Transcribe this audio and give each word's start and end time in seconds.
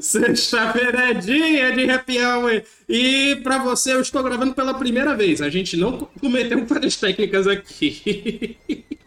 Sexta-feira 0.00 1.10
é 1.10 1.14
dia 1.14 1.72
de 1.72 1.90
happy 1.90 2.18
hour. 2.18 2.62
E 2.88 3.36
pra 3.42 3.58
você, 3.58 3.92
eu 3.92 4.00
estou 4.00 4.22
gravando 4.22 4.54
pela 4.54 4.74
primeira 4.74 5.16
vez. 5.16 5.42
A 5.42 5.48
gente 5.48 5.76
não 5.76 6.08
cometeu 6.20 6.66
falhas 6.66 6.96
técnicas 6.96 7.46
aqui. 7.46 8.56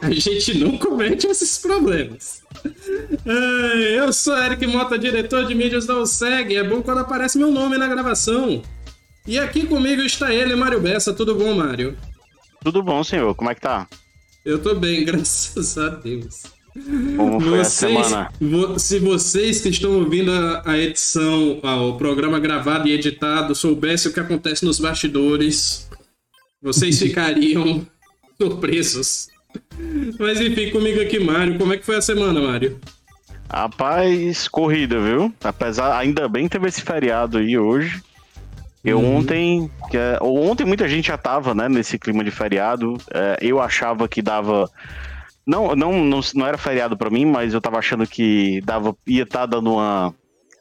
A 0.00 0.10
gente 0.10 0.58
não 0.58 0.78
comete 0.78 1.26
esses 1.26 1.58
problemas. 1.58 2.42
Eu 3.94 4.12
sou 4.12 4.36
Eric 4.36 4.66
Mota, 4.66 4.98
diretor 4.98 5.46
de 5.46 5.54
mídias 5.54 5.86
da 5.86 5.96
OSEG. 5.98 6.56
É 6.56 6.64
bom 6.64 6.82
quando 6.82 6.98
aparece 6.98 7.38
meu 7.38 7.50
nome 7.50 7.76
na 7.76 7.86
gravação. 7.86 8.62
E 9.26 9.38
aqui 9.38 9.66
comigo 9.66 10.02
está 10.02 10.34
ele, 10.34 10.56
Mário 10.56 10.80
Bessa. 10.80 11.12
Tudo 11.12 11.34
bom, 11.34 11.54
Mário? 11.54 11.96
Tudo 12.64 12.82
bom, 12.82 13.04
senhor. 13.04 13.34
Como 13.34 13.50
é 13.50 13.54
que 13.54 13.60
tá? 13.60 13.86
Eu 14.44 14.58
tô 14.60 14.74
bem, 14.74 15.04
graças 15.06 15.78
a 15.78 15.90
Deus. 15.90 16.42
Como 17.16 17.38
foi 17.40 17.58
vocês, 17.58 17.96
a 17.96 18.28
semana? 18.34 18.78
Se 18.78 18.98
vocês 18.98 19.60
que 19.60 19.68
estão 19.68 19.98
ouvindo 19.98 20.32
a, 20.32 20.62
a 20.64 20.78
edição, 20.78 21.60
o 21.62 21.96
programa 21.98 22.40
gravado 22.40 22.88
e 22.88 22.92
editado, 22.92 23.54
soubessem 23.54 24.10
o 24.10 24.14
que 24.14 24.20
acontece 24.20 24.64
nos 24.64 24.80
bastidores, 24.80 25.88
vocês 26.62 26.98
ficariam 26.98 27.86
surpresos. 28.40 29.28
Mas 30.18 30.40
enfim, 30.40 30.70
comigo 30.70 31.00
aqui, 31.00 31.18
Mário. 31.18 31.58
Como 31.58 31.72
é 31.72 31.76
que 31.76 31.84
foi 31.84 31.96
a 31.96 32.02
semana, 32.02 32.40
Mário? 32.40 32.78
Rapaz, 33.50 34.48
corrida, 34.48 34.98
viu? 35.00 35.32
Apesar, 35.42 35.98
ainda 35.98 36.28
bem 36.28 36.44
que 36.44 36.50
teve 36.50 36.68
esse 36.68 36.82
feriado 36.82 37.38
aí 37.38 37.58
hoje. 37.58 38.02
Eu 38.84 38.98
uhum. 38.98 39.18
ontem, 39.18 39.70
que 39.90 39.96
é, 39.96 40.18
ontem 40.20 40.64
muita 40.64 40.88
gente 40.88 41.08
já 41.08 41.16
tava, 41.16 41.54
né, 41.54 41.68
nesse 41.68 41.98
clima 41.98 42.24
de 42.24 42.30
feriado. 42.30 42.96
É, 43.12 43.38
eu 43.40 43.60
achava 43.60 44.08
que 44.08 44.20
dava 44.20 44.68
não, 45.46 45.74
não, 45.74 46.04
não, 46.04 46.20
não 46.34 46.46
era 46.46 46.56
feriado 46.56 46.96
para 46.96 47.10
mim, 47.10 47.26
mas 47.26 47.52
eu 47.52 47.60
tava 47.60 47.78
achando 47.78 48.06
que 48.06 48.60
dava, 48.62 48.96
ia 49.06 49.24
estar 49.24 49.40
tá 49.40 49.46
dando 49.46 49.72
uma 49.72 50.14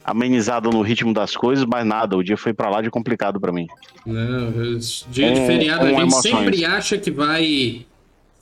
amenizada 0.04 0.70
no 0.70 0.82
ritmo 0.82 1.14
das 1.14 1.36
coisas, 1.38 1.64
mas 1.66 1.86
nada, 1.86 2.18
o 2.18 2.24
dia 2.24 2.36
foi 2.36 2.54
para 2.54 2.70
lá 2.70 2.82
de 2.82 2.90
complicado 2.90 3.40
para 3.40 3.52
mim. 3.52 3.68
Não, 4.06 4.52
dia 5.12 5.32
de 5.34 5.46
feriado 5.46 5.86
a 5.86 5.90
gente 5.90 6.02
emoções. 6.02 6.36
sempre 6.36 6.66
acha 6.66 6.98
que 6.98 7.12
vai 7.12 7.86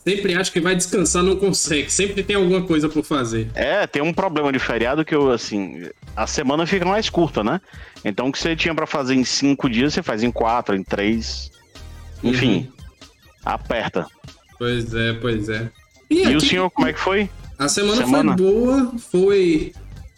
sempre 0.10 0.34
acha 0.34 0.52
que 0.52 0.60
vai 0.60 0.76
descansar, 0.76 1.22
não 1.22 1.36
consegue. 1.36 1.92
Sempre 1.92 2.24
tem 2.24 2.36
alguma 2.36 2.64
coisa 2.64 2.90
por 2.90 3.04
fazer. 3.04 3.50
É, 3.54 3.86
tem 3.86 4.02
um 4.02 4.12
problema 4.12 4.52
de 4.52 4.58
feriado 4.58 5.06
que 5.06 5.14
eu, 5.14 5.32
assim, 5.32 5.88
a 6.16 6.26
semana 6.26 6.66
fica 6.66 6.86
mais 6.86 7.10
curta, 7.10 7.44
né? 7.44 7.62
Então 8.04 8.28
o 8.28 8.32
que 8.32 8.40
você 8.40 8.56
tinha 8.56 8.74
para 8.74 8.88
fazer 8.88 9.14
em 9.14 9.24
cinco 9.24 9.70
dias, 9.70 9.94
você 9.94 10.02
faz 10.02 10.24
em 10.24 10.32
quatro, 10.32 10.76
em 10.76 10.84
três. 10.84 11.52
Enfim, 12.24 12.58
uhum. 12.58 12.68
aperta. 13.46 14.08
Pois 14.58 14.94
é, 14.94 15.14
pois 15.14 15.48
é. 15.48 15.70
E, 16.10 16.24
e 16.24 16.36
o 16.36 16.42
senhor, 16.42 16.70
como 16.72 16.88
é 16.88 16.94
que 16.94 17.00
foi? 17.00 17.30
A 17.58 17.68
semana, 17.68 17.98
semana? 17.98 18.38
foi 18.38 18.52
boa, 18.52 18.94
foi 18.98 19.74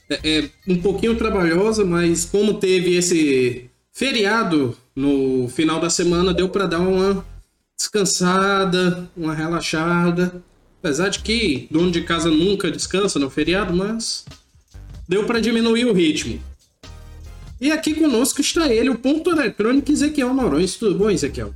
é, 0.10 0.20
é, 0.24 0.50
um 0.68 0.78
pouquinho 0.78 1.16
trabalhosa, 1.16 1.84
mas 1.84 2.24
como 2.24 2.56
teve 2.56 2.96
esse 2.96 3.70
feriado 3.92 4.76
no 4.96 5.48
final 5.50 5.80
da 5.80 5.90
semana, 5.90 6.34
deu 6.34 6.50
para 6.50 6.66
dar 6.66 6.80
uma 6.80 7.26
descansada, 7.82 9.10
uma 9.18 9.34
relaxada. 9.34 10.44
Apesar 10.80 11.10
de 11.10 11.20
que 11.20 11.68
dono 11.72 11.92
de 11.92 12.02
casa 12.02 12.30
nunca 12.30 12.72
descansa 12.72 13.18
no 13.20 13.30
feriado, 13.30 13.74
mas 13.74 14.26
deu 15.08 15.26
para 15.26 15.40
diminuir 15.40 15.86
o 15.86 15.94
ritmo. 15.94 16.40
E 17.60 17.72
aqui 17.72 17.94
conosco 17.94 18.42
está 18.42 18.68
ele, 18.68 18.90
o 18.90 18.98
ponto 18.98 19.30
eletrônico 19.30 19.92
Ezequiel 19.92 20.34
Norões. 20.34 20.76
Tudo 20.76 20.98
bom, 20.98 21.10
Ezequiel? 21.10 21.54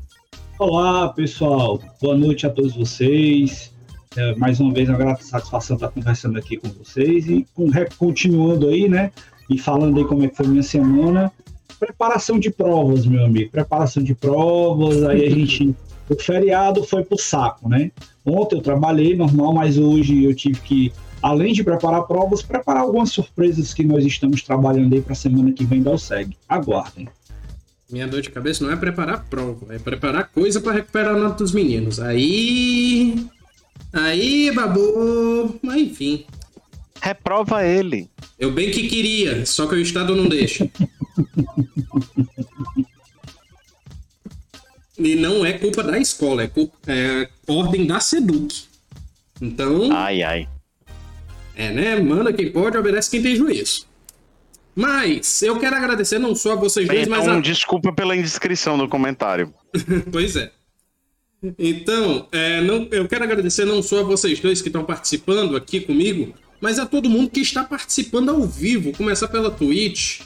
Olá, 0.60 1.10
pessoal. 1.10 1.82
Boa 2.02 2.16
noite 2.16 2.46
a 2.46 2.50
todos 2.50 2.76
vocês. 2.76 3.72
É, 4.16 4.36
mais 4.36 4.60
uma 4.60 4.74
vez, 4.74 4.88
uma 4.88 4.98
grata 4.98 5.24
satisfação 5.24 5.76
estar 5.76 5.90
conversando 5.90 6.38
aqui 6.38 6.58
com 6.58 6.70
vocês 6.70 7.28
e 7.28 7.46
com, 7.54 7.70
continuando 7.98 8.68
aí, 8.70 8.88
né? 8.88 9.12
E 9.50 9.58
falando 9.58 9.98
aí 9.98 10.06
como 10.06 10.24
é 10.24 10.28
que 10.28 10.38
foi 10.38 10.48
minha 10.48 10.64
semana. 10.64 11.32
Preparação 11.80 12.40
de 12.40 12.50
provas, 12.50 13.06
meu 13.06 13.26
amigo. 13.26 13.52
Preparação 13.52 14.04
de 14.04 14.16
provas, 14.16 15.04
aí 15.04 15.26
a 15.26 15.30
gente. 15.30 15.76
O 16.08 16.14
feriado 16.14 16.84
foi 16.84 17.04
pro 17.04 17.18
saco, 17.18 17.68
né? 17.68 17.92
Ontem 18.24 18.58
eu 18.58 18.62
trabalhei 18.62 19.16
normal, 19.16 19.52
mas 19.56 19.76
hoje 19.76 20.24
eu 20.24 20.36
tive 20.36 20.62
que, 20.62 20.94
além 21.20 21.52
de 21.52 21.64
preparar 21.64 22.04
provas, 22.04 22.44
preparar 22.44 22.84
algumas 22.84 23.10
surpresas 23.10 23.74
que 23.74 23.84
nós 23.84 24.06
estamos 24.06 24.44
trabalhando 24.44 24.94
aí 24.94 25.02
para 25.02 25.14
a 25.14 25.16
semana 25.16 25.52
que 25.52 25.66
vem 25.66 25.82
da 25.82 25.90
OSEG. 25.90 26.38
Aguardem. 26.48 27.10
Minha 27.90 28.08
dor 28.08 28.22
de 28.22 28.30
cabeça 28.30 28.64
não 28.64 28.72
é 28.72 28.76
preparar 28.76 29.26
prova, 29.28 29.74
é 29.74 29.80
preparar 29.80 30.30
coisa 30.30 30.62
para 30.62 30.74
recuperar 30.74 31.16
a 31.16 31.18
nota 31.18 31.44
dos 31.44 31.52
meninos. 31.52 32.00
Aí 32.00 33.28
Aí, 33.96 34.52
babu. 34.52 35.58
Mas 35.62 35.82
enfim. 35.82 36.26
Reprova 37.06 37.64
ele. 37.64 38.10
Eu 38.40 38.52
bem 38.52 38.72
que 38.72 38.88
queria, 38.88 39.46
só 39.46 39.68
que 39.68 39.76
o 39.76 39.80
Estado 39.80 40.16
não 40.16 40.28
deixa. 40.28 40.68
e 44.98 45.14
não 45.14 45.46
é 45.46 45.54
culpa 45.54 45.84
da 45.84 46.00
escola, 46.00 46.42
é, 46.42 46.48
culpa, 46.48 46.76
é 46.88 47.30
ordem 47.48 47.86
da 47.86 48.00
SEDUC. 48.00 48.64
Então. 49.40 49.92
Ai, 49.92 50.24
ai. 50.24 50.50
É, 51.56 51.70
né? 51.72 51.96
Manda 52.00 52.34
quem 52.34 52.52
pode, 52.52 52.76
obedece 52.76 53.12
quem 53.12 53.22
tem 53.22 53.36
juízo. 53.36 53.86
Mas 54.74 55.44
eu 55.44 55.60
quero 55.60 55.76
agradecer 55.76 56.18
não 56.18 56.36
só 56.36 56.54
a 56.54 56.56
vocês 56.56 56.88
Bem, 56.88 57.06
dois, 57.06 57.08
então, 57.08 57.20
mas. 57.20 57.38
A... 57.38 57.40
Desculpa 57.40 57.94
pela 57.94 58.16
indiscrição 58.16 58.78
no 58.78 58.90
comentário. 58.90 59.54
pois 60.12 60.36
é. 60.36 60.52
Então, 61.60 62.28
é, 62.32 62.62
não, 62.62 62.88
eu 62.90 63.08
quero 63.08 63.26
agradecer 63.26 63.64
não 63.64 63.84
só 63.84 64.00
a 64.00 64.04
vocês 64.04 64.40
dois 64.40 64.60
que 64.60 64.70
estão 64.70 64.84
participando 64.84 65.56
aqui 65.56 65.80
comigo, 65.80 66.34
mas 66.60 66.80
a 66.80 66.86
todo 66.86 67.10
mundo 67.10 67.30
que 67.30 67.40
está 67.40 67.64
participando 67.64 68.30
ao 68.30 68.44
vivo. 68.44 68.92
Começar 68.94 69.28
pela 69.28 69.52
Twitch. 69.52 70.22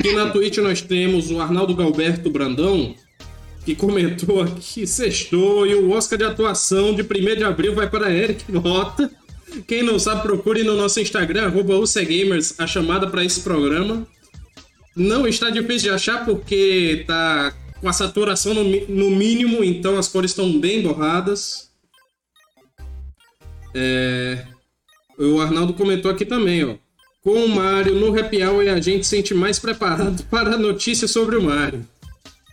Que 0.00 0.12
na 0.12 0.30
Twitch 0.30 0.58
nós 0.58 0.80
temos 0.80 1.30
o 1.30 1.40
Arnaldo 1.40 1.74
Galberto 1.74 2.28
Brandão, 2.28 2.94
que 3.64 3.74
comentou 3.74 4.42
aqui, 4.42 4.86
sextou, 4.86 5.66
e 5.66 5.74
o 5.74 5.90
Oscar 5.90 6.18
de 6.18 6.24
atuação 6.24 6.94
de 6.94 7.02
1 7.02 7.36
de 7.36 7.44
abril 7.44 7.74
vai 7.74 7.88
para 7.88 8.12
Eric 8.12 8.50
Mota. 8.50 9.10
Quem 9.66 9.82
não 9.82 9.98
sabe, 9.98 10.22
procure 10.22 10.64
no 10.64 10.76
nosso 10.76 11.00
Instagram, 11.00 11.52
UCGamers, 11.54 12.58
a 12.58 12.66
chamada 12.66 13.06
para 13.06 13.24
esse 13.24 13.40
programa. 13.40 14.06
Não 14.94 15.26
está 15.26 15.50
difícil 15.50 15.90
de 15.90 15.94
achar 15.94 16.24
porque 16.24 17.04
tá 17.06 17.54
com 17.80 17.88
a 17.88 17.92
saturação 17.92 18.54
no, 18.54 18.64
no 18.88 19.10
mínimo, 19.10 19.62
então 19.62 19.98
as 19.98 20.08
cores 20.08 20.30
estão 20.30 20.58
bem 20.58 20.82
borradas. 20.82 21.70
É... 23.74 24.44
O 25.18 25.40
Arnaldo 25.40 25.74
comentou 25.74 26.10
aqui 26.10 26.24
também, 26.24 26.64
ó. 26.64 26.74
Com 27.22 27.44
o 27.44 27.48
Mario 27.48 27.94
no 27.94 28.18
Happy 28.18 28.44
Hour 28.44 28.68
a 28.68 28.80
gente 28.80 29.04
se 29.04 29.16
sente 29.16 29.34
mais 29.34 29.58
preparado 29.58 30.22
para 30.30 30.54
a 30.54 30.58
notícia 30.58 31.08
sobre 31.08 31.36
o 31.36 31.42
Mario. 31.42 31.86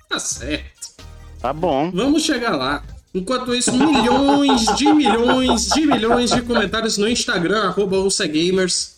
Tá 0.09 0.17
certo. 0.19 0.93
Tá 1.39 1.53
bom. 1.53 1.91
Vamos 1.91 2.23
chegar 2.23 2.55
lá. 2.55 2.83
Enquanto 3.13 3.53
isso, 3.53 3.71
milhões 3.71 4.65
de 4.75 4.91
milhões 4.91 5.67
de 5.67 5.85
milhões 5.85 6.31
de 6.31 6.41
comentários 6.41 6.97
no 6.97 7.07
Instagram, 7.07 7.63
arroba 7.63 7.97
Gamers. 8.27 8.93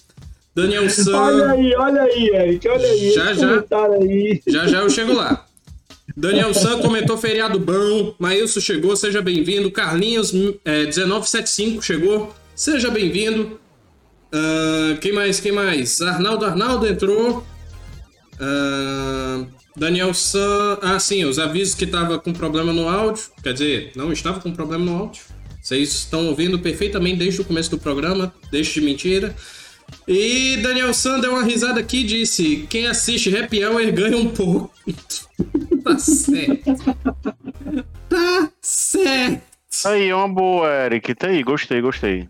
Daniel 0.55 0.89
San. 0.89 1.17
Olha 1.17 1.51
aí, 1.51 1.75
olha 1.75 2.01
aí, 2.03 2.29
Eric, 2.29 2.67
olha 2.69 2.87
aí. 2.87 3.11
Já, 3.13 3.33
já. 3.33 3.65
Aí. 3.99 4.41
Já, 4.47 4.67
já 4.67 4.79
eu 4.79 4.89
chego 4.89 5.11
lá. 5.11 5.45
Daniel 6.15 6.53
San 6.53 6.79
comentou 6.79 7.17
feriado 7.17 7.59
bom. 7.59 8.15
Maílson 8.17 8.61
chegou, 8.61 8.95
seja 8.95 9.21
bem-vindo. 9.21 9.69
Carlinhos 9.69 10.33
é, 10.63 10.83
1975 10.83 11.81
chegou, 11.81 12.33
seja 12.55 12.89
bem-vindo. 12.89 13.59
Uh, 14.33 14.97
quem 14.99 15.13
mais? 15.13 15.39
Quem 15.39 15.51
mais? 15.51 16.01
Arnaldo 16.01 16.45
Arnaldo 16.45 16.87
entrou. 16.87 17.45
Uh, 18.35 19.47
Daniel 19.75 20.13
San. 20.13 20.79
Ah, 20.81 20.99
sim, 20.99 21.25
os 21.25 21.37
avisos 21.37 21.75
que 21.75 21.83
estava 21.83 22.17
com 22.17 22.31
problema 22.31 22.71
no 22.71 22.87
áudio. 22.87 23.25
Quer 23.43 23.53
dizer, 23.53 23.91
não 23.95 24.11
estava 24.11 24.39
com 24.39 24.51
problema 24.51 24.85
no 24.85 24.97
áudio. 24.97 25.23
Vocês 25.61 25.89
estão 25.89 26.27
ouvindo 26.27 26.57
perfeitamente 26.59 27.17
desde 27.17 27.41
o 27.41 27.45
começo 27.45 27.71
do 27.71 27.77
programa, 27.77 28.33
deixe 28.51 28.79
de 28.79 28.85
mentira. 28.85 29.35
E 30.07 30.57
Daniel 30.57 30.93
San 30.93 31.19
deu 31.19 31.31
uma 31.31 31.43
risada 31.43 31.79
aqui 31.79 31.97
e 31.97 32.03
disse: 32.03 32.65
Quem 32.69 32.87
assiste 32.87 33.35
Happy 33.35 33.63
Hour 33.65 33.91
ganha 33.91 34.17
um 34.17 34.29
pouco. 34.29 34.71
tá 35.83 35.97
certo. 35.99 36.75
Tá 38.09 38.51
certo. 38.61 39.43
Aí, 39.85 40.13
uma 40.13 40.27
boa, 40.27 40.69
Eric. 40.85 41.13
Tá 41.15 41.27
aí, 41.27 41.43
gostei, 41.43 41.81
gostei. 41.81 42.29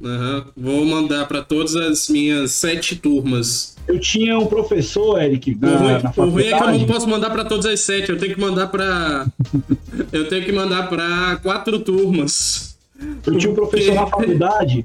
Uhum. 0.00 0.44
Vou 0.56 0.84
mandar 0.84 1.26
para 1.26 1.42
todas 1.42 1.76
as 1.76 2.08
minhas 2.08 2.52
sete 2.52 2.96
turmas. 2.96 3.76
Eu 3.86 4.00
tinha 4.00 4.38
um 4.38 4.46
professor, 4.46 5.22
Eric, 5.22 5.56
na, 5.60 5.68
o 5.68 5.78
ruim, 5.78 6.02
na 6.02 6.12
o 6.16 6.30
ruim 6.30 6.44
é 6.44 6.56
que 6.56 6.62
eu 6.62 6.78
não 6.78 6.86
posso 6.86 7.08
mandar 7.08 7.30
para 7.30 7.44
todas 7.44 7.66
as 7.66 7.80
sete. 7.80 8.10
Eu 8.10 8.18
tenho 8.18 8.34
que 8.34 8.40
mandar 8.40 8.68
para 8.68 9.26
eu 10.12 10.28
tenho 10.28 10.44
que 10.44 10.52
mandar 10.52 10.88
para 10.88 11.36
quatro 11.42 11.78
turmas. 11.80 12.76
Eu 13.26 13.38
tinha 13.38 13.52
um 13.52 13.54
professor 13.54 13.94
na 13.94 14.06
faculdade 14.06 14.84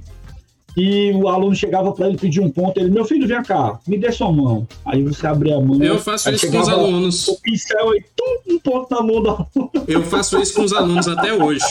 e 0.78 1.12
o 1.12 1.28
aluno 1.28 1.56
chegava 1.56 1.92
para 1.92 2.08
ele 2.08 2.18
pedir 2.18 2.40
um 2.40 2.50
ponto, 2.50 2.80
ele, 2.80 2.90
meu 2.90 3.04
filho, 3.04 3.28
vem 3.28 3.44
cá, 3.44 3.80
me 3.88 3.98
dê 3.98 4.12
sua 4.12 4.32
mão. 4.32 4.68
Aí 4.86 5.04
você 5.04 5.28
abria 5.28 5.58
a 5.58 5.62
mão. 5.62 5.82
Eu 5.82 6.00
faço 6.00 6.30
isso 6.32 6.50
com 6.50 6.60
os 6.60 6.70
alunos. 6.70 7.28
O 7.28 7.42
pincel 7.42 7.96
e 7.96 8.04
tum, 8.16 8.54
um 8.54 8.60
ponto 8.60 8.94
na 8.94 9.02
mão 9.02 9.22
do 9.22 9.30
aluno. 9.30 9.72
Eu 9.88 10.04
faço 10.04 10.40
isso 10.42 10.54
com 10.54 10.64
os 10.64 10.74
alunos 10.74 11.08
até 11.08 11.34
hoje. 11.34 11.66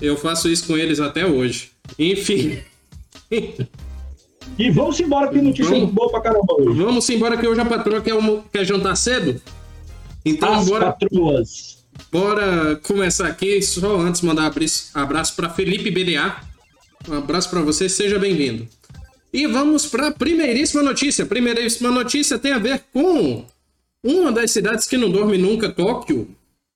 Eu 0.00 0.16
faço 0.16 0.48
isso 0.48 0.66
com 0.66 0.76
eles 0.76 1.00
até 1.00 1.26
hoje. 1.26 1.70
Enfim. 1.98 2.58
E 4.58 4.70
vamos 4.70 5.00
embora 5.00 5.30
que 5.30 5.40
notícia 5.40 5.70
vamos, 5.70 5.90
boa 5.90 6.10
pra 6.10 6.20
caramba 6.20 6.54
hoje. 6.58 6.78
Vamos 6.78 7.08
embora 7.08 7.36
que 7.36 7.46
hoje 7.46 7.60
a 7.60 7.64
patroa 7.64 8.00
quer, 8.00 8.14
quer 8.52 8.64
jantar 8.64 8.94
cedo. 8.94 9.40
Então 10.24 10.52
As 10.52 10.68
bora. 10.68 10.92
Patroas. 10.92 11.84
Bora 12.12 12.76
começar 12.76 13.26
aqui. 13.26 13.60
Só 13.62 13.98
antes 13.98 14.20
mandar 14.20 14.52
abraço 14.94 15.34
para 15.34 15.50
Felipe 15.50 15.90
BDA. 15.90 16.36
Um 17.08 17.14
abraço 17.14 17.50
para 17.50 17.62
você, 17.62 17.88
seja 17.88 18.18
bem-vindo. 18.18 18.68
E 19.32 19.46
vamos 19.46 19.86
para 19.86 20.08
a 20.08 20.12
primeiríssima 20.12 20.82
notícia. 20.82 21.26
Primeiríssima 21.26 21.90
notícia 21.90 22.38
tem 22.38 22.52
a 22.52 22.58
ver 22.58 22.84
com 22.92 23.44
uma 24.02 24.30
das 24.30 24.52
cidades 24.52 24.86
que 24.86 24.96
não 24.96 25.10
dorme 25.10 25.36
nunca, 25.36 25.68
Tóquio, 25.68 26.28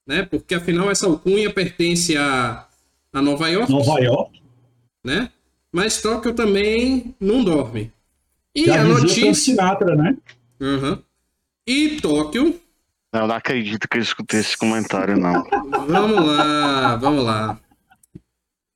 né? 0.07 0.27
Porque 0.29 0.55
afinal 0.55 0.91
essa 0.91 1.07
alcunha 1.07 1.53
pertence 1.53 2.17
a, 2.17 2.67
a 3.13 3.23
Nova 3.23 3.49
York. 3.49 3.71
Nova 3.71 4.01
York. 4.01 4.43
Né? 5.05 5.31
Mas 5.73 6.01
Tóquio 6.03 6.35
também 6.35 7.15
não 7.21 7.45
dorme. 7.45 7.93
E 8.55 8.67
Já 8.67 8.81
a 8.81 8.85
notícia. 8.85 9.35
Sinatra, 9.35 9.95
né? 9.95 10.17
Uhum. 10.61 10.99
E 11.67 12.01
Tóquio 12.01 12.61
eu 13.13 13.27
não 13.27 13.35
acredito 13.35 13.89
que 13.89 13.97
eu 13.97 14.03
escutei 14.03 14.41
esse 14.41 14.57
comentário, 14.57 15.19
não. 15.19 15.43
vamos 15.87 16.27
lá, 16.27 16.97
vamos 16.97 17.25
lá. 17.25 17.59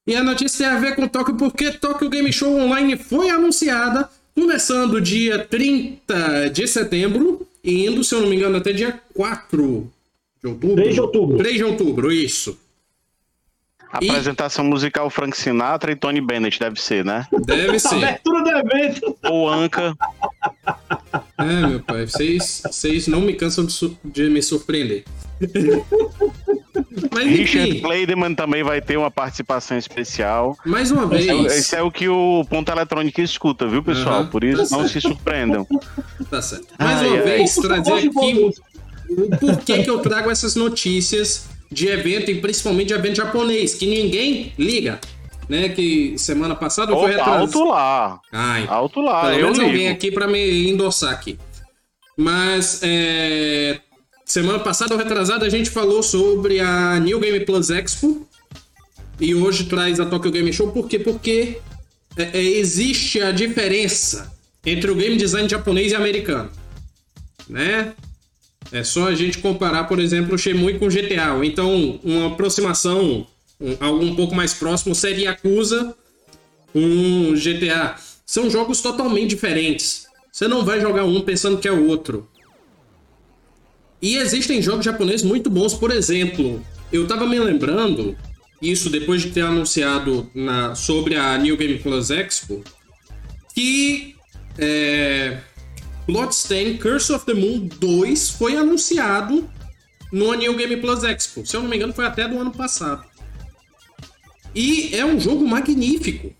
E 0.06 0.16
a 0.16 0.24
notícia 0.24 0.66
tem 0.66 0.76
a 0.76 0.80
ver 0.80 0.96
com 0.96 1.06
Tóquio, 1.06 1.36
porque 1.36 1.70
Tóquio 1.72 2.08
Game 2.08 2.32
Show 2.32 2.58
Online 2.58 2.96
foi 2.96 3.28
anunciada, 3.28 4.08
começando 4.34 5.00
dia 5.00 5.38
30 5.46 6.48
de 6.48 6.66
setembro, 6.66 7.46
e 7.62 7.86
indo, 7.86 8.02
se 8.02 8.14
eu 8.14 8.22
não 8.22 8.28
me 8.28 8.36
engano, 8.36 8.56
até 8.56 8.72
dia 8.72 8.98
4 9.14 9.92
de 10.42 10.48
outubro. 10.48 10.76
3 10.76 10.94
de 10.94 11.00
outubro. 11.00 11.36
3 11.36 11.56
de 11.56 11.64
outubro, 11.64 12.12
isso. 12.12 12.58
Apresentação 13.92 14.64
e... 14.64 14.68
musical 14.68 15.10
Frank 15.10 15.36
Sinatra 15.36 15.92
e 15.92 15.96
Tony 15.96 16.20
Bennett, 16.20 16.58
deve 16.58 16.80
ser, 16.80 17.04
né? 17.04 17.26
Deve 17.44 17.78
ser. 17.78 17.96
Abertura 17.96 18.42
do 18.42 18.50
evento. 18.50 19.16
Ou 19.24 19.48
Anca. 19.48 19.94
É, 21.36 21.66
meu 21.66 21.80
pai, 21.80 22.06
vocês, 22.06 22.62
vocês 22.64 23.06
não 23.06 23.20
me 23.20 23.34
cansam 23.34 23.66
de, 23.66 23.96
de 24.02 24.30
me 24.30 24.42
surpreender. 24.42 25.04
Mas, 27.12 27.26
Richard 27.26 27.80
Clayderman 27.80 28.34
também 28.34 28.62
vai 28.62 28.80
ter 28.80 28.96
uma 28.96 29.10
participação 29.10 29.76
especial. 29.76 30.56
Mais 30.64 30.90
uma 30.90 31.06
vez. 31.06 31.26
Esse 31.26 31.30
é, 31.30 31.58
esse 31.58 31.76
é 31.76 31.82
o 31.82 31.90
que 31.90 32.08
o 32.08 32.44
Ponto 32.48 32.70
Eletrônico 32.70 33.20
escuta, 33.20 33.66
viu, 33.68 33.82
pessoal? 33.82 34.22
Uhum, 34.22 34.26
Por 34.28 34.44
isso, 34.44 34.68
tá 34.68 34.76
não 34.76 34.88
certo. 34.88 34.92
se 34.92 35.00
surpreendam. 35.00 35.66
Tá 36.30 36.40
certo. 36.40 36.68
Mais 36.78 36.98
ai, 37.00 37.08
uma 37.08 37.16
ai, 37.16 37.22
vez, 37.22 37.58
ai. 37.58 37.62
trazer 37.62 37.92
aqui 37.92 38.52
o 39.10 39.36
porquê 39.36 39.82
que 39.82 39.90
eu 39.90 39.98
trago 39.98 40.30
essas 40.30 40.54
notícias 40.54 41.51
de 41.72 41.88
evento, 41.88 42.30
e 42.30 42.40
principalmente 42.40 42.88
de 42.88 42.94
evento 42.94 43.16
japonês, 43.16 43.74
que 43.74 43.86
ninguém 43.86 44.52
liga. 44.58 45.00
Né, 45.48 45.68
que 45.68 46.16
semana 46.16 46.54
passada 46.54 46.92
foi 46.94 47.14
atrás. 47.14 47.40
Alto 47.40 47.64
lá. 47.64 48.20
Ai, 48.32 48.64
alto 48.68 49.00
lá. 49.00 49.22
Pelo 49.22 49.42
menos 49.42 49.58
alguém 49.58 49.88
aqui 49.88 50.10
para 50.10 50.26
me 50.26 50.70
endossar 50.70 51.12
aqui. 51.12 51.36
Mas 52.16 52.80
é, 52.82 53.80
semana 54.24 54.60
passada 54.60 54.94
ou 54.94 54.98
retrasada 54.98 55.44
a 55.44 55.48
gente 55.48 55.68
falou 55.68 56.02
sobre 56.02 56.60
a 56.60 56.98
New 57.00 57.18
Game 57.18 57.40
Plus 57.40 57.70
Expo 57.70 58.26
e 59.20 59.34
hoje 59.34 59.64
traz 59.64 60.00
a 60.00 60.06
Tokyo 60.06 60.30
Game 60.30 60.52
Show 60.52 60.70
por 60.70 60.88
quê? 60.88 60.98
Porque 60.98 61.58
é, 62.16 62.38
é, 62.38 62.42
existe 62.42 63.20
a 63.20 63.30
diferença 63.30 64.32
entre 64.64 64.90
o 64.90 64.94
game 64.94 65.16
design 65.16 65.48
japonês 65.48 65.92
e 65.92 65.94
americano, 65.94 66.50
né? 67.48 67.92
É 68.72 68.82
só 68.82 69.08
a 69.08 69.14
gente 69.14 69.38
comparar, 69.38 69.84
por 69.84 69.98
exemplo, 70.00 70.34
o 70.34 70.38
Shenmue 70.38 70.78
com 70.78 70.88
GTA. 70.88 71.44
Então, 71.44 72.00
uma 72.02 72.28
aproximação, 72.28 73.26
um, 73.60 73.76
algo 73.78 74.02
um 74.02 74.16
pouco 74.16 74.34
mais 74.34 74.54
próximo, 74.54 74.94
seria 74.94 75.30
Yakuza 75.30 75.94
com 76.72 77.34
GTA. 77.34 77.96
São 78.24 78.48
jogos 78.48 78.80
totalmente 78.80 79.30
diferentes. 79.30 80.06
Você 80.32 80.48
não 80.48 80.64
vai 80.64 80.80
jogar 80.80 81.04
um 81.04 81.20
pensando 81.20 81.58
que 81.58 81.68
é 81.68 81.72
o 81.72 81.86
outro. 81.86 82.26
E 84.00 84.16
existem 84.16 84.62
jogos 84.62 84.84
japoneses 84.84 85.22
muito 85.22 85.50
bons, 85.50 85.74
por 85.74 85.90
exemplo, 85.90 86.64
eu 86.92 87.06
tava 87.06 87.26
me 87.26 87.38
lembrando, 87.38 88.16
isso 88.60 88.90
depois 88.90 89.22
de 89.22 89.30
ter 89.30 89.42
anunciado 89.42 90.28
na, 90.34 90.74
sobre 90.74 91.14
a 91.14 91.38
New 91.38 91.56
Game 91.56 91.78
Plus 91.78 92.10
Expo, 92.10 92.64
que 93.54 94.16
é, 94.58 95.38
Bloodstained 96.06 96.78
Curse 96.78 97.12
of 97.12 97.24
the 97.26 97.34
Moon 97.34 97.68
2 97.78 98.30
foi 98.30 98.56
anunciado 98.56 99.48
no 100.12 100.34
New 100.34 100.56
Game 100.56 100.76
Plus 100.78 101.04
Expo. 101.04 101.46
Se 101.46 101.56
eu 101.56 101.62
não 101.62 101.68
me 101.68 101.76
engano, 101.76 101.92
foi 101.92 102.04
até 102.04 102.28
do 102.28 102.38
ano 102.38 102.50
passado. 102.50 103.04
E 104.54 104.94
é 104.94 105.04
um 105.04 105.18
jogo 105.18 105.46
magnífico. 105.46 106.34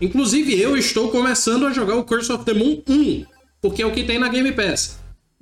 Inclusive, 0.00 0.60
eu 0.60 0.76
estou 0.76 1.10
começando 1.10 1.66
a 1.66 1.72
jogar 1.72 1.96
o 1.96 2.04
Curse 2.04 2.32
of 2.32 2.44
the 2.44 2.54
Moon 2.54 2.82
1, 2.88 3.24
porque 3.60 3.82
é 3.82 3.86
o 3.86 3.92
que 3.92 4.04
tem 4.04 4.18
na 4.18 4.28
Game 4.28 4.50
Pass. 4.52 4.98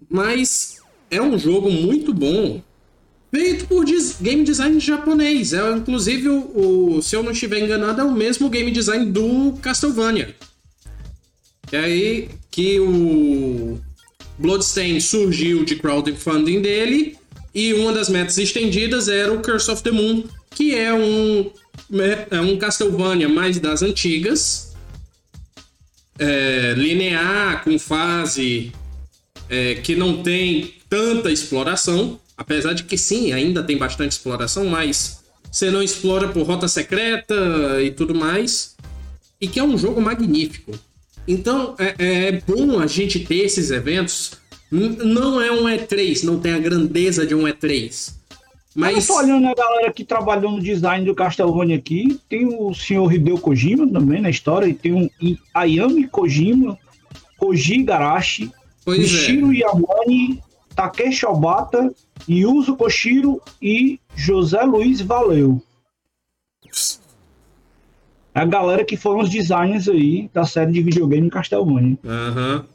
Mas 0.08 0.76
é 1.10 1.20
um 1.20 1.38
jogo 1.38 1.70
muito 1.70 2.12
bom, 2.12 2.62
feito 3.30 3.66
por 3.66 3.84
game 4.20 4.44
design 4.44 4.80
japonês. 4.80 5.52
É, 5.52 5.70
inclusive, 5.72 6.28
o, 6.28 6.96
o, 6.96 7.02
se 7.02 7.14
eu 7.14 7.22
não 7.22 7.32
estiver 7.32 7.62
enganado, 7.62 8.00
é 8.00 8.04
o 8.04 8.12
mesmo 8.12 8.48
game 8.48 8.70
design 8.70 9.06
do 9.06 9.52
Castlevania. 9.62 10.34
E 11.72 11.76
aí 11.76 12.28
que 12.50 12.80
o 12.80 13.78
Bloodstain 14.38 15.00
surgiu 15.00 15.64
de 15.64 15.76
crowdfunding 15.76 16.60
dele 16.60 17.16
e 17.54 17.72
uma 17.74 17.92
das 17.92 18.08
metas 18.08 18.38
estendidas 18.38 19.08
era 19.08 19.32
o 19.32 19.40
Curse 19.40 19.70
of 19.70 19.82
the 19.82 19.90
Moon, 19.90 20.24
que 20.50 20.74
é 20.74 20.92
um, 20.92 21.50
é 22.30 22.40
um 22.40 22.56
Castlevania 22.58 23.28
mais 23.28 23.58
das 23.58 23.82
antigas, 23.82 24.74
é, 26.18 26.74
linear, 26.76 27.64
com 27.64 27.78
fase 27.78 28.72
é, 29.48 29.74
que 29.76 29.94
não 29.94 30.22
tem 30.22 30.74
tanta 30.88 31.30
exploração, 31.30 32.20
apesar 32.36 32.72
de 32.72 32.84
que 32.84 32.96
sim, 32.96 33.32
ainda 33.32 33.62
tem 33.62 33.76
bastante 33.76 34.12
exploração, 34.12 34.66
mas 34.66 35.24
você 35.50 35.70
não 35.70 35.82
explora 35.82 36.28
por 36.28 36.46
rota 36.46 36.68
secreta 36.68 37.34
e 37.82 37.90
tudo 37.90 38.14
mais, 38.14 38.76
e 39.40 39.48
que 39.48 39.58
é 39.58 39.64
um 39.64 39.76
jogo 39.76 40.00
magnífico. 40.00 40.78
Então 41.26 41.74
é, 41.78 41.94
é, 41.98 42.28
é 42.28 42.32
bom 42.46 42.78
a 42.78 42.86
gente 42.86 43.20
ter 43.20 43.44
esses 43.44 43.70
eventos. 43.70 44.32
Não 44.70 45.40
é 45.40 45.50
um 45.50 45.64
E3, 45.64 46.24
não 46.24 46.40
tem 46.40 46.52
a 46.52 46.58
grandeza 46.58 47.26
de 47.26 47.34
um 47.34 47.44
E3. 47.44 48.14
Mas. 48.74 49.08
Eu 49.08 49.14
tô 49.14 49.20
olhando 49.22 49.46
a 49.46 49.54
galera 49.54 49.92
que 49.92 50.04
trabalhou 50.04 50.52
no 50.52 50.60
design 50.60 51.04
do 51.04 51.14
Castlevania 51.14 51.76
aqui. 51.76 52.20
Tem 52.28 52.46
o 52.46 52.74
senhor 52.74 53.12
Hideo 53.12 53.38
Kojima 53.38 53.86
também 53.88 54.20
na 54.20 54.28
história. 54.28 54.66
E 54.66 54.74
tem 54.74 54.92
um 54.92 55.08
Ayami 55.54 56.06
Kojima, 56.08 56.78
Koji 57.38 57.82
Garashi, 57.82 58.50
pois 58.84 58.98
Mishiro 58.98 59.52
é. 59.52 59.58
Yamane, 59.58 60.42
Takeshi 60.74 61.24
Obata, 61.24 61.92
Yuzo 62.28 62.76
Koshiro 62.76 63.40
e 63.62 63.98
José 64.14 64.62
Luiz 64.62 65.00
Valeu 65.00 65.62
a 68.36 68.44
galera 68.44 68.84
que 68.84 68.96
foram 68.96 69.20
os 69.20 69.30
designers 69.30 69.88
aí 69.88 70.28
da 70.32 70.44
série 70.44 70.70
de 70.70 70.82
videogame 70.82 71.30
Castlevania. 71.30 71.96
Aham. 72.04 72.66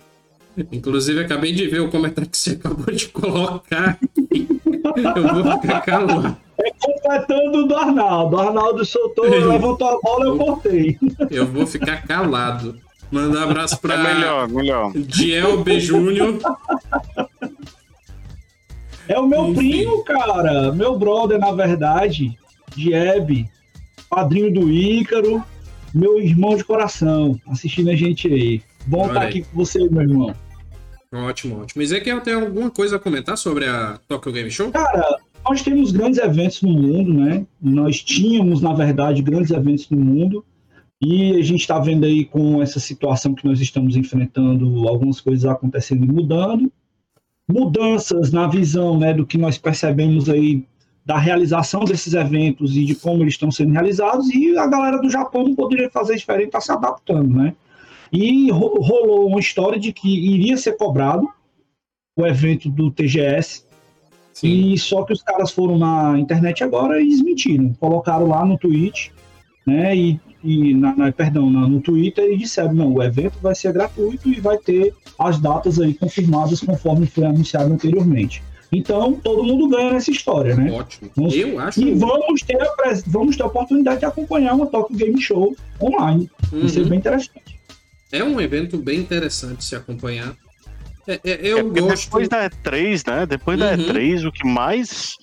Uhum. 0.58 0.66
Inclusive, 0.72 1.22
acabei 1.22 1.54
de 1.54 1.68
ver 1.68 1.80
o 1.80 1.90
comentário 1.90 2.30
que 2.30 2.38
você 2.38 2.52
acabou 2.52 2.94
de 2.94 3.08
colocar. 3.08 3.98
Eu 4.24 5.44
vou 5.44 5.62
ficar 5.62 5.82
calado. 5.82 6.38
É 6.60 6.72
completando 6.80 7.60
o 7.60 7.68
do 7.68 7.76
Arnaldo. 7.76 8.36
O 8.36 8.40
Arnaldo 8.40 8.84
soltou, 8.84 9.26
levantou 9.26 9.88
a 9.88 10.00
bola 10.02 10.26
e 10.26 10.28
eu 10.28 10.38
cortei. 10.38 10.98
Eu 11.30 11.46
vou 11.46 11.66
ficar 11.66 12.06
calado. 12.06 12.78
Mandar 13.12 13.40
um 13.42 13.50
abraço 13.52 13.80
pra. 13.80 13.94
É 13.94 14.14
melhor, 14.14 14.50
melhor. 14.50 14.92
Diel 14.94 15.64
B. 15.64 15.80
Júnior. 15.80 16.40
É 19.08 19.20
o 19.20 19.28
meu 19.28 19.48
Enfim. 19.48 19.56
primo, 19.56 20.04
cara. 20.04 20.72
Meu 20.72 20.98
brother, 20.98 21.40
na 21.40 21.52
verdade. 21.52 22.38
Dieb. 22.76 23.48
Padrinho 24.12 24.54
do 24.54 24.70
Ícaro 24.70 25.44
meu 25.94 26.20
irmão 26.20 26.56
de 26.56 26.64
coração, 26.64 27.40
assistindo 27.48 27.90
a 27.90 27.96
gente 27.96 28.28
aí. 28.28 28.62
Bom 28.86 29.08
estar 29.08 29.24
aqui 29.24 29.42
com 29.42 29.58
você, 29.58 29.88
meu 29.90 30.02
irmão. 30.02 30.36
Ótimo, 31.14 31.62
ótimo. 31.62 31.82
Ezequiel, 31.82 32.22
tem 32.22 32.34
alguma 32.34 32.70
coisa 32.72 32.96
a 32.96 33.00
comentar 33.00 33.38
sobre 33.38 33.66
a 33.66 34.00
Tokyo 34.08 34.32
Game 34.32 34.50
Show? 34.50 34.72
Cara, 34.72 35.20
nós 35.44 35.62
temos 35.62 35.92
grandes 35.92 36.20
eventos 36.20 36.62
no 36.62 36.72
mundo, 36.72 37.14
né? 37.14 37.46
Nós 37.62 38.02
tínhamos, 38.02 38.62
na 38.62 38.74
verdade, 38.74 39.22
grandes 39.22 39.52
eventos 39.52 39.90
no 39.90 39.98
mundo. 39.98 40.46
E 41.02 41.36
a 41.36 41.44
gente 41.44 41.62
está 41.62 41.80
vendo 41.80 42.06
aí 42.06 42.24
com 42.24 42.62
essa 42.62 42.80
situação 42.80 43.34
que 43.34 43.46
nós 43.46 43.60
estamos 43.60 43.96
enfrentando, 43.96 44.88
algumas 44.88 45.20
coisas 45.20 45.46
acontecendo 45.46 46.06
e 46.06 46.08
mudando. 46.08 46.72
Mudanças 47.50 48.32
na 48.32 48.48
visão 48.48 48.98
né, 48.98 49.14
do 49.14 49.26
que 49.26 49.38
nós 49.38 49.58
percebemos 49.58 50.30
aí 50.30 50.64
da 51.06 51.18
realização 51.18 51.84
desses 51.84 52.14
eventos 52.14 52.76
e 52.76 52.86
de 52.86 52.96
como 52.96 53.24
eles 53.24 53.34
estão 53.34 53.52
sendo 53.52 53.74
realizados, 53.74 54.30
e 54.30 54.58
a 54.58 54.68
galera 54.68 55.00
do 55.00 55.10
Japão 55.10 55.44
não 55.44 55.56
poderia 55.56 55.90
fazer 55.90 56.16
diferente, 56.16 56.48
está 56.48 56.62
se 56.62 56.72
adaptando, 56.72 57.30
né? 57.30 57.54
E 58.12 58.52
rolou 58.52 59.28
uma 59.28 59.40
história 59.40 59.80
de 59.80 59.92
que 59.92 60.08
iria 60.08 60.58
ser 60.58 60.78
cobrado 60.78 61.28
o 62.18 62.26
evento 62.26 62.70
do 62.70 62.92
TGS, 62.92 63.66
Sim. 64.34 64.74
e 64.74 64.78
só 64.78 65.04
que 65.04 65.14
os 65.14 65.24
caras 65.24 65.52
foram 65.52 65.78
na 65.78 66.20
internet 66.20 66.64
agora 66.64 67.02
e 67.02 67.08
desmentiram, 67.08 67.74
colocaram 67.80 68.28
lá 68.28 68.46
no 68.46 68.58
tweet, 68.58 69.12
né, 69.66 69.96
e, 69.96 70.20
e 70.44 70.74
na, 70.74 70.96
na, 70.96 71.12
perdão, 71.12 71.50
na, 71.50 71.68
no 71.68 71.80
Twitter 71.82 72.32
e 72.32 72.38
disseram, 72.38 72.74
não, 72.74 72.94
o 72.94 73.04
evento 73.04 73.38
vai 73.42 73.56
ser 73.56 73.72
gratuito 73.74 74.30
e 74.30 74.40
vai 74.40 74.58
ter 74.58 74.94
as 75.18 75.40
datas 75.40 75.80
aí 75.80 75.94
confirmadas 75.94 76.62
conforme 76.62 77.06
foi 77.06 77.26
anunciado 77.26 77.72
anteriormente. 77.72 78.44
Então, 78.72 79.14
todo 79.14 79.44
mundo 79.44 79.68
ganha 79.68 79.92
nessa 79.92 80.12
história, 80.12 80.56
né? 80.56 80.72
Ótimo. 80.72 81.12
Vamos, 81.16 81.36
Eu 81.36 81.60
acho. 81.60 81.82
E 81.82 81.94
vamos 81.94 82.42
ter, 82.42 82.62
a, 82.62 82.74
vamos 83.08 83.36
ter 83.36 83.44
a 83.44 83.48
oportunidade 83.48 84.00
de 84.00 84.06
acompanhar 84.06 84.54
uma 84.54 84.66
Tokyo 84.66 84.96
Game 84.96 85.22
Show 85.22 85.56
online. 85.82 86.30
Uhum. 86.54 86.70
Ser 86.70 86.82
uhum. 86.82 86.90
bem 86.90 87.00
interessante. 87.00 87.60
É 88.12 88.24
um 88.24 88.40
evento 88.40 88.78
bem 88.78 89.00
interessante 89.00 89.58
de 89.58 89.66
se 89.66 89.76
acompanhar. 89.76 90.34
É, 91.06 91.20
é, 91.24 91.40
eu 91.42 91.60
é 91.60 91.64
gosto. 91.64 92.06
Depois 92.06 92.30
da 92.30 92.50
E3, 92.50 93.12
né? 93.12 93.26
Depois 93.26 93.60
uhum. 93.60 93.68
da 93.68 93.78
E3, 93.78 94.28
o 94.28 94.32
que 94.32 94.48
mais 94.48 95.18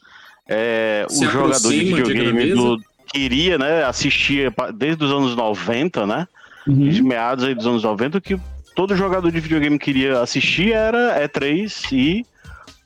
é, 0.48 1.06
o 1.10 1.24
jogador 1.24 1.70
de 1.70 1.84
videogame 1.84 2.52
do, 2.52 2.78
queria, 3.12 3.56
né? 3.56 3.84
Assistia 3.84 4.52
desde 4.74 5.04
os 5.04 5.10
anos 5.10 5.34
90, 5.34 6.06
né? 6.06 6.28
Uhum. 6.66 6.88
De 6.88 7.02
meados 7.02 7.44
aí 7.44 7.54
dos 7.54 7.66
anos 7.66 7.82
90, 7.82 8.20
que 8.20 8.38
todo 8.74 8.94
jogador 8.94 9.30
de 9.30 9.40
videogame 9.40 9.78
queria 9.78 10.20
assistir 10.20 10.72
era 10.72 11.22
E3 11.26 11.92
e 11.92 12.26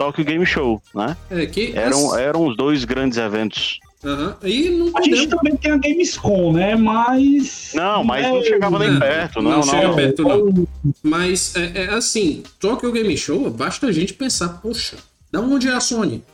Tokyo 0.02 0.25
Game 0.25 0.44
Show, 0.44 0.82
né? 0.92 1.16
É, 1.30 1.47
que 1.47 1.73
eram, 1.76 2.18
eram 2.18 2.47
os 2.47 2.56
dois 2.56 2.85
grandes 2.85 3.18
eventos. 3.18 3.78
Uhum. 4.02 4.35
E 4.42 4.68
não 4.71 4.90
a 4.97 5.02
gente 5.02 5.28
também 5.28 5.56
tem 5.56 5.71
a 5.71 5.76
Gamescom, 5.76 6.52
né? 6.52 6.75
Mas. 6.75 7.71
Não, 7.73 8.02
mas 8.02 8.26
é... 8.26 8.28
não 8.28 8.42
chegava 8.42 8.78
nem 8.80 8.99
perto, 8.99 9.40
não. 9.40 9.50
Não, 9.50 9.56
não 9.59 9.62
chega 9.62 9.94
perto, 9.94 10.23
não. 10.25 10.68
Mas, 11.04 11.54
é, 11.54 11.85
é, 11.85 11.94
assim, 11.94 12.42
Tokyo 12.59 12.90
Game 12.90 13.16
Show, 13.16 13.49
basta 13.49 13.87
a 13.87 13.92
gente 13.92 14.12
pensar, 14.14 14.61
poxa, 14.61 14.97
da 15.30 15.40
onde 15.40 15.68
é 15.68 15.73
a 15.73 15.78
Sony? 15.78 16.25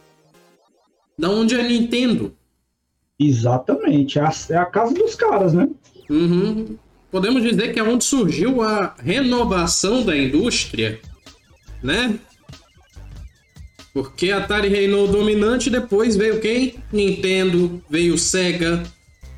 Da 1.18 1.28
onde 1.28 1.54
é 1.54 1.60
a 1.60 1.68
Nintendo? 1.68 2.34
Exatamente, 3.20 4.18
é 4.18 4.22
a, 4.22 4.32
é 4.50 4.56
a 4.56 4.64
casa 4.64 4.94
dos 4.94 5.14
caras, 5.14 5.52
né? 5.52 5.68
Uhum. 6.08 6.78
Podemos 7.10 7.42
dizer 7.42 7.74
que 7.74 7.78
é 7.78 7.82
onde 7.82 8.04
surgiu 8.04 8.62
a 8.62 8.94
renovação 8.98 10.02
da 10.02 10.16
indústria, 10.16 10.98
né? 11.82 12.18
Porque 13.98 14.30
a 14.30 14.38
Atari 14.38 14.68
reinou 14.68 15.08
dominante, 15.08 15.68
depois 15.68 16.14
veio 16.14 16.40
quem? 16.40 16.76
Nintendo, 16.92 17.82
veio 17.90 18.16
Sega. 18.16 18.80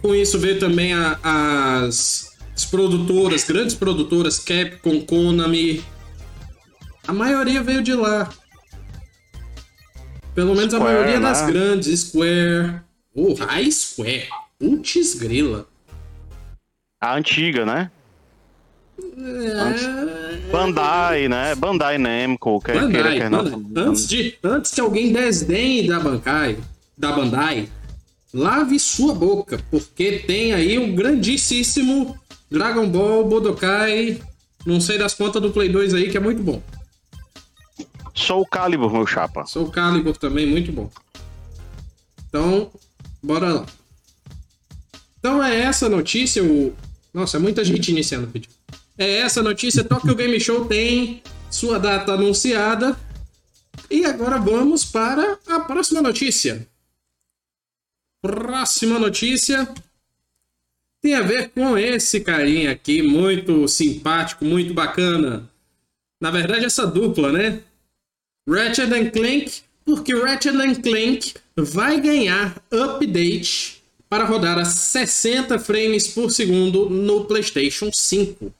Com 0.02 0.14
isso 0.14 0.38
veio 0.38 0.58
também 0.58 0.92
a, 0.92 1.18
as, 1.82 2.36
as 2.54 2.66
produtoras, 2.66 3.42
grandes 3.44 3.74
produtoras, 3.74 4.38
Capcom, 4.38 5.00
Konami. 5.00 5.82
A 7.08 7.12
maioria 7.14 7.62
veio 7.62 7.82
de 7.82 7.94
lá. 7.94 8.28
Pelo 10.34 10.54
menos 10.54 10.74
Square, 10.74 10.90
a 10.90 10.92
maioria 10.92 11.20
né? 11.20 11.26
das 11.26 11.46
grandes, 11.46 12.00
Square. 12.00 12.82
Oh, 13.14 13.34
a 13.40 13.70
Square. 13.70 14.28
Putz 14.58 15.14
grila. 15.14 15.66
A 17.00 17.16
antiga, 17.16 17.64
né? 17.64 17.90
É... 19.18 20.50
Bandai, 20.50 21.28
né? 21.28 21.54
Bandai 21.54 21.98
Namco, 21.98 22.60
quer 22.60 22.80
Bandai, 22.80 22.90
queira, 22.90 23.12
quer 23.16 23.30
não. 23.30 23.64
Antes, 23.76 24.08
de, 24.08 24.34
antes 24.42 24.70
que 24.72 24.80
alguém 24.80 25.12
desdenhe 25.12 25.86
da 25.86 26.00
Bandai, 26.00 26.58
da 26.96 27.12
Bandai, 27.12 27.68
lave 28.32 28.78
sua 28.78 29.14
boca, 29.14 29.60
porque 29.70 30.20
tem 30.20 30.52
aí 30.52 30.78
um 30.78 30.94
grandíssimo 30.94 32.18
Dragon 32.50 32.88
Ball 32.88 33.28
Budokai, 33.28 34.20
não 34.66 34.80
sei 34.80 34.98
das 34.98 35.14
contas 35.14 35.40
do 35.40 35.50
Play 35.50 35.68
2 35.68 35.94
aí, 35.94 36.10
que 36.10 36.16
é 36.16 36.20
muito 36.20 36.42
bom. 36.42 36.60
Soul 38.14 38.46
Calibur, 38.46 38.92
meu 38.92 39.06
chapa. 39.06 39.46
Soul 39.46 39.70
Calibur 39.70 40.16
também, 40.16 40.46
muito 40.46 40.72
bom. 40.72 40.90
Então, 42.28 42.70
bora 43.22 43.52
lá. 43.52 43.66
Então 45.18 45.42
é 45.42 45.60
essa 45.60 45.88
notícia, 45.88 46.42
o... 46.42 46.74
Nossa, 47.12 47.36
é 47.36 47.40
muita 47.40 47.64
gente 47.64 47.90
iniciando 47.90 48.26
o 48.26 48.30
vídeo. 48.30 48.50
É 49.00 49.20
essa 49.20 49.42
notícia. 49.42 49.82
Tokyo 49.82 50.14
Game 50.14 50.38
Show 50.38 50.66
tem 50.66 51.22
sua 51.50 51.78
data 51.78 52.12
anunciada. 52.12 53.00
E 53.90 54.04
agora 54.04 54.36
vamos 54.36 54.84
para 54.84 55.38
a 55.48 55.60
próxima 55.60 56.02
notícia. 56.02 56.68
Próxima 58.20 58.98
notícia 58.98 59.66
tem 61.00 61.14
a 61.14 61.22
ver 61.22 61.48
com 61.48 61.78
esse 61.78 62.20
carinha 62.20 62.72
aqui, 62.72 63.00
muito 63.00 63.66
simpático, 63.68 64.44
muito 64.44 64.74
bacana. 64.74 65.48
Na 66.20 66.30
verdade, 66.30 66.66
essa 66.66 66.86
dupla, 66.86 67.32
né? 67.32 67.62
Ratchet 68.46 69.10
Clank, 69.12 69.62
porque 69.82 70.14
Ratchet 70.14 70.82
Clank 70.82 71.34
vai 71.56 71.98
ganhar 72.02 72.62
update 72.70 73.82
para 74.10 74.24
rodar 74.24 74.58
a 74.58 74.66
60 74.66 75.58
frames 75.58 76.08
por 76.08 76.30
segundo 76.30 76.90
no 76.90 77.24
PlayStation 77.24 77.88
5. 77.90 78.59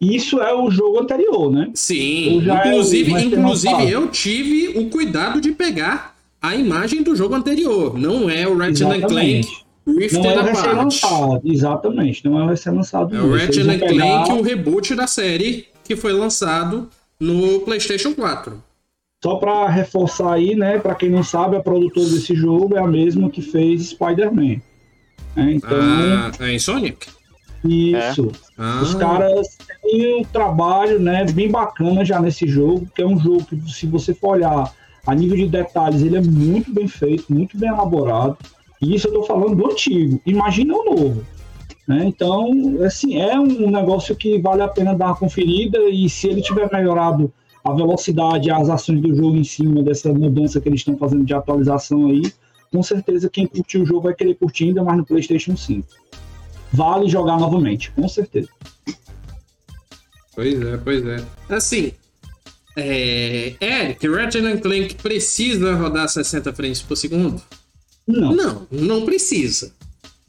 Isso 0.00 0.40
é 0.40 0.54
o 0.54 0.70
jogo 0.70 1.00
anterior, 1.00 1.50
né? 1.50 1.70
Sim. 1.74 2.36
Inclusive, 2.38 3.14
é 3.14 3.20
inclusive 3.22 3.90
eu 3.90 4.08
tive 4.08 4.78
o 4.78 4.90
cuidado 4.90 5.40
de 5.40 5.52
pegar 5.52 6.16
a 6.42 6.54
imagem 6.54 7.02
do 7.02 7.16
jogo 7.16 7.34
anterior. 7.34 7.98
Não 7.98 8.28
é 8.28 8.46
o 8.46 8.56
Ratchet 8.56 9.06
Clank 9.06 9.64
Rift 9.86 10.14
não 10.18 10.30
é 10.30 10.38
o 10.38 10.42
recém-lançado, 10.42 11.40
exatamente. 11.44 12.24
Não 12.24 12.40
é 12.40 12.44
o 12.44 12.46
recém-lançado. 12.46 13.14
É 13.14 13.20
o 13.20 13.32
Ratchet 13.32 13.64
Clank, 13.64 13.86
pegar... 13.86 14.34
o 14.34 14.42
reboot 14.42 14.94
da 14.94 15.06
série 15.06 15.66
que 15.84 15.94
foi 15.94 16.12
lançado 16.12 16.88
no 17.20 17.60
PlayStation 17.60 18.14
4. 18.14 18.62
Só 19.22 19.36
para 19.36 19.68
reforçar 19.68 20.32
aí, 20.32 20.54
né? 20.54 20.78
Para 20.78 20.94
quem 20.94 21.10
não 21.10 21.22
sabe, 21.22 21.56
a 21.56 21.60
produtora 21.60 22.06
desse 22.08 22.34
jogo 22.34 22.76
é 22.76 22.80
a 22.80 22.86
mesma 22.86 23.30
que 23.30 23.42
fez 23.42 23.90
Spider-Man. 23.90 24.60
É, 25.36 25.50
então. 25.52 25.78
Ah, 25.80 26.30
é 26.40 26.52
em 26.52 26.58
Sonic? 26.58 27.06
Isso. 27.64 28.28
É. 28.28 28.52
Ah. 28.58 28.80
Os 28.82 28.94
caras 28.94 29.58
têm 29.82 30.20
um 30.20 30.24
trabalho 30.24 31.00
né, 31.00 31.24
bem 31.24 31.50
bacana 31.50 32.04
já 32.04 32.20
nesse 32.20 32.46
jogo, 32.46 32.86
que 32.94 33.02
é 33.02 33.06
um 33.06 33.18
jogo 33.18 33.44
que, 33.44 33.72
se 33.72 33.86
você 33.86 34.12
for 34.12 34.36
olhar 34.36 34.72
a 35.06 35.14
nível 35.14 35.36
de 35.36 35.48
detalhes, 35.48 36.02
ele 36.02 36.16
é 36.16 36.22
muito 36.22 36.72
bem 36.72 36.86
feito, 36.86 37.32
muito 37.32 37.56
bem 37.58 37.70
elaborado. 37.70 38.36
E 38.80 38.94
isso 38.94 39.08
eu 39.08 39.12
estou 39.12 39.26
falando 39.26 39.54
do 39.54 39.70
antigo. 39.70 40.20
Imagina 40.26 40.74
o 40.74 40.84
novo. 40.84 41.24
Né? 41.86 42.04
Então, 42.06 42.50
assim, 42.84 43.18
é 43.18 43.38
um 43.38 43.70
negócio 43.70 44.14
que 44.16 44.38
vale 44.38 44.62
a 44.62 44.68
pena 44.68 44.94
dar 44.94 45.06
uma 45.06 45.16
conferida 45.16 45.78
e 45.90 46.08
se 46.08 46.28
ele 46.28 46.40
tiver 46.40 46.70
melhorado 46.72 47.32
a 47.62 47.72
velocidade 47.72 48.48
e 48.48 48.50
as 48.50 48.68
ações 48.68 49.00
do 49.00 49.14
jogo 49.14 49.36
em 49.36 49.44
cima 49.44 49.82
dessa 49.82 50.12
mudança 50.12 50.60
que 50.60 50.68
eles 50.68 50.80
estão 50.80 50.96
fazendo 50.96 51.24
de 51.24 51.32
atualização 51.32 52.06
aí, 52.06 52.22
com 52.70 52.82
certeza 52.82 53.30
quem 53.30 53.46
curtiu 53.46 53.82
o 53.82 53.86
jogo 53.86 54.02
vai 54.02 54.14
querer 54.14 54.34
curtir 54.34 54.64
ainda 54.64 54.82
mais 54.82 54.98
no 54.98 55.04
PlayStation 55.04 55.56
5 55.56 55.86
vale 56.74 57.08
jogar 57.08 57.38
novamente, 57.38 57.90
com 57.92 58.08
certeza. 58.08 58.48
Pois 60.34 60.60
é, 60.60 60.76
pois 60.78 61.06
é. 61.06 61.24
Assim, 61.48 61.92
é... 62.76 63.54
Eric, 63.60 64.08
Ratchet 64.08 64.60
Clank 64.60 64.96
precisa 64.96 65.74
rodar 65.74 66.08
60 66.08 66.52
frames 66.52 66.82
por 66.82 66.96
segundo? 66.96 67.40
Não. 68.06 68.34
Não, 68.34 68.66
não 68.70 69.04
precisa. 69.04 69.72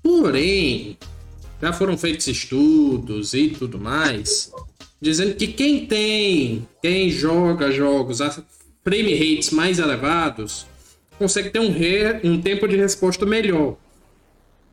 Porém, 0.03 0.97
já 1.61 1.73
foram 1.73 1.97
feitos 1.97 2.27
estudos 2.27 3.33
e 3.33 3.49
tudo 3.49 3.79
mais, 3.79 4.51
dizendo 5.01 5.33
que 5.33 5.47
quem 5.47 5.87
tem, 5.87 6.67
quem 6.81 7.09
joga 7.09 7.71
jogos 7.71 8.21
a 8.21 8.29
frame 8.83 9.15
rates 9.15 9.49
mais 9.49 9.79
elevados, 9.79 10.67
consegue 11.17 11.49
ter 11.49 11.59
um, 11.59 11.71
re... 11.71 12.19
um 12.23 12.39
tempo 12.39 12.67
de 12.67 12.77
resposta 12.77 13.25
melhor. 13.25 13.77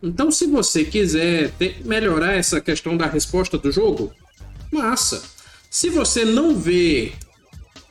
Então, 0.02 0.30
se 0.30 0.46
você 0.46 0.84
quiser 0.84 1.52
ter, 1.52 1.76
melhorar 1.84 2.32
essa 2.32 2.60
questão 2.60 2.96
da 2.96 3.06
resposta 3.06 3.56
do 3.56 3.70
jogo, 3.70 4.12
massa. 4.72 5.22
Se 5.70 5.88
você 5.88 6.24
não 6.24 6.56
vê, 6.56 7.12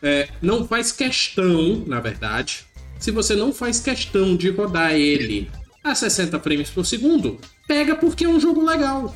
é, 0.02 0.28
não 0.42 0.68
faz 0.68 0.92
questão, 0.92 1.84
na 1.88 2.00
verdade, 2.00 2.66
se 3.00 3.12
você 3.12 3.36
não 3.36 3.54
faz 3.54 3.80
questão 3.80 4.36
de 4.36 4.50
rodar 4.50 4.94
ele 4.94 5.50
a 5.84 5.96
60 5.96 6.40
frames 6.40 6.70
por 6.70 6.86
segundo, 6.86 7.40
pega 7.68 7.96
porque 7.96 8.26
é 8.26 8.30
um 8.30 8.40
jogo 8.40 8.64
legal. 8.64 9.16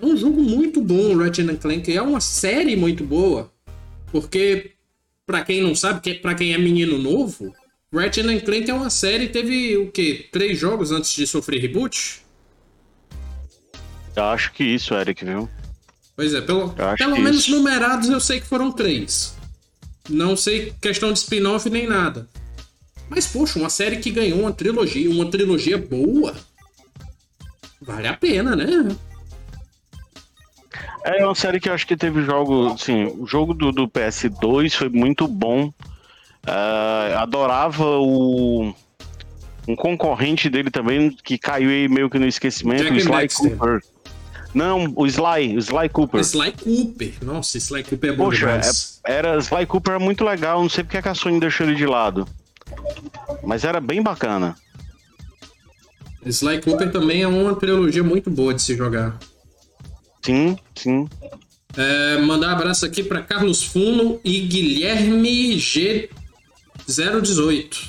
É 0.00 0.04
um 0.04 0.16
jogo 0.16 0.42
muito 0.42 0.80
bom, 0.80 1.16
Ratchet 1.16 1.56
Clank. 1.58 1.94
É 1.94 2.00
uma 2.00 2.20
série 2.20 2.74
muito 2.74 3.04
boa. 3.04 3.52
Porque, 4.10 4.72
para 5.26 5.44
quem 5.44 5.62
não 5.62 5.74
sabe, 5.74 6.00
que 6.00 6.14
para 6.14 6.34
quem 6.34 6.54
é 6.54 6.58
menino 6.58 6.98
novo, 6.98 7.54
Ratchet 7.92 8.40
Clank 8.42 8.70
é 8.70 8.74
uma 8.74 8.88
série, 8.88 9.28
teve 9.28 9.76
o 9.76 9.90
quê? 9.90 10.28
Três 10.30 10.56
jogos 10.56 10.92
antes 10.92 11.12
de 11.12 11.26
sofrer 11.26 11.60
reboot? 11.60 12.22
Eu 14.14 14.24
acho 14.24 14.52
que 14.52 14.62
isso, 14.62 14.94
Eric, 14.94 15.24
viu? 15.24 15.48
Pois 16.14 16.32
é, 16.32 16.40
pelo, 16.40 16.72
pelo 16.96 17.18
menos 17.18 17.40
isso. 17.40 17.50
numerados 17.50 18.08
eu 18.08 18.20
sei 18.20 18.40
que 18.40 18.46
foram 18.46 18.70
três. 18.70 19.36
Não 20.08 20.36
sei 20.36 20.72
questão 20.80 21.12
de 21.12 21.18
spin-off 21.18 21.68
nem 21.68 21.86
nada. 21.86 22.28
Mas, 23.08 23.26
poxa, 23.26 23.58
uma 23.58 23.70
série 23.70 23.96
que 23.96 24.12
ganhou 24.12 24.40
uma 24.40 24.52
trilogia, 24.52 25.10
uma 25.10 25.28
trilogia 25.28 25.76
boa, 25.76 26.36
vale 27.80 28.06
a 28.06 28.16
pena, 28.16 28.54
né? 28.54 28.96
É 31.04 31.24
uma 31.24 31.34
série 31.34 31.58
que 31.58 31.68
eu 31.68 31.72
acho 31.72 31.86
que 31.86 31.96
teve 31.96 32.22
jogo, 32.22 32.72
assim, 32.72 33.06
o 33.18 33.26
jogo 33.26 33.52
do, 33.52 33.72
do 33.72 33.88
PS2 33.88 34.74
foi 34.76 34.88
muito 34.88 35.26
bom. 35.26 35.72
Uh, 36.46 37.18
adorava 37.18 37.84
o 37.98 38.74
um 39.68 39.76
concorrente 39.76 40.48
dele 40.48 40.70
também 40.70 41.10
que 41.10 41.36
caiu 41.38 41.68
aí 41.68 41.88
meio 41.88 42.08
que 42.08 42.18
no 42.18 42.26
esquecimento, 42.26 42.82
Jack 42.82 42.94
o 42.94 42.98
Sly 42.98 43.10
Baxter. 43.10 43.56
Cooper. 43.56 43.80
Não, 44.52 44.92
o 44.96 45.06
Sly, 45.06 45.56
o 45.56 45.58
Sly 45.58 45.88
Cooper. 45.90 46.20
Sly 46.20 46.52
Cooper. 46.52 47.12
Nossa, 47.22 47.56
Sly 47.58 47.84
Cooper 47.84 48.10
é 48.10 48.16
bom 48.16 48.24
Poxa, 48.24 48.46
demais. 48.46 49.00
é- 49.06 49.12
era 49.12 49.38
Sly 49.38 49.66
Cooper 49.66 49.94
é 49.94 49.98
muito 49.98 50.24
legal, 50.24 50.60
não 50.60 50.68
sei 50.68 50.82
porque 50.82 50.96
a 50.96 51.14
Sony 51.14 51.38
deixou 51.38 51.66
ele 51.66 51.76
de 51.76 51.86
lado. 51.86 52.26
Mas 53.44 53.64
era 53.64 53.80
bem 53.80 54.02
bacana. 54.02 54.56
Sly 56.26 56.60
Cooper 56.60 56.90
também 56.90 57.22
é 57.22 57.28
uma 57.28 57.54
trilogia 57.54 58.02
muito 58.02 58.30
boa 58.30 58.52
de 58.52 58.62
se 58.62 58.76
jogar. 58.76 59.18
Sim, 60.22 60.56
sim. 60.74 61.08
É, 61.76 62.18
mandar 62.18 62.48
um 62.48 62.52
abraço 62.52 62.84
aqui 62.84 63.02
para 63.02 63.22
Carlos 63.22 63.62
Funo 63.62 64.20
e 64.24 64.40
Guilherme 64.40 65.58
G018. 66.90 67.88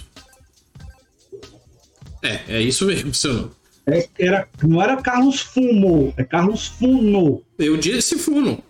É, 2.24 2.40
é 2.48 2.62
isso 2.62 2.86
mesmo, 2.86 3.14
seu 3.14 3.34
nome. 3.34 3.52
É, 3.88 4.08
era, 4.20 4.48
não 4.64 4.82
era 4.82 4.96
Carlos 4.98 5.40
Fumo, 5.42 6.14
é 6.16 6.24
Carlos 6.24 6.68
Funo. 6.68 7.42
Eu 7.58 7.78
disse 7.78 8.18
Funo. 8.20 8.62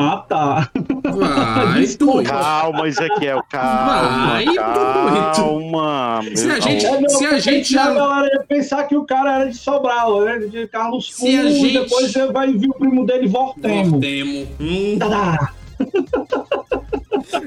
Ah, 0.00 0.18
tá. 0.18 0.70
Vai, 1.02 1.86
doido. 1.98 2.28
Calma, 2.28 2.86
Ezequiel, 2.86 3.42
calma. 3.50 4.26
Vai, 4.32 4.44
calma. 4.54 6.20
Se 6.36 6.44
a 6.44 6.48
meu 6.52 6.60
gente- 6.60 6.86
É, 6.86 7.00
meu, 7.00 7.10
Se 7.10 7.26
a 7.26 7.38
gente 7.40 7.76
a 7.78 7.84
já- 7.84 7.94
galera 7.94 8.28
ia 8.34 8.42
pensar 8.46 8.84
que 8.84 8.94
o 8.94 9.04
cara 9.04 9.40
era 9.40 9.50
de 9.50 9.56
Sobral, 9.56 10.24
né? 10.24 10.38
De 10.38 10.68
Carlos 10.68 11.06
Se 11.12 11.36
a 11.36 11.40
Fumo, 11.42 11.50
gente- 11.54 11.72
depois 11.80 12.12
você 12.12 12.26
vai 12.30 12.52
vir 12.52 12.68
o 12.70 12.74
primo 12.74 13.04
dele, 13.06 13.26
Vortemo. 13.26 13.90
Voltemo. 13.92 14.46
Hum, 14.60 14.98
Tadá! 15.00 15.52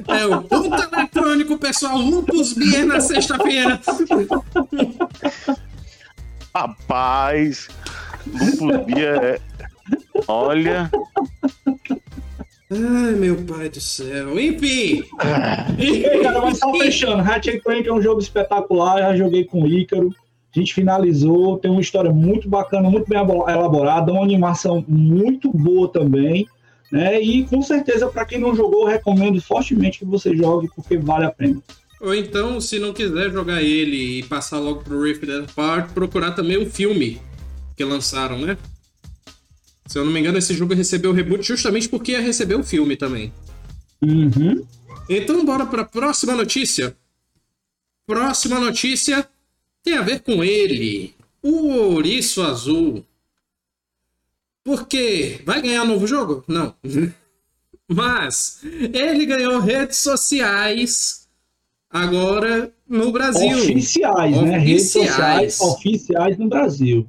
É 0.07 0.25
o 0.25 0.41
ponto 0.41 0.75
eletrônico, 0.93 1.57
pessoal. 1.57 1.97
Lupus 1.97 2.53
Beer 2.53 2.85
na 2.85 2.99
sexta-feira. 2.99 3.79
Rapaz, 6.53 7.67
Lupus 8.27 8.85
Bia 8.85 9.15
é... 9.15 9.39
Olha, 10.27 10.89
Ai, 12.73 13.11
meu 13.13 13.35
pai 13.43 13.67
do 13.69 13.81
céu. 13.81 14.39
Enfim. 14.39 15.03
Cara, 15.17 16.41
mas 16.41 16.57
só 16.59 16.71
fechando, 16.77 17.21
Ratchet 17.21 17.59
Clank 17.61 17.87
é 17.87 17.93
um 17.93 18.01
jogo 18.01 18.21
espetacular, 18.21 18.99
já 18.99 19.15
joguei 19.17 19.43
com 19.43 19.63
o 19.63 19.67
Ícaro, 19.67 20.13
a 20.55 20.59
gente 20.59 20.73
finalizou, 20.73 21.57
tem 21.57 21.69
uma 21.69 21.81
história 21.81 22.11
muito 22.11 22.47
bacana, 22.47 22.89
muito 22.89 23.09
bem 23.09 23.17
abo- 23.19 23.49
elaborada, 23.49 24.11
uma 24.13 24.23
animação 24.23 24.85
muito 24.87 25.51
boa 25.51 25.89
também, 25.89 26.47
né? 26.91 27.21
E 27.21 27.45
com 27.45 27.61
certeza, 27.61 28.07
para 28.07 28.25
quem 28.25 28.39
não 28.39 28.55
jogou, 28.55 28.81
eu 28.81 28.87
recomendo 28.87 29.41
fortemente 29.41 29.99
que 29.99 30.05
você 30.05 30.35
jogue, 30.35 30.69
porque 30.75 30.97
vale 30.97 31.25
a 31.25 31.31
pena. 31.31 31.61
Ou 32.01 32.15
então, 32.15 32.59
se 32.59 32.79
não 32.79 32.93
quiser 32.93 33.31
jogar 33.31 33.61
ele 33.61 34.19
e 34.19 34.23
passar 34.23 34.59
logo 34.59 34.83
pro 34.83 35.03
Rift 35.03 35.23
Apart, 35.29 35.91
procurar 35.91 36.31
também 36.31 36.57
o 36.57 36.69
filme 36.69 37.21
que 37.77 37.83
lançaram, 37.83 38.39
né? 38.39 38.57
Se 39.85 39.99
eu 39.99 40.05
não 40.05 40.11
me 40.11 40.19
engano, 40.19 40.37
esse 40.37 40.53
jogo 40.53 40.73
recebeu 40.73 41.11
o 41.11 41.13
reboot 41.13 41.43
justamente 41.43 41.87
porque 41.87 42.13
ia 42.13 42.21
receber 42.21 42.55
o 42.55 42.63
filme 42.63 42.95
também. 42.95 43.31
Uhum. 44.01 44.65
Então, 45.07 45.45
bora 45.45 45.65
para 45.65 45.83
a 45.83 45.85
próxima 45.85 46.33
notícia. 46.33 46.95
Próxima 48.07 48.59
notícia 48.59 49.27
tem 49.83 49.95
a 49.95 50.01
ver 50.01 50.21
com 50.21 50.43
ele, 50.43 51.13
o 51.41 51.67
Ouriço 51.93 52.41
Azul. 52.41 53.05
Porque 54.63 55.41
vai 55.45 55.61
ganhar 55.61 55.85
novo 55.85 56.05
jogo? 56.07 56.43
Não. 56.47 56.73
Mas 57.89 58.61
ele 58.63 59.25
ganhou 59.25 59.59
redes 59.59 59.97
sociais 59.97 61.27
agora 61.89 62.71
no 62.87 63.11
Brasil. 63.11 63.57
Oficiais, 63.57 64.41
né? 64.41 64.57
Redes 64.57 64.95
Oficiais. 64.95 65.53
sociais 65.55 65.61
oficiais 65.61 66.37
no 66.37 66.47
Brasil. 66.47 67.07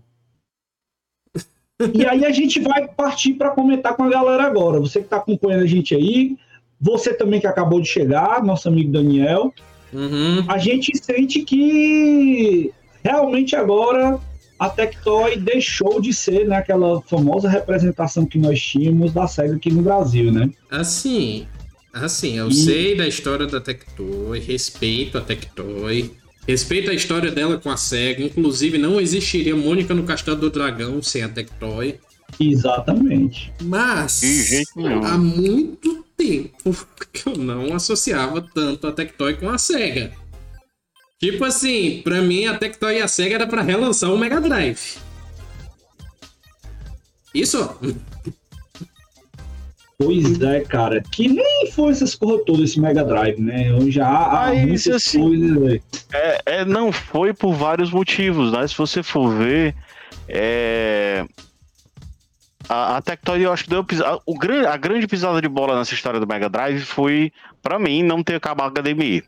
E 1.94 2.04
aí 2.06 2.24
a 2.24 2.30
gente 2.30 2.60
vai 2.60 2.86
partir 2.88 3.34
para 3.34 3.50
comentar 3.50 3.94
com 3.96 4.04
a 4.04 4.08
galera 4.10 4.44
agora. 4.44 4.80
Você 4.80 5.00
que 5.00 5.06
está 5.06 5.16
acompanhando 5.18 5.62
a 5.62 5.66
gente 5.66 5.94
aí, 5.94 6.36
você 6.80 7.12
também 7.14 7.40
que 7.40 7.46
acabou 7.46 7.80
de 7.80 7.88
chegar, 7.88 8.42
nosso 8.42 8.68
amigo 8.68 8.90
Daniel, 8.92 9.52
Uhum. 9.92 10.50
a 10.50 10.56
gente 10.56 10.96
sente 10.96 11.42
que 11.42 12.72
realmente 13.04 13.54
agora 13.54 14.18
a 14.64 14.68
Tectoy 14.68 15.36
deixou 15.36 16.00
de 16.00 16.12
ser 16.12 16.46
né, 16.46 16.56
aquela 16.56 17.00
famosa 17.02 17.48
representação 17.48 18.24
que 18.24 18.38
nós 18.38 18.60
tínhamos 18.60 19.12
da 19.12 19.26
SEGA 19.26 19.56
aqui 19.56 19.70
no 19.72 19.82
Brasil, 19.82 20.30
né? 20.30 20.50
Assim, 20.70 21.46
assim, 21.92 22.38
eu 22.38 22.48
E- 22.48 22.54
sei 22.54 22.96
da 22.96 23.06
história 23.08 23.46
da 23.46 23.60
Tectoy, 23.60 24.38
respeito 24.38 25.18
a 25.18 25.20
Tectoy, 25.20 26.12
respeito 26.46 26.90
a 26.90 26.94
história 26.94 27.30
dela 27.30 27.58
com 27.58 27.70
a 27.70 27.76
SEGA, 27.76 28.22
inclusive 28.22 28.78
não 28.78 29.00
existiria 29.00 29.56
Mônica 29.56 29.92
no 29.94 30.04
Castelo 30.04 30.36
do 30.36 30.50
Dragão 30.50 31.02
sem 31.02 31.22
a 31.22 31.28
Tectoy, 31.28 31.96
Exatamente. 32.40 33.52
mas 33.62 34.20
De 34.20 34.42
jeito 34.44 34.70
nenhum. 34.76 35.04
há 35.04 35.18
muito 35.18 36.04
tempo 36.16 36.74
que 37.12 37.28
eu 37.28 37.36
não 37.36 37.74
associava 37.74 38.40
tanto 38.54 38.86
a 38.86 38.92
Tectoy 38.92 39.34
com 39.34 39.48
a 39.48 39.58
SEGA. 39.58 40.12
Tipo 41.22 41.44
assim, 41.44 42.00
pra 42.02 42.20
mim 42.20 42.46
a 42.46 42.58
Tectoy 42.58 42.96
e 42.96 43.00
a 43.00 43.06
SEGA 43.06 43.36
era 43.36 43.46
pra 43.46 43.62
relançar 43.62 44.12
o 44.12 44.18
Mega 44.18 44.40
Drive. 44.40 44.98
Isso? 47.32 47.78
Pois 49.96 50.40
é, 50.40 50.60
cara. 50.62 51.00
Que 51.12 51.28
nem 51.28 51.70
foi 51.70 51.92
essas 51.92 52.16
coisas 52.16 52.44
todas, 52.44 52.70
esse 52.70 52.80
Mega 52.80 53.04
Drive, 53.04 53.40
né? 53.40 53.72
Hoje 53.72 54.00
há, 54.00 54.08
há 54.08 54.46
Mas, 54.48 54.66
muitas 54.66 54.88
assim, 54.88 55.20
coisas. 55.20 55.62
velho. 55.62 55.82
É, 56.12 56.42
é, 56.46 56.64
não 56.64 56.90
foi 56.90 57.32
por 57.32 57.54
vários 57.54 57.92
motivos, 57.92 58.50
né? 58.50 58.66
Se 58.66 58.76
você 58.76 59.00
for 59.00 59.32
ver, 59.32 59.76
é, 60.28 61.24
a, 62.68 62.96
a 62.96 63.00
Tectoy, 63.00 63.42
eu 63.42 63.52
acho 63.52 63.62
que 63.62 63.70
deu 63.70 63.86
a, 64.04 64.18
o 64.26 64.36
a 64.68 64.76
grande 64.76 65.06
pisada 65.06 65.40
de 65.40 65.48
bola 65.48 65.78
nessa 65.78 65.94
história 65.94 66.18
do 66.18 66.26
Mega 66.26 66.48
Drive 66.48 66.80
foi, 66.80 67.32
pra 67.62 67.78
mim, 67.78 68.02
não 68.02 68.24
ter 68.24 68.34
acabado 68.34 68.76
a 68.76 68.82
HDMI. 68.82 69.22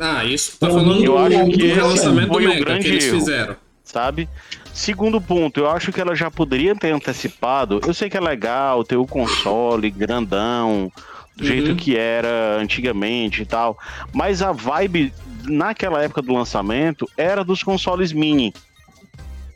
Ah, 0.00 0.24
isso 0.24 0.52
tá 0.58 0.66
Pra 0.66 0.70
falando 0.70 0.94
mim, 0.94 1.04
do, 1.04 1.04
eu 1.04 1.18
acho 1.18 1.44
do 1.44 1.50
que 1.52 1.62
esse 1.66 1.74
relançamento 1.74 2.32
do 2.32 2.40
Mega 2.40 2.78
que 2.78 2.88
eles 2.88 3.04
erro. 3.04 3.18
fizeram. 3.18 3.56
sabe? 3.84 4.28
Segundo 4.72 5.20
ponto, 5.20 5.60
eu 5.60 5.68
acho 5.70 5.92
que 5.92 6.00
ela 6.00 6.14
já 6.14 6.30
poderia 6.30 6.74
ter 6.74 6.90
antecipado. 6.92 7.80
Eu 7.86 7.92
sei 7.92 8.08
que 8.08 8.16
é 8.16 8.20
legal 8.20 8.82
ter 8.82 8.96
o 8.96 9.06
console 9.06 9.90
grandão, 9.90 10.90
do 11.36 11.42
Uhum. 11.42 11.46
jeito 11.46 11.76
que 11.76 11.96
era 11.96 12.56
antigamente 12.58 13.42
e 13.42 13.46
tal, 13.46 13.78
mas 14.12 14.40
a 14.42 14.52
vibe 14.52 15.12
naquela 15.44 16.02
época 16.02 16.22
do 16.22 16.32
lançamento 16.32 17.06
era 17.16 17.44
dos 17.44 17.62
consoles 17.62 18.12
mini. 18.12 18.54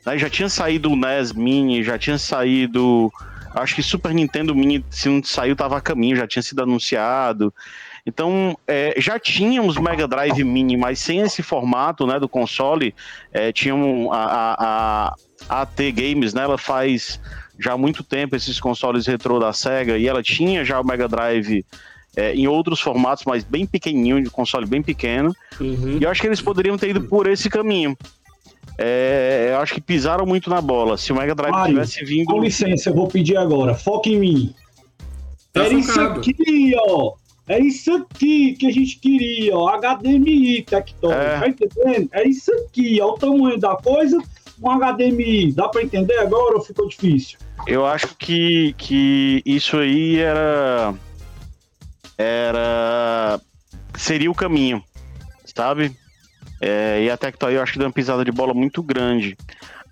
Né? 0.05 0.19
Já 0.19 0.29
tinha 0.29 0.49
saído 0.51 0.91
o 0.91 0.97
NES 0.97 1.33
Mini, 1.33 1.83
já 1.83 1.97
tinha 1.97 2.19
saído. 2.19 3.11
Acho 3.55 3.75
que 3.77 3.83
Super 3.83 4.13
Nintendo 4.13 4.55
Mini, 4.55 4.85
se 4.91 5.09
não 5.09 5.23
saiu, 5.23 5.55
tava 5.57 5.79
a 5.79 5.81
caminho, 5.81 6.17
já 6.17 6.27
tinha 6.27 6.43
sido 6.43 6.63
anunciado. 6.63 7.55
Então, 8.07 8.57
é, 8.67 8.95
já 8.99 9.19
tínhamos 9.19 9.79
Mega 9.79 10.07
Drive 10.07 10.45
Mini, 10.45 10.77
mas 10.77 10.99
sem 10.99 11.21
esse 11.21 11.43
formato 11.43 12.07
né, 12.07 12.21
do 12.21 12.29
console, 12.29 12.95
é, 13.33 13.51
a, 14.11 14.15
a, 14.19 15.15
a 15.49 15.63
AT 15.63 15.79
Games, 15.93 16.35
né, 16.35 16.43
ela 16.43 16.59
faz 16.59 17.19
já 17.59 17.73
há 17.73 17.79
muito 17.79 18.03
tempo 18.03 18.37
esses 18.37 18.61
consoles 18.61 19.07
retrô 19.07 19.39
da 19.39 19.53
SEGA, 19.53 19.97
e 19.97 20.07
ela 20.07 20.23
tinha 20.23 20.65
já 20.65 20.79
o 20.81 20.85
Mega 20.85 21.09
Drive 21.09 21.65
é, 22.17 22.35
em 22.35 22.47
outros 22.47 22.81
formatos, 22.81 23.25
mas 23.25 23.43
bem 23.43 23.65
pequenininho, 23.65 24.23
de 24.23 24.29
console 24.29 24.67
bem 24.67 24.83
pequeno, 24.83 25.35
Uhum. 25.61 25.99
e 26.01 26.05
eu 26.05 26.11
acho 26.11 26.21
que 26.21 26.27
eles 26.27 26.43
poderiam 26.43 26.77
ter 26.77 26.91
ido 26.91 27.03
por 27.03 27.27
esse 27.27 27.49
caminho. 27.49 27.97
É, 28.77 29.51
eu 29.53 29.59
acho 29.61 29.73
que 29.73 29.81
pisaram 29.81 30.27
muito 30.27 30.51
na 30.51 30.61
bola. 30.61 30.99
Se 30.99 31.13
o 31.13 31.17
Mega 31.17 31.35
Drive 31.35 31.53
Mário, 31.53 31.75
tivesse 31.75 32.05
vindo. 32.05 32.27
Com 32.27 32.41
licença, 32.43 32.91
eu 32.91 32.95
vou 32.95 33.07
pedir 33.07 33.37
agora. 33.37 33.73
Foca 33.75 34.09
em 34.09 34.19
mim. 34.19 34.55
Tá 35.53 35.65
Era 35.65 35.75
isso 35.75 35.93
focado. 35.93 36.19
aqui, 36.21 36.73
ó. 36.89 37.13
É 37.47 37.59
isso 37.61 37.93
aqui 37.95 38.55
que 38.55 38.67
a 38.67 38.73
gente 38.73 38.99
queria, 38.99 39.57
ó. 39.57 39.77
HDMI, 39.77 40.63
Tectoy. 40.63 41.13
É. 41.13 41.41
Tá 41.41 41.49
entendendo? 41.49 42.09
É 42.13 42.27
isso 42.27 42.51
aqui, 42.53 42.99
ó. 43.01 43.11
O 43.11 43.19
tamanho 43.19 43.59
da 43.59 43.77
coisa, 43.77 44.19
um 44.63 44.71
HDMI. 44.71 45.53
Dá 45.53 45.69
pra 45.69 45.83
entender 45.83 46.19
agora 46.19 46.57
ou 46.57 46.63
ficou 46.63 46.89
difícil? 46.89 47.39
Eu 47.67 47.85
acho 47.85 48.17
que, 48.17 48.75
que 48.79 49.43
isso 49.45 49.77
aí 49.77 50.19
era. 50.19 50.95
Era. 52.17 53.41
Seria 53.97 54.31
o 54.31 54.35
caminho, 54.35 54.83
sabe? 55.55 55.95
É, 56.61 57.03
e 57.05 57.11
a 57.11 57.17
Tectoy 57.17 57.55
eu 57.55 57.63
acho 57.63 57.73
que 57.73 57.79
deu 57.79 57.87
uma 57.87 57.93
pisada 57.93 58.25
de 58.25 58.33
bola 58.33 58.55
muito 58.55 58.83
grande. 58.83 59.37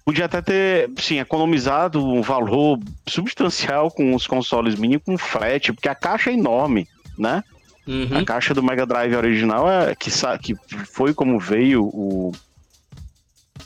Podia 0.04 0.24
até 0.24 0.42
ter, 0.42 0.90
sim, 0.96 1.20
economizado 1.20 2.04
um 2.04 2.22
valor 2.22 2.78
substancial 3.06 3.90
com 3.90 4.14
os 4.14 4.26
consoles 4.26 4.74
mini 4.74 4.98
com 4.98 5.16
frete, 5.16 5.72
porque 5.72 5.88
a 5.88 5.94
caixa 5.94 6.30
é 6.30 6.34
enorme, 6.34 6.88
né? 7.18 7.42
Uhum. 7.86 8.18
A 8.18 8.24
caixa 8.24 8.54
do 8.54 8.62
Mega 8.62 8.86
Drive 8.86 9.14
original 9.16 9.68
é 9.68 9.94
que, 9.94 10.10
que 10.40 10.54
foi 10.86 11.12
como 11.12 11.38
veio 11.38 11.84
o, 11.84 12.32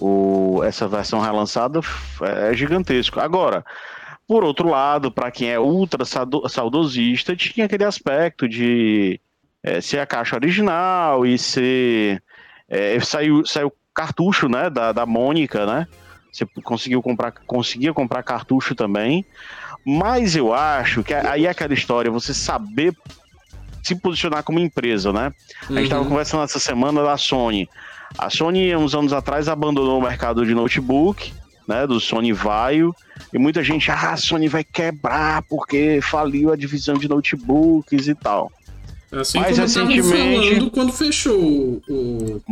o 0.00 0.62
essa 0.64 0.88
versão 0.88 1.20
relançada 1.20 1.80
é 2.22 2.54
gigantesco. 2.54 3.20
Agora, 3.20 3.64
por 4.26 4.42
outro 4.42 4.68
lado, 4.68 5.10
para 5.10 5.30
quem 5.30 5.50
é 5.50 5.60
ultra 5.60 6.04
saudosista, 6.04 7.36
tinha 7.36 7.66
aquele 7.66 7.84
aspecto 7.84 8.48
de 8.48 9.20
é, 9.62 9.80
ser 9.80 9.98
a 9.98 10.06
caixa 10.06 10.36
original 10.36 11.26
e 11.26 11.38
ser 11.38 12.22
é, 12.68 12.98
saiu 13.00 13.44
saiu 13.44 13.72
cartucho, 13.94 14.48
né, 14.48 14.68
da, 14.68 14.92
da 14.92 15.06
Mônica, 15.06 15.64
né? 15.64 15.86
Você 16.30 16.44
conseguiu 16.62 17.02
comprar, 17.02 17.32
conseguia 17.46 17.94
comprar 17.94 18.22
cartucho 18.22 18.74
também. 18.74 19.24
Mas 19.86 20.36
eu 20.36 20.52
acho 20.52 21.02
que 21.02 21.14
aí 21.14 21.46
é 21.46 21.48
aquela 21.48 21.72
história, 21.72 22.10
você 22.10 22.34
saber 22.34 22.94
se 23.86 23.94
posicionar 23.94 24.42
como 24.42 24.58
empresa, 24.58 25.12
né? 25.12 25.32
A 25.68 25.72
gente 25.74 25.84
estava 25.84 26.02
uhum. 26.02 26.08
conversando 26.08 26.42
essa 26.42 26.58
semana 26.58 27.02
da 27.02 27.16
Sony. 27.16 27.68
A 28.18 28.28
Sony, 28.28 28.74
uns 28.74 28.94
anos 28.94 29.12
atrás, 29.12 29.48
abandonou 29.48 29.98
o 29.98 30.02
mercado 30.02 30.44
de 30.44 30.54
notebook, 30.54 31.32
né? 31.68 31.86
Do 31.86 32.00
Sony 32.00 32.32
Vaio. 32.32 32.94
E 33.32 33.38
muita 33.38 33.62
gente, 33.62 33.90
ah, 33.90 34.12
a 34.12 34.16
Sony 34.16 34.48
vai 34.48 34.64
quebrar 34.64 35.42
porque 35.42 36.00
faliu 36.02 36.52
a 36.52 36.56
divisão 36.56 36.96
de 36.96 37.08
notebooks 37.08 38.08
e 38.08 38.14
tal. 38.14 38.50
Assim 39.12 39.38
Mas 39.38 39.56
como 39.56 39.62
recentemente. 39.62 40.48
falando 40.48 40.70
quando 40.70 40.92
fechou 40.92 41.80
o. 41.88 42.42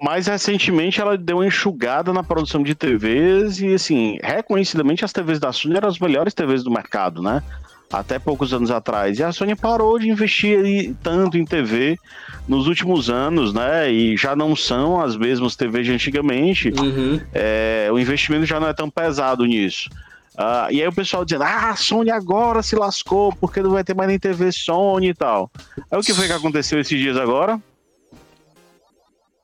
Mais 0.00 0.28
recentemente 0.28 1.00
ela 1.00 1.18
deu 1.18 1.38
uma 1.38 1.46
enxugada 1.46 2.12
na 2.12 2.22
produção 2.22 2.62
de 2.62 2.72
TVs 2.72 3.60
e, 3.60 3.74
assim, 3.74 4.16
reconhecidamente 4.22 5.04
as 5.04 5.12
TVs 5.12 5.40
da 5.40 5.52
Sony 5.52 5.76
eram 5.76 5.88
as 5.88 5.98
melhores 5.98 6.32
TVs 6.32 6.62
do 6.62 6.70
mercado, 6.70 7.20
né? 7.20 7.42
Até 7.90 8.18
poucos 8.18 8.52
anos 8.52 8.70
atrás. 8.70 9.18
E 9.18 9.22
a 9.22 9.32
Sony 9.32 9.56
parou 9.56 9.98
de 9.98 10.10
investir 10.10 10.94
tanto 11.02 11.38
em 11.38 11.44
TV 11.44 11.98
nos 12.46 12.66
últimos 12.66 13.08
anos, 13.08 13.54
né? 13.54 13.90
E 13.90 14.16
já 14.16 14.36
não 14.36 14.54
são 14.54 15.00
as 15.00 15.16
mesmas 15.16 15.56
TVs 15.56 15.86
de 15.86 15.92
antigamente. 15.92 16.68
Uhum. 16.68 17.20
É, 17.32 17.88
o 17.90 17.98
investimento 17.98 18.44
já 18.44 18.60
não 18.60 18.68
é 18.68 18.74
tão 18.74 18.90
pesado 18.90 19.44
nisso. 19.46 19.88
Uh, 20.34 20.70
e 20.70 20.80
aí 20.80 20.86
o 20.86 20.92
pessoal 20.92 21.24
dizendo, 21.24 21.42
ah, 21.42 21.70
a 21.70 21.76
Sony 21.76 22.10
agora 22.10 22.62
se 22.62 22.76
lascou, 22.76 23.32
porque 23.32 23.60
não 23.60 23.70
vai 23.70 23.82
ter 23.82 23.94
mais 23.94 24.08
nem 24.08 24.18
TV 24.18 24.52
Sony 24.52 25.08
e 25.08 25.14
tal. 25.14 25.50
Aí 25.90 25.98
o 25.98 26.02
que 26.02 26.14
foi 26.14 26.26
que 26.26 26.32
aconteceu 26.32 26.78
esses 26.78 26.98
dias 26.98 27.16
agora? 27.16 27.60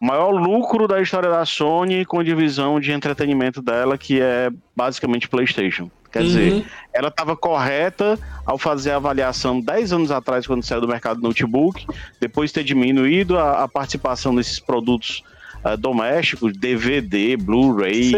maior 0.04 0.30
lucro 0.30 0.86
da 0.86 1.00
história 1.00 1.30
da 1.30 1.46
Sony 1.46 2.04
com 2.04 2.20
a 2.20 2.22
divisão 2.22 2.78
de 2.78 2.92
entretenimento 2.92 3.62
dela, 3.62 3.96
que 3.96 4.20
é 4.20 4.50
basicamente 4.76 5.28
PlayStation. 5.28 5.90
Quer 6.14 6.20
uhum. 6.20 6.26
dizer, 6.26 6.66
ela 6.92 7.08
estava 7.08 7.34
correta 7.34 8.16
ao 8.46 8.56
fazer 8.56 8.92
a 8.92 8.96
avaliação 8.96 9.60
10 9.60 9.92
anos 9.92 10.10
atrás, 10.12 10.46
quando 10.46 10.62
saiu 10.62 10.80
do 10.80 10.86
mercado 10.86 11.20
notebook, 11.20 11.84
depois 12.20 12.52
ter 12.52 12.62
diminuído 12.62 13.36
a, 13.36 13.64
a 13.64 13.68
participação 13.68 14.32
desses 14.32 14.60
produtos 14.60 15.24
uh, 15.64 15.76
domésticos, 15.76 16.56
DVD, 16.56 17.36
Blu-ray, 17.36 18.12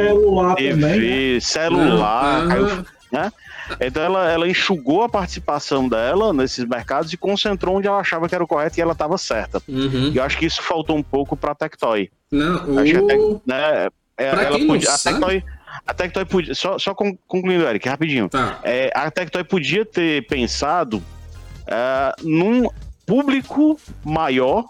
TV, 0.56 0.70
também, 0.72 1.34
né? 1.36 1.40
celular, 1.40 2.42
uhum. 2.42 2.48
caiu, 2.48 2.84
né? 3.10 3.32
Então 3.80 4.02
ela, 4.02 4.30
ela 4.30 4.46
enxugou 4.46 5.02
a 5.02 5.08
participação 5.08 5.88
dela 5.88 6.34
nesses 6.34 6.66
mercados 6.66 7.10
e 7.14 7.16
concentrou 7.16 7.78
onde 7.78 7.88
ela 7.88 7.98
achava 7.98 8.28
que 8.28 8.34
era 8.34 8.44
o 8.44 8.46
correto 8.46 8.78
e 8.78 8.82
ela 8.82 8.92
estava 8.92 9.16
certa. 9.16 9.62
Uhum. 9.66 10.10
E 10.12 10.18
eu 10.18 10.22
acho 10.22 10.36
que 10.36 10.44
isso 10.44 10.62
faltou 10.62 10.94
um 10.94 11.02
pouco 11.02 11.34
para 11.34 11.52
a 11.52 11.54
Tectoy. 11.54 12.10
Não, 12.30 12.74
o... 12.74 12.78
Acho 12.78 13.06
né, 13.46 13.88
é, 14.18 14.30
pra 14.30 14.42
ela 14.42 14.58
quem 14.58 14.66
podia, 14.66 14.92
a 14.92 14.98
Tectoy, 14.98 15.42
a 15.86 15.94
Tectoy 15.94 16.24
podia, 16.24 16.54
só, 16.54 16.78
só 16.78 16.94
concluindo, 16.94 17.66
Eric, 17.66 17.88
rapidinho. 17.88 18.28
Tá. 18.28 18.60
É, 18.62 18.90
a 18.94 19.10
Tectoy 19.10 19.44
podia 19.44 19.84
ter 19.84 20.26
pensado 20.26 20.98
uh, 20.98 22.22
num 22.22 22.68
público 23.04 23.78
maior 24.04 24.66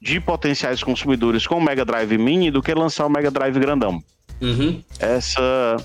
de 0.00 0.20
potenciais 0.20 0.82
consumidores 0.82 1.46
com 1.46 1.58
o 1.58 1.60
Mega 1.60 1.84
Drive 1.84 2.18
Mini 2.18 2.50
do 2.50 2.62
que 2.62 2.74
lançar 2.74 3.06
o 3.06 3.10
Mega 3.10 3.30
Drive 3.30 3.58
grandão. 3.58 4.02
Uhum. 4.40 4.82
Essa 4.98 5.76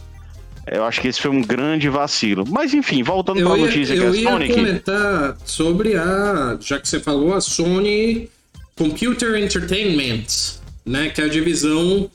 eu 0.69 0.83
acho 0.83 0.99
que 0.99 1.07
esse 1.07 1.21
foi 1.21 1.31
um 1.31 1.41
grande 1.41 1.87
vacilo. 1.87 2.43
Mas 2.47 2.73
enfim, 2.73 3.01
voltando 3.01 3.41
para 3.41 3.53
a 3.53 3.57
notícia 3.57 3.95
que 3.95 4.03
é 4.03 4.07
a 4.07 4.13
Sony. 4.13 4.45
Eu 4.45 4.49
ia 4.49 4.55
comentar 4.55 5.37
sobre 5.45 5.95
a. 5.95 6.57
Já 6.59 6.77
que 6.79 6.87
você 6.87 6.99
falou, 6.99 7.33
a 7.33 7.41
Sony 7.41 8.29
Computer 8.75 9.35
Entertainment, 9.35 10.25
né? 10.85 11.09
Que 11.09 11.21
é 11.21 11.25
a 11.25 11.29
divisão 11.29 12.09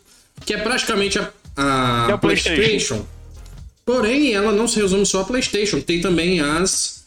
que 0.45 0.53
é 0.53 0.59
praticamente 0.59 1.19
a, 1.19 1.31
a, 1.57 2.09
é 2.11 2.17
PlayStation. 2.17 2.63
PlayStation. 2.63 3.07
Porém, 3.85 4.33
ela 4.33 4.53
não 4.53 4.69
se 4.69 4.81
resume 4.81 5.05
só 5.05 5.23
a 5.23 5.25
PlayStation, 5.25 5.81
tem 5.81 6.01
também 6.01 6.41
as 6.41 7.05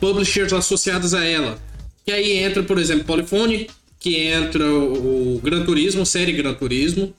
publishers 0.00 0.52
associadas 0.52 1.14
a 1.14 1.24
ela. 1.24 1.58
Que 2.04 2.12
aí 2.12 2.38
entra, 2.38 2.62
por 2.62 2.78
exemplo, 2.78 3.04
Polyphony, 3.04 3.70
que 3.98 4.16
entra 4.26 4.64
o, 4.68 5.40
Gran 5.42 5.64
Turismo, 5.64 6.04
série 6.04 6.32
Gran 6.32 6.54
Turismo. 6.54 7.14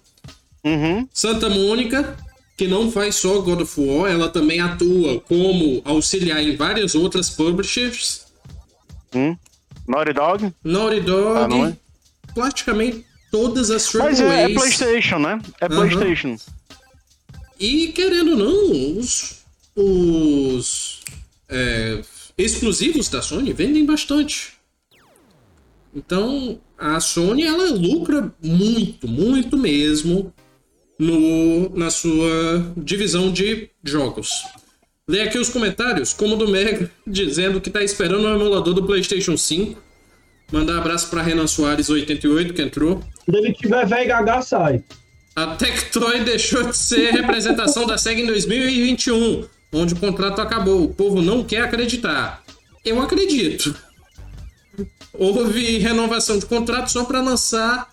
Uhum. 0.64 1.08
Santa 1.14 1.50
Mônica, 1.50 2.18
que 2.58 2.68
não 2.68 2.92
faz 2.92 3.16
só 3.16 3.40
God 3.40 3.62
of 3.62 3.80
War, 3.80 4.12
ela 4.12 4.30
também 4.30 4.60
atua 4.60 5.20
como 5.22 5.82
auxiliar 5.86 6.44
em 6.44 6.56
várias 6.56 6.94
outras 6.94 7.30
publishers. 7.30 8.26
Hum. 9.16 9.36
Naughty 9.88 10.14
Dog? 10.14 10.54
Naughty 10.64 11.00
Dog. 11.02 11.54
Ah, 11.54 11.70
é? 11.70 11.78
Praticamente 12.34 13.06
todas 13.34 13.72
as 13.72 13.92
Mas 13.96 14.20
é, 14.20 14.44
é 14.44 14.54
PlayStation, 14.54 15.18
né? 15.18 15.42
É 15.60 15.66
uhum. 15.66 15.90
PlayStation. 15.90 16.38
E 17.60 17.88
querendo 17.88 18.32
ou 18.32 18.38
não, 18.38 19.00
os, 19.00 19.44
os 19.76 21.02
é, 21.50 22.00
exclusivos 22.38 23.10
da 23.10 23.24
Sony 23.24 23.52
vendem 23.52 23.88
bastante. 23.88 24.54
Então 25.96 26.60
a 26.78 27.00
Sony 27.00 27.44
ela 27.44 27.72
lucra 27.72 28.32
muito, 28.40 29.08
muito 29.08 29.58
mesmo 29.58 30.32
no, 31.00 31.76
na 31.76 31.90
sua 31.90 32.72
divisão 32.78 33.32
de 33.32 33.68
jogos. 33.84 34.44
Lê 35.08 35.22
aqui 35.22 35.40
os 35.40 35.50
comentários, 35.50 36.14
como 36.14 36.36
do 36.36 36.48
Mega, 36.48 36.90
dizendo 37.08 37.60
que 37.60 37.70
está 37.70 37.84
esperando 37.84 38.26
o 38.26 38.36
emulador 38.36 38.76
do 38.76 38.86
PlayStation 38.86 39.36
5. 39.36 39.82
Mandar 40.52 40.78
abraço 40.78 41.10
para 41.10 41.24
Renan 41.24 41.48
Soares 41.48 41.90
88 41.90 42.54
que 42.54 42.62
entrou. 42.62 43.04
Se 43.26 43.36
ele 43.36 43.54
tiver 43.54 43.86
velho 43.86 44.08
gaga, 44.08 44.42
sai. 44.42 44.84
A 45.36 45.56
Tectoy 45.56 46.24
deixou 46.24 46.64
de 46.64 46.78
ser 46.78 47.12
representação 47.12 47.88
da 47.88 47.98
SEGA 47.98 48.22
em 48.22 48.28
2021, 48.28 49.46
onde 49.74 49.94
o 49.94 50.00
contrato 50.00 50.42
acabou. 50.42 50.84
O 50.84 50.94
povo 50.94 51.22
não 51.22 51.44
quer 51.44 51.62
acreditar. 51.64 52.44
Eu 52.86 53.02
acredito. 53.02 53.76
Houve 55.14 55.78
renovação 55.80 56.38
de 56.38 56.46
contrato 56.46 56.92
só 56.92 57.04
para 57.06 57.22
lançar 57.22 57.90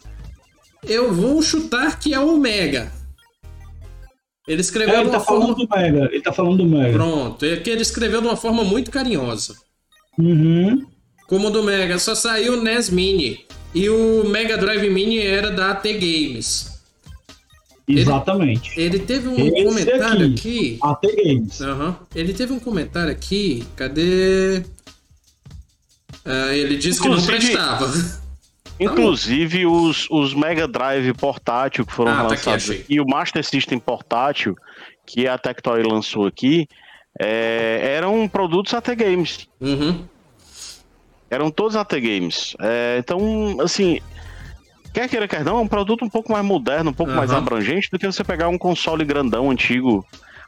eu 0.83 1.13
vou 1.13 1.43
chutar 1.43 1.99
que 1.99 2.15
é 2.15 2.21
o 2.21 2.35
Omega. 2.35 2.93
Ele 4.49 4.61
escreveu 4.61 4.97
é, 4.97 5.01
ele 5.03 5.11
tá 5.11 5.21
forma... 5.21 5.43
falando 5.43 5.57
do 5.57 5.69
Mega. 5.69 6.09
Ele 6.13 6.23
tá 6.23 6.33
falando 6.33 6.57
do 6.57 6.65
Mega. 6.65 6.93
Pronto. 6.93 7.45
É 7.45 7.57
que 7.57 7.71
ele 7.71 7.83
escreveu 7.83 8.21
de 8.21 8.27
uma 8.27 8.37
forma 8.37 8.65
muito 8.65 8.91
carinhosa. 8.91 9.55
Uhum. 10.19 10.87
Como 11.29 11.49
o 11.49 11.51
do 11.51 11.63
Mega. 11.63 11.99
Só 11.99 12.15
saiu 12.15 12.55
o 12.55 12.63
NES 12.63 12.91
Mini. 12.91 13.47
E 13.75 13.89
o 13.89 14.25
Mega 14.29 14.59
Drive 14.59 14.89
Mini 14.91 15.19
era 15.19 15.51
da 15.51 15.71
AT 15.71 15.85
Games. 15.85 16.81
Exatamente. 17.87 18.73
Ele, 18.79 18.97
ele 18.97 18.99
teve 19.01 19.29
um 19.29 19.35
Esse 19.35 19.65
comentário 19.65 20.27
aqui, 20.27 20.79
aqui. 20.79 20.79
AT 20.83 21.17
Games. 21.17 21.61
Uhum. 21.61 21.95
Ele 22.15 22.33
teve 22.35 22.53
um 22.53 22.61
comentário 22.61 23.13
aqui. 23.13 23.65
Cadê? 23.77 24.63
Uh, 26.25 26.53
ele 26.53 26.77
disse 26.77 27.01
Inclusive... 27.01 27.39
que 27.39 27.57
não 27.57 27.67
prestava. 27.67 28.21
Inclusive 28.81 29.67
os, 29.67 30.09
os 30.11 30.33
Mega 30.33 30.67
Drive 30.67 31.13
portátil 31.15 31.85
que 31.85 31.93
foram 31.93 32.13
ah, 32.13 32.23
lançados 32.23 32.67
tá 32.67 32.73
aqui, 32.73 32.85
e 32.89 32.99
o 32.99 33.07
Master 33.07 33.45
System 33.45 33.79
portátil 33.79 34.57
que 35.07 35.29
a 35.29 35.37
Tectoy 35.37 35.83
lançou 35.83 36.27
aqui 36.27 36.67
é, 37.19 37.95
eram 37.97 38.27
produtos 38.27 38.73
AT 38.73 38.95
Games. 38.95 39.47
Uhum. 39.61 40.03
Eram 41.31 41.51
todos 41.51 41.77
AT 41.77 41.93
Games. 42.01 42.57
É, 42.61 42.97
então, 42.99 43.59
assim, 43.61 44.01
quer 44.93 45.09
queira, 45.09 45.29
quer 45.29 45.45
não, 45.45 45.59
é 45.59 45.61
um 45.61 45.69
produto 45.69 46.05
um 46.05 46.11
pouco 46.11 46.33
mais 46.33 46.45
moderno, 46.45 46.91
um 46.91 46.95
pouco 46.95 47.13
uhum. 47.13 47.19
mais 47.19 47.33
abrangente 47.33 47.89
do 47.91 47.99
que 47.99 48.07
você 48.07 48.25
pegar 48.25 48.49
um 48.49 48.59
console 48.59 49.05
grandão, 49.05 49.51
antigo, 49.51 50.05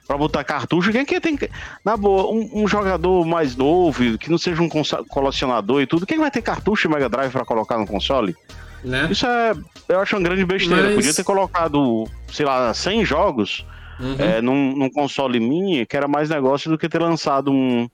para 0.06 0.18
botar 0.18 0.42
cartucho. 0.42 0.90
Quem 0.90 1.04
que 1.04 1.20
tem. 1.20 1.38
Na 1.84 1.96
boa, 1.96 2.30
um, 2.32 2.64
um, 2.64 2.68
jogador 2.68 3.24
mais 3.24 3.54
novo, 3.56 4.18
que 4.18 4.30
não 4.30 4.38
seja 4.38 4.60
um 4.60 4.68
colecionador 4.68 5.80
e 5.80 5.86
tudo, 5.86 6.06
quem 6.06 6.18
vai 6.18 6.30
ter 6.30 6.42
cartucho 6.42 6.88
de 6.88 6.94
Mega 6.94 7.08
Drive 7.08 7.30
para 7.30 7.44
colocar 7.44 7.78
no 7.78 7.86
console? 7.86 8.36
Né? 8.84 9.08
Isso 9.10 9.26
é. 9.26 9.54
Eu 9.88 10.00
acho 10.00 10.16
uma 10.16 10.22
grande 10.22 10.44
besteira. 10.44 10.82
Mas... 10.82 10.94
Podia 10.96 11.14
ter 11.14 11.24
colocado, 11.24 12.04
sei 12.32 12.44
lá, 12.44 12.74
100 12.74 13.04
jogos 13.04 13.64
uhum. 14.00 14.16
é, 14.18 14.42
num, 14.42 14.76
num, 14.76 14.90
console 14.90 15.38
mini, 15.38 15.86
que 15.86 15.96
era 15.96 16.08
mais 16.08 16.28
negócio 16.28 16.70
do 16.70 16.76
que 16.76 16.88
ter 16.88 17.00
lançado 17.00 17.52
um 17.52 17.88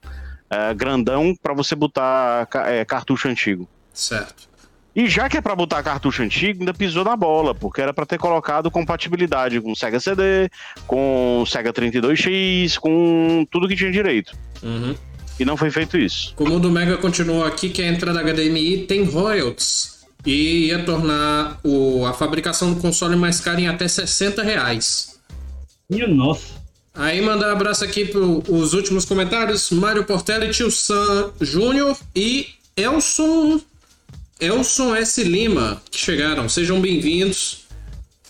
é, 0.50 0.74
grandão 0.74 1.34
para 1.40 1.54
você 1.54 1.74
botar 1.74 2.48
é, 2.66 2.84
cartucho 2.84 3.28
antigo. 3.28 3.68
Certo. 3.92 4.48
E 4.94 5.06
já 5.08 5.28
que 5.28 5.36
é 5.36 5.40
para 5.40 5.54
botar 5.54 5.82
cartucho 5.82 6.22
antigo, 6.22 6.60
ainda 6.60 6.74
pisou 6.74 7.04
na 7.04 7.14
bola, 7.16 7.54
porque 7.54 7.80
era 7.80 7.94
para 7.94 8.04
ter 8.04 8.18
colocado 8.18 8.68
compatibilidade 8.68 9.60
com 9.60 9.72
Sega 9.74 10.00
CD, 10.00 10.50
com 10.88 11.44
Sega 11.46 11.72
32X, 11.72 12.78
com 12.78 13.46
tudo 13.50 13.68
que 13.68 13.76
tinha 13.76 13.92
direito. 13.92 14.36
Uhum. 14.60 14.96
e 15.38 15.44
não 15.44 15.56
foi 15.56 15.70
feito 15.70 15.96
isso. 15.96 16.34
Como 16.34 16.56
o 16.56 16.58
do 16.58 16.68
Mega 16.68 16.96
continuou 16.96 17.44
aqui, 17.44 17.70
que 17.70 17.80
a 17.80 17.86
entrada 17.86 18.20
HDMI 18.20 18.86
tem 18.88 19.04
royalties 19.04 20.04
e 20.26 20.66
ia 20.66 20.84
tornar 20.84 21.60
o, 21.62 22.04
a 22.04 22.12
fabricação 22.12 22.74
do 22.74 22.80
console 22.80 23.14
mais 23.14 23.38
cara 23.38 23.60
em 23.60 23.68
até 23.68 23.86
60 23.86 24.42
reais. 24.42 25.20
Minha 25.88 26.08
nossa. 26.08 26.54
Aí 26.98 27.20
mandar 27.20 27.50
um 27.50 27.52
abraço 27.52 27.84
aqui 27.84 28.04
para 28.04 28.18
os 28.18 28.74
últimos 28.74 29.04
comentários. 29.04 29.70
Mário 29.70 30.04
Portelli, 30.04 30.50
Tio 30.50 30.68
Sam 30.68 31.30
Júnior 31.40 31.96
e 32.12 32.48
Elson, 32.76 33.60
Elson 34.40 34.96
S. 34.96 35.22
Lima, 35.22 35.80
que 35.92 35.96
chegaram. 35.96 36.48
Sejam 36.48 36.80
bem-vindos. 36.80 37.68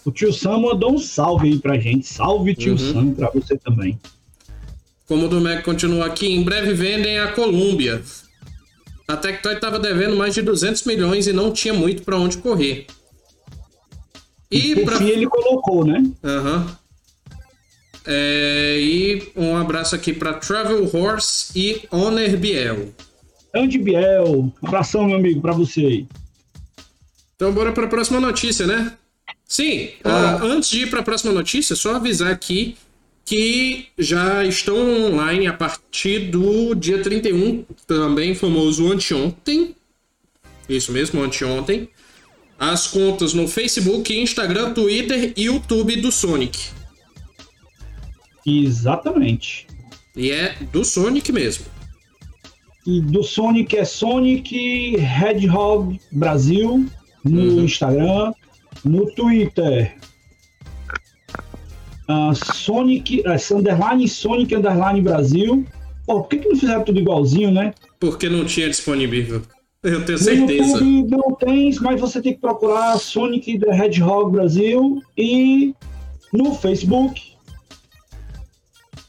O 0.05 0.11
tio 0.11 0.31
Sam 0.35 0.59
mandou 0.59 0.93
um 0.93 0.99
salve 0.99 1.49
aí 1.49 1.59
pra 1.59 1.79
gente. 1.79 2.07
Salve, 2.07 2.55
tio 2.55 2.73
uhum. 2.73 2.93
Sam, 2.93 3.15
pra 3.15 3.31
você 3.31 3.57
também. 3.57 3.99
Como 5.07 5.25
o 5.25 5.29
do 5.31 5.41
Mac 5.41 5.65
continua 5.65 6.05
aqui, 6.05 6.27
em 6.27 6.43
breve 6.43 6.75
vendem 6.75 7.19
a 7.19 7.33
Colômbia. 7.33 8.03
A 9.09 9.17
Tectoy 9.17 9.55
estava 9.55 9.79
devendo 9.79 10.15
mais 10.15 10.35
de 10.35 10.43
200 10.43 10.85
milhões 10.85 11.27
e 11.27 11.33
não 11.33 11.53
tinha 11.53 11.73
muito 11.73 12.03
para 12.03 12.19
onde 12.19 12.37
correr. 12.37 12.87
E, 14.51 14.73
e 14.73 14.85
pra... 14.85 15.03
ele 15.03 15.27
colocou, 15.27 15.87
né? 15.87 16.05
Aham. 16.23 16.67
Uhum. 16.67 16.88
É, 18.11 18.79
e 18.81 19.31
um 19.37 19.55
abraço 19.55 19.95
aqui 19.95 20.15
para 20.15 20.33
Travel 20.33 20.89
Horse 20.91 21.53
e 21.55 21.83
Honor 21.91 22.39
Biel. 22.39 22.95
Andy 23.55 23.77
Biel, 23.77 24.51
abração, 24.63 25.05
meu 25.05 25.19
amigo, 25.19 25.43
para 25.43 25.53
você 25.53 25.81
aí. 25.81 26.07
Então, 27.37 27.53
bora 27.53 27.71
para 27.71 27.85
a 27.85 27.89
próxima 27.89 28.19
notícia, 28.19 28.67
né? 28.67 28.97
Sim, 29.47 29.91
uh, 30.07 30.43
antes 30.43 30.71
de 30.71 30.85
ir 30.85 30.91
para 30.91 31.01
a 31.01 31.03
próxima 31.03 31.35
notícia, 31.35 31.77
só 31.77 31.97
avisar 31.97 32.33
aqui 32.33 32.77
que 33.27 33.89
já 33.99 34.43
estão 34.43 35.05
online 35.05 35.47
a 35.47 35.53
partir 35.53 36.31
do 36.31 36.75
dia 36.75 37.03
31, 37.03 37.63
também 37.87 38.35
famoso 38.35 38.91
anteontem. 38.91 39.77
Isso 40.67 40.93
mesmo, 40.93 41.23
anteontem. 41.23 41.91
As 42.59 42.87
contas 42.87 43.35
no 43.35 43.47
Facebook, 43.47 44.19
Instagram, 44.19 44.73
Twitter 44.73 45.35
e 45.37 45.43
YouTube 45.45 45.97
do 45.97 46.11
Sonic. 46.11 46.78
Exatamente. 48.47 49.67
E 50.17 50.31
é 50.31 50.57
do 50.73 50.85
Sonic 50.85 51.31
mesmo. 51.33 51.67
E 52.87 53.01
do 53.01 53.23
Sonic 53.23 53.77
é 53.77 53.85
Sonic 53.85 54.97
Hedgehog 54.97 56.01
Brasil 56.11 56.87
no 57.25 57.41
uhum. 57.41 57.65
Instagram, 57.65 58.33
no 58.85 59.07
Twitter. 59.13 59.95
Uh, 62.09 62.35
Sonic, 62.35 63.21
uh, 63.21 63.57
underline 63.57 64.09
Sonic 64.09 64.55
underline 64.55 65.03
Brasil. 65.03 65.67
Pô, 66.07 66.23
por 66.23 66.29
que, 66.29 66.39
que 66.39 66.49
não 66.49 66.57
fizeram 66.57 66.85
tudo 66.85 66.99
igualzinho, 66.99 67.51
né? 67.51 67.75
Porque 68.01 68.29
não 68.31 68.47
tinha 68.47 68.69
disponível. 68.69 69.43
Eu 69.83 70.05
tenho 70.05 70.19
certeza. 70.19 70.81
No 70.81 70.87
YouTube 70.87 71.11
não 71.11 71.35
tem, 71.37 71.75
mas 71.81 72.01
você 72.01 72.21
tem 72.21 72.33
que 72.33 72.41
procurar 72.41 72.99
Sonic 72.99 73.59
the 73.59 73.71
Hedgehog 73.71 74.33
Brasil 74.33 75.03
e 75.17 75.75
no 76.33 76.55
Facebook 76.55 77.38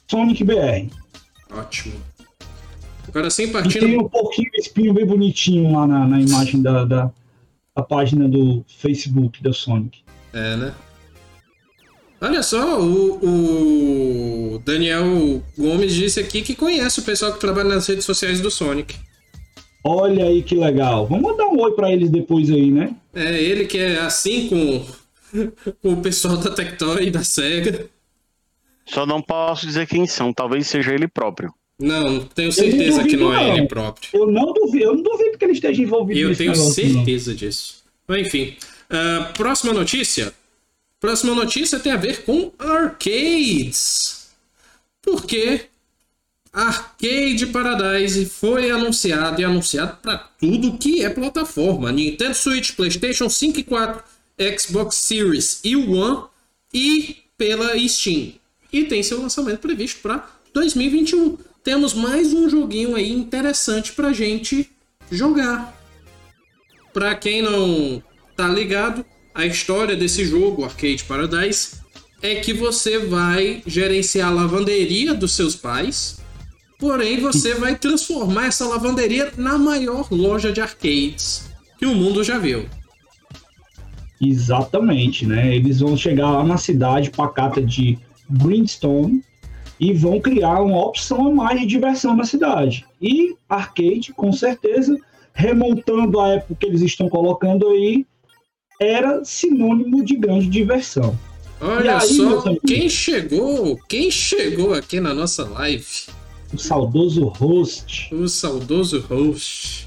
Sonic 0.10 0.44
BR. 0.44 0.90
Ótimo. 1.52 1.94
Agora 3.08 3.30
sem 3.30 3.52
partindo. 3.52 3.84
E 3.84 3.88
tem 3.88 4.00
um 4.00 4.10
pouquinho 4.10 4.50
de 4.52 4.60
espinho 4.60 4.94
bem 4.94 5.06
bonitinho 5.06 5.72
lá 5.72 5.86
na, 5.86 6.08
na 6.08 6.20
imagem 6.20 6.62
da, 6.62 6.84
da, 6.84 7.12
da, 7.76 7.84
página 7.84 8.28
do 8.28 8.66
Facebook 8.68 9.42
da 9.44 9.54
Sonic. 9.54 10.00
É, 10.34 10.56
né? 10.56 10.74
Olha 12.22 12.44
só, 12.44 12.82
o, 12.82 14.56
o, 14.56 14.60
Daniel 14.60 15.42
Gomes 15.58 15.94
disse 15.94 16.20
aqui 16.20 16.42
que 16.42 16.56
conhece 16.56 17.00
o 17.00 17.04
pessoal 17.04 17.32
que 17.32 17.40
trabalha 17.40 17.70
nas 17.70 17.88
redes 17.88 18.04
sociais 18.04 18.42
do 18.42 18.52
Sonic. 18.52 18.96
Olha 19.84 20.26
aí 20.26 20.44
que 20.44 20.56
legal. 20.56 21.08
Vamos 21.08 21.24
mandar 21.24 21.46
um 21.48 21.60
oi 21.62 21.72
para 21.74 21.92
eles 21.92 22.10
depois 22.10 22.50
aí, 22.50 22.70
né? 22.70 22.96
É, 23.14 23.42
ele 23.42 23.66
que 23.66 23.78
é 23.78 24.00
assim 24.00 24.50
com, 24.50 24.86
com 25.82 25.94
o 25.94 26.02
pessoal 26.02 26.38
da 26.38 26.50
Tectoy 26.50 27.08
e 27.08 27.12
da 27.12 27.24
SEGA. 27.24 27.90
Só 28.90 29.06
não 29.06 29.22
posso 29.22 29.66
dizer 29.66 29.88
quem 29.88 30.08
são, 30.08 30.34
talvez 30.34 30.68
seja 30.68 30.94
ele 30.94 31.08
próprio. 31.08 31.54
Não, 31.80 32.20
tenho 32.26 32.52
certeza 32.52 33.04
duvido, 33.04 33.08
que 33.08 33.18
não 33.18 33.34
é 33.34 33.58
ele 33.58 33.68
próprio. 33.68 34.10
Eu 34.14 34.30
não 34.30 34.52
duvido, 34.52 34.84
eu 34.84 34.96
não 34.96 35.04
duvido 35.04 35.38
que 35.38 35.46
ele 35.46 35.54
esteja 35.54 35.82
envolvido 35.82 36.20
Eu 36.20 36.36
tenho 36.36 36.52
negócio, 36.52 36.74
certeza 36.74 37.32
não. 37.32 37.38
disso. 37.38 37.84
Enfim, 38.10 38.58
uh, 38.90 39.34
próxima 39.34 39.72
notícia. 39.72 40.34
Próxima 41.00 41.34
notícia 41.34 41.80
tem 41.80 41.94
a 41.94 41.98
ver 41.98 42.24
com 42.24 42.52
arcades. 42.60 44.28
Porque 45.02 45.62
Arcade 46.52 47.46
Paradise 47.48 48.26
foi 48.26 48.72
anunciado 48.72 49.40
e 49.40 49.46
anunciado 49.46 49.98
para 50.02 50.18
tudo 50.18 50.78
que 50.78 51.06
é 51.06 51.10
plataforma: 51.10 51.92
Nintendo 51.92 52.34
Switch, 52.34 52.76
PlayStation 52.76 53.30
5 53.30 53.60
e 53.60 53.64
4, 53.64 54.04
Xbox 54.58 54.96
Series 54.96 55.62
e 55.64 55.76
One 55.78 56.24
e 56.74 57.18
pela 57.38 57.80
Steam 57.88 58.39
e 58.72 58.84
tem 58.86 59.04
seu 59.04 59.22
lançamento 59.22 59.60
previsto 59.60 60.02
para 60.02 60.30
2021. 60.54 61.38
Temos 61.64 61.94
mais 61.94 62.34
um 62.34 62.50
joguinho 62.50 62.96
aí 62.96 63.12
interessante 63.12 63.94
para 63.94 64.14
gente 64.14 64.70
jogar. 65.12 65.76
Para 66.94 67.16
quem 67.16 67.42
não 67.42 68.02
tá 68.36 68.48
ligado, 68.48 69.06
a 69.34 69.46
história 69.46 69.96
desse 69.96 70.26
jogo, 70.26 70.64
Arcade 70.64 71.04
Paradise, 71.04 71.78
é 72.22 72.36
que 72.36 72.54
você 72.54 73.00
vai 73.00 73.62
gerenciar 73.66 74.30
a 74.30 74.34
lavanderia 74.34 75.14
dos 75.14 75.34
seus 75.34 75.56
pais, 75.56 76.20
porém 76.80 77.20
você 77.20 77.54
vai 77.54 77.76
transformar 77.76 78.48
essa 78.48 78.68
lavanderia 78.68 79.32
na 79.38 79.58
maior 79.58 80.08
loja 80.12 80.52
de 80.52 80.62
arcades 80.62 81.50
que 81.78 81.86
o 81.86 81.96
mundo 81.96 82.24
já 82.24 82.38
viu. 82.38 82.66
Exatamente, 84.22 85.26
né? 85.26 85.56
Eles 85.56 85.80
vão 85.80 85.96
chegar 85.96 86.30
lá 86.30 86.44
na 86.44 86.58
cidade 86.58 87.10
pacata 87.10 87.62
de 87.62 87.98
Greenstone 88.30 89.24
e 89.80 89.94
vão 89.94 90.20
criar 90.20 90.62
uma 90.62 90.86
opção 90.86 91.28
a 91.28 91.32
mais 91.32 91.62
de 91.62 91.66
diversão 91.66 92.16
na 92.16 92.26
cidade. 92.26 92.86
E 93.02 93.36
arcade, 93.48 94.14
com 94.14 94.32
certeza, 94.32 94.98
remontando 95.34 96.20
a 96.20 96.30
época 96.30 96.56
que 96.56 96.66
eles 96.66 96.82
estão 96.82 97.08
colocando 97.08 97.68
aí, 97.70 98.06
era 98.80 99.24
sinônimo 99.24 100.04
de 100.04 100.16
grande 100.16 100.48
diversão. 100.48 101.18
Olha 101.62 101.98
aí, 101.98 102.08
só, 102.08 102.56
quem 102.66 102.90
chegou, 102.90 103.78
quem 103.88 104.10
chegou 104.10 104.74
aqui 104.74 105.00
na 105.00 105.14
nossa 105.14 105.44
live? 105.44 105.86
O 106.54 106.58
saudoso 106.58 107.28
host. 107.28 108.14
O 108.14 108.28
saudoso 108.28 109.02
host. 109.02 109.86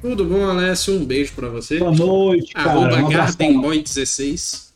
Tudo 0.00 0.24
bom, 0.24 0.46
Alessio? 0.46 0.94
Um 0.94 1.04
beijo 1.04 1.32
para 1.34 1.48
você. 1.48 1.78
Boa 1.78 1.92
noite, 1.92 2.54
cara. 2.54 2.70
Arroba 2.70 2.96
um 2.96 3.08
GardenBoy16. 3.10 4.69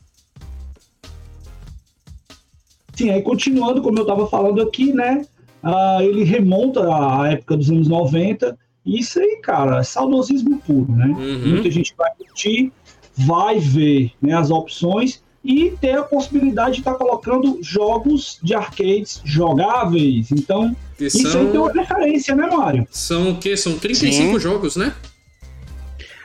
Sim, 2.94 3.10
aí 3.10 3.22
continuando, 3.22 3.82
como 3.82 3.98
eu 3.98 4.02
estava 4.02 4.26
falando 4.26 4.62
aqui, 4.62 4.92
né? 4.92 5.24
Ah, 5.62 5.98
ele 6.00 6.24
remonta 6.24 6.80
à 6.82 7.32
época 7.32 7.56
dos 7.56 7.70
anos 7.70 7.88
90. 7.88 8.56
E 8.84 9.00
isso 9.00 9.18
aí, 9.18 9.40
cara, 9.42 9.78
é 9.78 9.82
saudosismo 9.82 10.58
puro, 10.60 10.92
né? 10.92 11.06
Uhum. 11.06 11.48
Muita 11.48 11.70
gente 11.70 11.94
vai 11.96 12.10
curtir, 12.16 12.70
vai 13.16 13.58
ver 13.58 14.12
né, 14.20 14.34
as 14.34 14.50
opções 14.50 15.22
e 15.42 15.70
ter 15.80 15.98
a 15.98 16.02
possibilidade 16.02 16.76
de 16.76 16.80
estar 16.80 16.92
tá 16.92 16.98
colocando 16.98 17.58
jogos 17.62 18.38
de 18.42 18.54
arcades 18.54 19.20
jogáveis. 19.24 20.30
Então, 20.32 20.74
que 20.96 21.06
isso 21.06 21.30
são... 21.30 21.40
aí 21.42 21.48
tem 21.48 21.60
uma 21.60 21.72
referência, 21.72 22.34
né, 22.34 22.46
Mário? 22.46 22.86
São 22.90 23.30
o 23.30 23.38
quê? 23.38 23.56
São 23.56 23.78
35 23.78 24.32
Sim. 24.32 24.38
jogos, 24.38 24.76
né? 24.76 24.94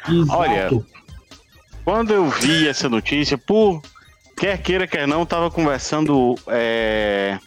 Exato. 0.08 0.38
Olha, 0.38 0.70
quando 1.84 2.12
eu 2.12 2.30
vi 2.30 2.68
essa 2.68 2.88
notícia, 2.88 3.38
por 3.38 3.82
Quer 4.40 4.58
queira, 4.62 4.88
quer 4.88 5.06
não, 5.06 5.26
tava 5.26 5.52
conversando 5.52 6.34
é, 6.48 7.38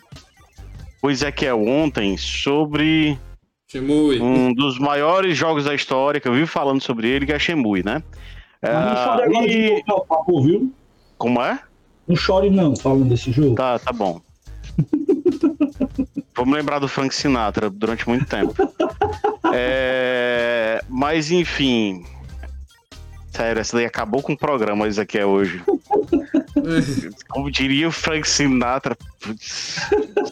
com 1.00 1.07
o 1.07 1.11
Ezequiel 1.11 1.66
ontem 1.66 2.18
sobre 2.18 3.18
Shemui. 3.66 4.20
um 4.20 4.52
dos 4.52 4.78
maiores 4.78 5.35
jogos 5.35 5.64
da 5.64 5.74
história, 5.74 6.20
que 6.20 6.28
eu 6.28 6.35
vi 6.35 6.46
falando 6.46 6.83
sobre 6.83 7.09
ele, 7.09 7.24
que 7.24 7.33
é 7.33 7.38
Shemui, 7.38 7.83
né? 7.83 8.02
Mas 8.61 8.72
não 8.72 8.96
chore 8.96 9.50
e... 9.50 9.83
não, 9.88 10.05
papo, 10.05 10.42
viu? 10.42 10.70
Como 11.16 11.40
é? 11.42 11.61
Não 12.07 12.14
chore 12.14 12.50
não, 12.50 12.76
falando 12.76 13.07
desse 13.07 13.33
jogo. 13.33 13.55
Tá, 13.55 13.78
tá 13.78 13.90
bom. 13.90 14.20
Vamos 16.37 16.55
lembrar 16.55 16.78
do 16.78 16.88
Frank 16.88 17.14
Sinatra 17.14 17.70
durante 17.70 18.07
muito 18.07 18.26
tempo. 18.26 18.55
É... 19.55 20.83
Mas, 20.90 21.31
enfim... 21.31 22.05
Sério, 23.31 23.61
essa 23.61 23.78
daí 23.78 23.87
acabou 23.87 24.20
com 24.20 24.35
o 24.35 24.37
programa, 24.37 24.87
Ezequiel, 24.87 25.31
hoje. 25.31 25.62
Como 27.29 27.51
diria 27.51 27.88
o 27.88 27.92
Frank 27.92 28.29
Sinatra. 28.29 28.96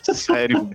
Sério. 0.02 0.70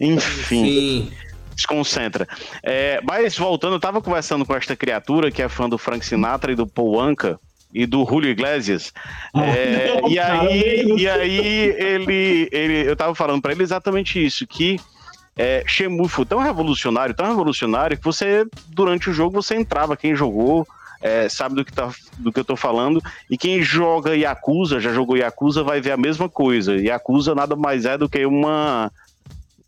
Enfim. 0.00 0.64
Sim. 0.64 1.12
Desconcentra. 1.54 2.28
É, 2.62 3.00
mas 3.02 3.36
voltando, 3.36 3.74
eu 3.74 3.80
tava 3.80 4.00
conversando 4.00 4.46
com 4.46 4.54
esta 4.54 4.76
criatura 4.76 5.30
que 5.30 5.42
é 5.42 5.48
fã 5.48 5.68
do 5.68 5.76
Frank 5.76 6.06
Sinatra 6.06 6.52
e 6.52 6.54
do 6.54 6.66
Paul 6.66 7.00
Anka 7.00 7.38
e 7.74 7.84
do 7.84 8.06
Julio 8.06 8.30
Iglesias. 8.30 8.92
Ah, 9.34 9.44
é, 9.44 10.00
não, 10.00 10.08
e, 10.08 10.18
aí, 10.18 10.84
e 10.96 11.08
aí 11.08 11.74
ele, 11.76 12.48
ele, 12.52 12.88
eu 12.88 12.96
tava 12.96 13.14
falando 13.14 13.42
para 13.42 13.52
ele 13.52 13.62
exatamente 13.62 14.24
isso, 14.24 14.46
que 14.46 14.78
é, 15.36 15.62
Shenmue 15.66 16.08
foi 16.08 16.24
tão 16.24 16.38
revolucionário, 16.38 17.14
tão 17.14 17.26
revolucionário, 17.26 17.96
que 17.96 18.04
você, 18.04 18.44
durante 18.68 19.10
o 19.10 19.12
jogo, 19.12 19.42
você 19.42 19.54
entrava, 19.54 19.96
quem 19.96 20.14
jogou, 20.14 20.66
é, 21.00 21.28
sabe 21.28 21.54
do 21.54 21.64
que, 21.64 21.72
tá, 21.72 21.90
do 22.18 22.32
que 22.32 22.40
eu 22.40 22.44
tô 22.44 22.56
falando, 22.56 23.02
e 23.30 23.36
quem 23.36 23.62
joga 23.62 24.16
Yakuza, 24.16 24.80
já 24.80 24.92
jogou 24.92 25.16
Yakuza, 25.16 25.62
vai 25.62 25.80
ver 25.80 25.92
a 25.92 25.96
mesma 25.96 26.28
coisa. 26.28 26.76
Yakuza 26.76 27.34
nada 27.34 27.54
mais 27.54 27.84
é 27.84 27.96
do 27.96 28.08
que 28.08 28.24
uma, 28.26 28.90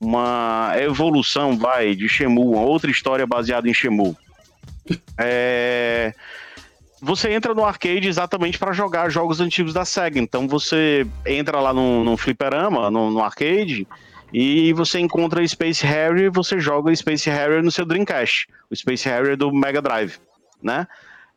uma 0.00 0.72
evolução, 0.76 1.56
vai, 1.56 1.94
de 1.94 2.08
Shenmue, 2.08 2.54
uma 2.54 2.62
outra 2.62 2.90
história 2.90 3.26
baseada 3.26 3.68
em 3.68 3.74
Shenmue. 3.74 4.16
É 5.16 6.12
você 7.00 7.32
entra 7.32 7.54
no 7.54 7.64
arcade 7.64 8.06
exatamente 8.06 8.58
para 8.58 8.72
jogar 8.72 9.08
jogos 9.10 9.40
antigos 9.40 9.72
da 9.72 9.84
SEGA. 9.84 10.18
Então 10.18 10.46
você 10.46 11.06
entra 11.24 11.58
lá 11.60 11.72
no, 11.72 12.04
no 12.04 12.16
fliperama, 12.16 12.90
no, 12.90 13.10
no, 13.10 13.22
arcade, 13.22 13.86
e 14.32 14.72
você 14.74 15.00
encontra 15.00 15.46
Space 15.46 15.84
Harrier 15.84 16.26
e 16.26 16.30
você 16.30 16.60
joga 16.60 16.94
Space 16.94 17.28
Harrier 17.28 17.62
no 17.62 17.70
seu 17.70 17.86
Dreamcast, 17.86 18.46
o 18.70 18.76
Space 18.76 19.08
Harrier 19.08 19.36
do 19.36 19.52
Mega 19.52 19.80
Drive, 19.80 20.18
né? 20.62 20.86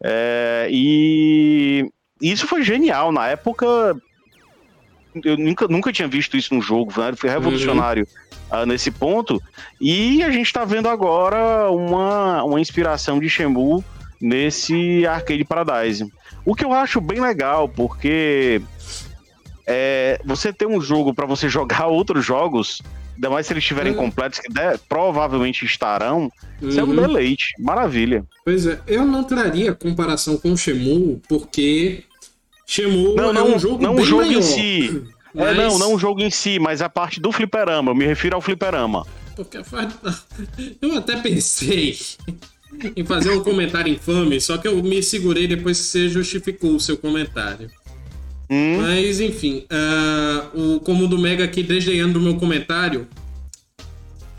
É, 0.04 0.68
e 0.70 1.90
isso 2.22 2.46
foi 2.46 2.62
genial. 2.62 3.12
Na 3.12 3.28
época, 3.28 3.96
eu 5.24 5.38
nunca, 5.38 5.68
nunca 5.68 5.94
tinha 5.94 6.08
visto 6.08 6.36
isso 6.36 6.54
num 6.54 6.62
jogo, 6.62 6.94
né? 6.98 7.14
Foi 7.16 7.30
revolucionário 7.30 8.08
uhum. 8.52 8.62
uh, 8.62 8.66
nesse 8.66 8.92
ponto. 8.92 9.42
E 9.80 10.22
a 10.24 10.30
gente 10.30 10.48
está 10.48 10.66
vendo 10.66 10.90
agora 10.90 11.70
uma, 11.72 12.44
uma 12.44 12.60
inspiração 12.60 13.20
de 13.20 13.30
Shenmue 13.30 13.84
nesse 14.20 15.06
Arcade 15.06 15.44
Paradise. 15.44 16.12
O 16.46 16.56
que 16.56 16.66
eu 16.66 16.74
acho 16.74 17.00
bem 17.00 17.22
legal, 17.22 17.70
porque 17.70 18.62
é, 19.66 20.20
você 20.26 20.52
ter 20.52 20.66
um 20.66 20.82
jogo 20.82 21.14
para 21.14 21.26
você 21.26 21.48
jogar 21.50 21.88
outros 21.88 22.26
jogos, 22.26 22.82
ainda 23.16 23.30
mais 23.30 23.48
se 23.48 23.54
eles 23.54 23.64
estiverem 23.64 23.94
uhum. 23.94 24.00
completos, 24.00 24.40
que 24.40 24.52
der, 24.52 24.80
provavelmente 24.90 25.66
estarão, 25.66 26.32
uhum. 26.62 26.70
isso 26.70 26.80
é 26.80 26.84
um 26.84 26.88
uhum. 26.88 26.96
deleite. 26.96 27.54
Maravilha. 27.60 28.26
Pois 28.44 28.66
é, 28.66 28.80
eu 28.88 29.06
não 29.06 29.24
traria 29.24 29.74
comparação 29.74 30.38
com 30.38 30.52
o 30.52 30.58
Shemu, 30.58 31.22
porque 31.28 32.04
Shemu 32.66 33.16
não, 33.16 33.34
não, 33.34 33.48
é 33.48 33.56
um 33.56 33.60
jogo 33.60 33.84
não 33.84 33.96
um 33.96 34.04
jogo 34.04 34.26
maior, 34.26 34.40
em 34.40 34.42
si. 34.42 34.90
Mas... 34.92 35.14
É, 35.36 35.52
não, 35.52 35.80
não 35.80 35.96
o 35.96 35.98
jogo 35.98 36.22
em 36.22 36.30
si, 36.30 36.60
mas 36.60 36.80
a 36.80 36.88
parte 36.88 37.20
do 37.20 37.32
fliperama. 37.32 37.90
Eu 37.90 37.96
me 37.96 38.06
refiro 38.06 38.36
ao 38.36 38.42
fliperama. 38.42 39.04
Porque 39.36 39.58
eu 40.80 40.96
até 40.96 41.16
pensei 41.18 41.98
em 42.96 43.04
fazer 43.04 43.32
um 43.32 43.44
comentário 43.44 43.92
infame, 43.92 44.40
só 44.40 44.60
que 44.60 44.68
eu 44.68 44.82
me 44.84 45.02
segurei 45.02 45.48
depois 45.48 45.80
que 45.80 45.86
você 45.86 46.08
justificou 46.08 46.76
o 46.76 46.80
seu 46.80 46.98
comentário. 46.98 47.68
Hum. 48.50 48.82
Mas, 48.82 49.20
enfim, 49.20 49.66
uh, 49.72 50.76
o 50.76 50.80
como 50.80 51.08
do 51.08 51.18
Mega 51.18 51.44
aqui 51.44 51.64
desdenhando 51.64 52.14
do 52.14 52.22
meu 52.22 52.36
comentário, 52.36 53.08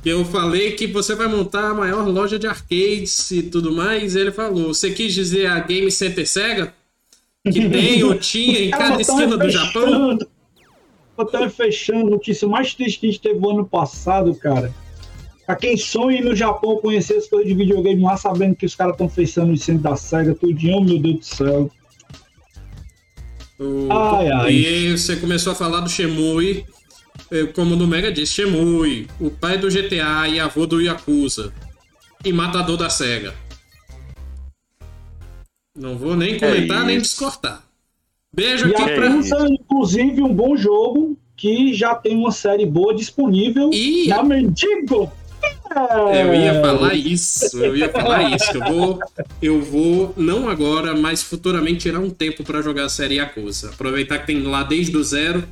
que 0.02 0.08
eu 0.08 0.24
falei 0.24 0.72
que 0.72 0.86
você 0.86 1.14
vai 1.14 1.26
montar 1.26 1.70
a 1.70 1.74
maior 1.74 2.06
loja 2.06 2.38
de 2.38 2.46
arcades 2.46 3.30
e 3.30 3.42
tudo 3.42 3.72
mais, 3.72 4.14
ele 4.14 4.30
falou, 4.30 4.74
você 4.74 4.90
quis 4.90 5.12
dizer 5.14 5.46
a 5.46 5.60
Game 5.60 5.90
Center 5.90 6.28
Sega? 6.28 6.74
Que 7.50 7.68
tem 7.68 8.02
ou 8.04 8.14
tinha 8.14 8.60
em 8.60 8.70
cada 8.70 9.00
esquina 9.00 9.36
do 9.36 9.50
Japão? 9.50 10.18
Eu 11.16 11.24
tava 11.26 11.48
fechando, 11.48 12.10
notícia 12.10 12.46
mais 12.48 12.74
triste 12.74 13.00
que 13.00 13.06
a 13.06 13.10
gente 13.10 13.20
teve 13.20 13.38
no 13.38 13.50
ano 13.50 13.64
passado, 13.64 14.34
cara 14.34 14.72
Pra 15.46 15.56
quem 15.56 15.76
sonha 15.76 16.18
ir 16.18 16.24
no 16.24 16.34
Japão 16.34 16.78
conhecer 16.78 17.16
as 17.16 17.28
coisas 17.28 17.46
de 17.46 17.54
videogame 17.54 18.02
lá, 18.02 18.16
sabendo 18.16 18.56
que 18.56 18.64
os 18.64 18.74
caras 18.74 18.94
estão 18.94 19.08
fechando 19.08 19.52
o 19.52 19.56
centro 19.56 19.82
da 19.82 19.94
SEGA, 19.94 20.34
tudinho, 20.34 20.80
meu 20.82 20.98
Deus 20.98 21.18
do 21.18 21.24
céu. 21.24 21.70
O... 23.64 23.88
Ai, 23.90 24.30
ai. 24.30 24.52
E 24.52 24.96
você 24.96 25.16
começou 25.16 25.52
a 25.52 25.56
falar 25.56 25.80
do 25.80 25.88
Shemui, 25.88 26.64
eh, 27.30 27.46
como 27.46 27.74
no 27.74 27.86
Mega 27.86 28.12
disse, 28.12 28.34
Shemui, 28.34 29.08
o 29.18 29.30
pai 29.30 29.56
do 29.58 29.68
GTA 29.68 30.28
e 30.28 30.38
avô 30.38 30.66
do 30.66 30.80
Yakuza. 30.80 31.52
E 32.24 32.32
matador 32.32 32.76
da 32.76 32.90
SEGA. 32.90 33.34
Não 35.76 35.96
vou 35.96 36.16
nem 36.16 36.38
comentar 36.38 36.82
é 36.82 36.84
nem 36.84 36.98
descortar. 36.98 37.64
Beijo 38.32 38.66
aqui 38.66 38.82
Yakuza, 38.82 39.36
pra... 39.36 39.48
inclusive, 39.48 40.22
um 40.22 40.32
bom 40.32 40.56
jogo 40.56 41.18
que 41.36 41.74
já 41.74 41.94
tem 41.94 42.16
uma 42.16 42.30
série 42.30 42.64
boa 42.64 42.94
disponível 42.94 43.70
e... 43.72 44.08
na 44.08 44.22
Mendigo 44.22 45.10
eu 46.14 46.34
ia 46.34 46.60
falar 46.60 46.94
isso, 46.94 47.64
eu 47.64 47.76
ia 47.76 47.88
falar 47.88 48.34
isso. 48.34 48.52
Eu 48.52 48.60
vou, 48.60 49.00
eu 49.42 49.62
vou 49.62 50.14
não 50.16 50.48
agora, 50.48 50.94
mas 50.94 51.22
futuramente 51.22 51.80
tirar 51.80 52.00
um 52.00 52.10
tempo 52.10 52.44
para 52.44 52.62
jogar 52.62 52.84
a 52.84 52.88
série 52.88 53.16
Yakuza. 53.16 53.70
Aproveitar 53.70 54.18
que 54.18 54.26
tem 54.26 54.42
lá 54.42 54.62
desde 54.62 54.96
o 54.96 55.02
zero. 55.02 55.46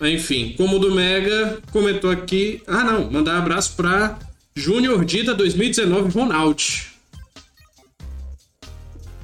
Enfim, 0.00 0.54
como 0.56 0.76
o 0.76 0.78
do 0.78 0.94
Mega 0.94 1.58
comentou 1.72 2.10
aqui. 2.10 2.62
Ah, 2.66 2.84
não, 2.84 3.10
mandar 3.10 3.34
um 3.34 3.38
abraço 3.38 3.74
para 3.76 4.18
Júnior 4.54 5.04
Dida 5.04 5.34
2019 5.34 6.10
Ronald. 6.10 6.86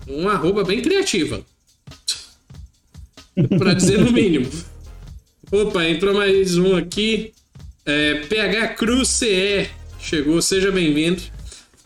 Um 0.09 0.29
arroba 0.29 0.65
bem 0.65 0.83
criativa. 0.83 1.45
para 3.59 3.75
dizer 3.75 3.99
no 3.99 4.13
mínimo. 4.13 4.51
Opa, 5.51 5.85
entrou 5.85 6.15
mais 6.15 6.57
um 6.57 6.77
aqui. 6.77 7.33
É, 7.87 8.15
PH 8.27 8.69
Cruz 8.75 9.09
CE 9.09 9.69
chegou, 9.99 10.41
seja 10.41 10.73
bem-vindo. 10.73 11.23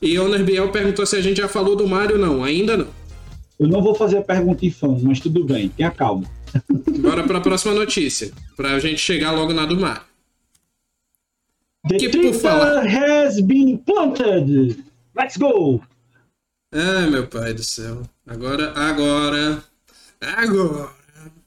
E 0.01 0.17
Honor 0.17 0.45
Biel 0.45 0.71
perguntou 0.71 1.05
se 1.05 1.17
a 1.17 1.21
gente 1.21 1.39
já 1.39 1.49
falou 1.49 1.75
do 1.75 1.89
Mario. 1.89 2.17
Não, 2.17 2.45
ainda 2.45 2.77
não. 2.77 2.87
Eu 3.59 3.67
não 3.67 3.83
vou 3.83 3.97
fazer 3.97 4.19
a 4.19 4.23
pergunta 4.23 4.65
infame, 4.65 5.03
mas 5.03 5.19
tudo 5.19 5.45
bem, 5.45 5.69
tenha 5.69 5.91
calma. 5.91 6.25
Bora 7.01 7.25
para 7.25 7.39
a 7.39 7.41
próxima 7.41 7.75
notícia, 7.75 8.31
para 8.57 8.75
a 8.75 8.79
gente 8.79 8.99
chegar 8.99 9.33
logo 9.33 9.53
na 9.53 9.67
do 9.67 9.79
Mario. 9.79 10.07
The 11.89 11.97
que 11.97 12.09
por 12.09 12.35
falar... 12.35 12.87
has 12.87 13.41
been 13.41 13.79
planted. 13.79 14.85
Let's 15.17 15.37
go! 15.37 15.83
Ah, 16.73 17.09
meu 17.11 17.27
pai 17.27 17.55
do 17.55 17.65
céu. 17.65 18.03
Agora, 18.25 18.73
agora, 18.73 19.65
agora. 20.21 20.91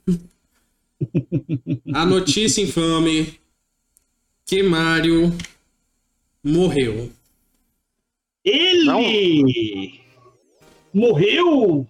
A 1.93 2.05
notícia 2.05 2.61
infame 2.61 3.40
que 4.51 4.61
Mario 4.61 5.33
morreu. 6.43 7.09
Ele 8.43 8.83
Não. 8.83 9.01
morreu? 10.93 11.87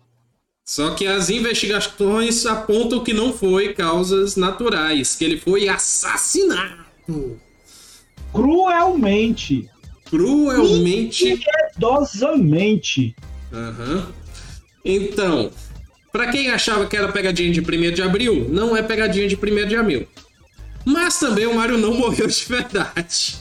Só 0.63 0.91
que 0.91 1.07
as 1.07 1.31
investigações 1.31 2.45
apontam 2.45 3.03
que 3.03 3.13
não 3.13 3.33
foi 3.33 3.73
causas 3.73 4.35
naturais, 4.35 5.15
que 5.15 5.25
ele 5.25 5.39
foi 5.39 5.67
assassinado. 5.67 6.85
Cruelmente. 8.31 9.67
Cruelmente. 10.05 11.41
Piedosamente. 11.73 13.15
Uhum. 13.51 14.05
Então, 14.85 15.51
para 16.11 16.31
quem 16.31 16.51
achava 16.51 16.85
que 16.85 16.95
era 16.95 17.11
pegadinha 17.11 17.51
de 17.51 17.59
1 17.59 17.91
de 17.91 18.03
abril, 18.03 18.47
não 18.49 18.77
é 18.77 18.83
pegadinha 18.83 19.27
de 19.27 19.35
1 19.35 19.67
de 19.67 19.75
abril. 19.75 20.07
Mas 20.85 21.19
também 21.19 21.45
o 21.45 21.55
Mario 21.55 21.77
não 21.77 21.93
morreu 21.93 22.27
de 22.27 22.45
verdade. 22.45 23.35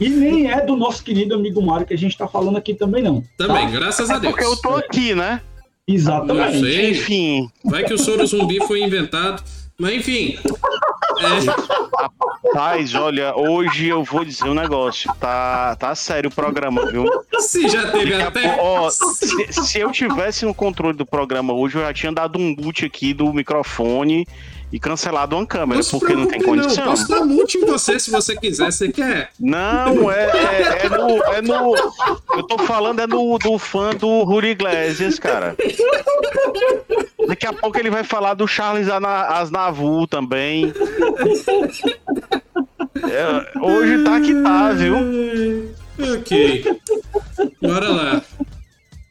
E 0.00 0.08
nem 0.08 0.50
é 0.50 0.64
do 0.64 0.76
nosso 0.76 1.02
querido 1.04 1.34
amigo 1.34 1.62
Mário 1.62 1.86
que 1.86 1.94
a 1.94 1.98
gente 1.98 2.16
tá 2.16 2.26
falando 2.26 2.56
aqui 2.56 2.74
também, 2.74 3.02
não. 3.02 3.22
Também, 3.36 3.66
tá? 3.66 3.72
graças 3.72 4.10
a 4.10 4.16
é 4.16 4.20
Deus. 4.20 4.32
Porque 4.32 4.46
eu 4.46 4.56
tô 4.56 4.70
aqui, 4.76 5.14
né? 5.14 5.40
Exatamente. 5.86 6.54
Não 6.54 6.60
sei. 6.60 6.90
Enfim. 6.90 7.50
Vai 7.64 7.84
que 7.84 7.92
o 7.92 7.98
soro 7.98 8.26
zumbi 8.26 8.58
foi 8.66 8.82
inventado. 8.82 9.42
Mas 9.78 9.94
enfim. 9.94 10.38
É... 11.18 12.44
Rapaz, 12.46 12.94
olha, 12.94 13.36
hoje 13.36 13.88
eu 13.88 14.04
vou 14.04 14.24
dizer 14.24 14.44
um 14.44 14.54
negócio. 14.54 15.12
Tá, 15.20 15.74
tá 15.76 15.94
sério 15.94 16.30
o 16.30 16.34
programa, 16.34 16.86
viu? 16.90 17.04
Se 17.40 17.68
já 17.68 17.90
teve 17.90 18.14
até. 18.14 18.56
Ó, 18.60 18.88
se, 18.88 19.52
se, 19.52 19.80
eu 19.80 19.90
tivesse 19.90 20.44
no 20.44 20.54
controle 20.54 20.96
do 20.96 21.04
programa 21.04 21.52
hoje, 21.52 21.76
eu 21.76 21.82
já 21.82 21.92
tinha 21.92 22.12
dado 22.12 22.38
um 22.38 22.54
boot 22.54 22.84
aqui 22.84 23.12
do 23.12 23.32
microfone 23.32 24.26
e 24.72 24.78
cancelado 24.78 25.36
uma 25.36 25.46
câmera, 25.46 25.80
não 25.80 26.00
porque 26.00 26.14
não 26.14 26.26
tem 26.26 26.42
condição. 26.42 26.84
Não, 26.84 26.92
posso 26.92 27.08
dar 27.08 27.24
multa 27.24 27.56
em 27.56 27.64
você 27.64 27.98
se 27.98 28.10
você 28.10 28.36
quiser, 28.36 28.72
você 28.72 28.90
quer? 28.90 29.30
Não, 29.38 30.10
é, 30.10 30.24
é, 30.24 30.86
é, 30.86 30.88
no, 30.88 31.22
é 31.24 31.42
no. 31.42 31.74
Eu 32.36 32.42
tô 32.42 32.58
falando 32.58 33.00
é 33.00 33.06
no, 33.06 33.38
do 33.38 33.58
fã 33.58 33.90
do 33.90 34.22
Ruri 34.24 34.50
Iglesias, 34.50 35.18
cara. 35.18 35.56
Daqui 37.26 37.46
a 37.46 37.52
pouco 37.52 37.78
ele 37.78 37.90
vai 37.90 38.04
falar 38.04 38.34
do 38.34 38.46
Charles 38.46 38.88
Asnavu 38.88 40.06
também. 40.06 40.72
É, 43.02 43.58
hoje 43.60 44.04
tá 44.04 44.20
que 44.20 44.34
tá, 44.42 44.72
viu? 44.72 45.74
Ok. 46.16 46.64
Bora 47.62 47.88
lá. 47.88 48.22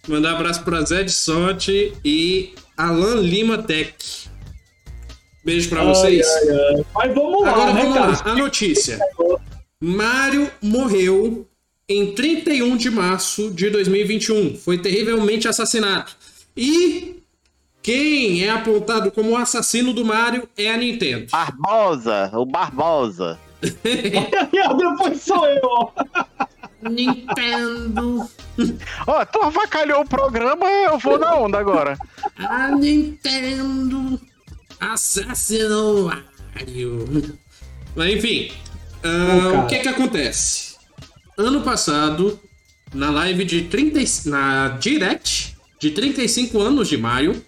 Mandar 0.07 0.33
um 0.33 0.35
abraço 0.35 0.63
pra 0.63 0.81
Zé 0.81 1.03
de 1.03 1.11
Sorte 1.11 1.93
e 2.03 2.53
Alan 2.77 3.15
Lima 3.15 3.57
Tech. 3.57 3.95
Beijo 5.43 5.69
para 5.69 5.83
vocês. 5.83 6.25
Ai, 6.25 6.49
ai. 6.49 6.85
Mas 6.95 7.13
vamos 7.15 7.41
lá, 7.41 7.51
Agora 7.51 7.73
né, 7.73 7.81
vamos 7.81 7.97
cara? 7.97 8.11
lá. 8.11 8.21
A 8.25 8.35
notícia. 8.35 8.99
Mário 9.81 10.49
morreu 10.61 11.45
em 11.89 12.13
31 12.13 12.77
de 12.77 12.89
março 12.89 13.51
de 13.51 13.69
2021. 13.69 14.55
Foi 14.55 14.77
terrivelmente 14.77 15.47
assassinado. 15.47 16.11
E 16.55 17.21
quem 17.81 18.45
é 18.45 18.49
apontado 18.49 19.11
como 19.11 19.31
o 19.31 19.37
assassino 19.37 19.91
do 19.91 20.05
Mario 20.05 20.47
é 20.57 20.71
a 20.71 20.77
Nintendo. 20.77 21.27
Barbosa, 21.29 22.31
o 22.33 22.45
Barbosa. 22.45 23.37
Depois 23.61 25.21
sou 25.21 25.45
eu, 25.45 25.61
ó. 25.63 25.91
Nintendo. 26.81 28.29
Ó, 29.07 29.25
tu 29.25 29.41
avacalhou 29.41 30.01
o 30.01 30.07
programa, 30.07 30.65
eu 30.65 30.97
vou 30.97 31.17
na 31.17 31.35
onda 31.35 31.57
agora. 31.59 31.97
A 32.37 32.71
Nintendo 32.71 34.19
assassinou 34.91 36.01
o 36.01 36.05
Mario. 36.05 37.39
Mas 37.95 38.13
enfim, 38.13 38.51
ah, 39.03 39.27
cara. 39.27 39.59
o 39.59 39.67
que 39.67 39.79
que 39.79 39.87
acontece? 39.87 40.73
Ano 41.37 41.61
passado, 41.61 42.39
na 42.93 43.09
live 43.09 43.45
de 43.45 43.61
30, 43.63 43.99
e- 44.01 44.29
na 44.29 44.69
Direct 44.69 45.55
de 45.79 45.91
35 45.91 46.61
anos 46.61 46.87
de 46.87 46.97
Mario, 46.97 47.43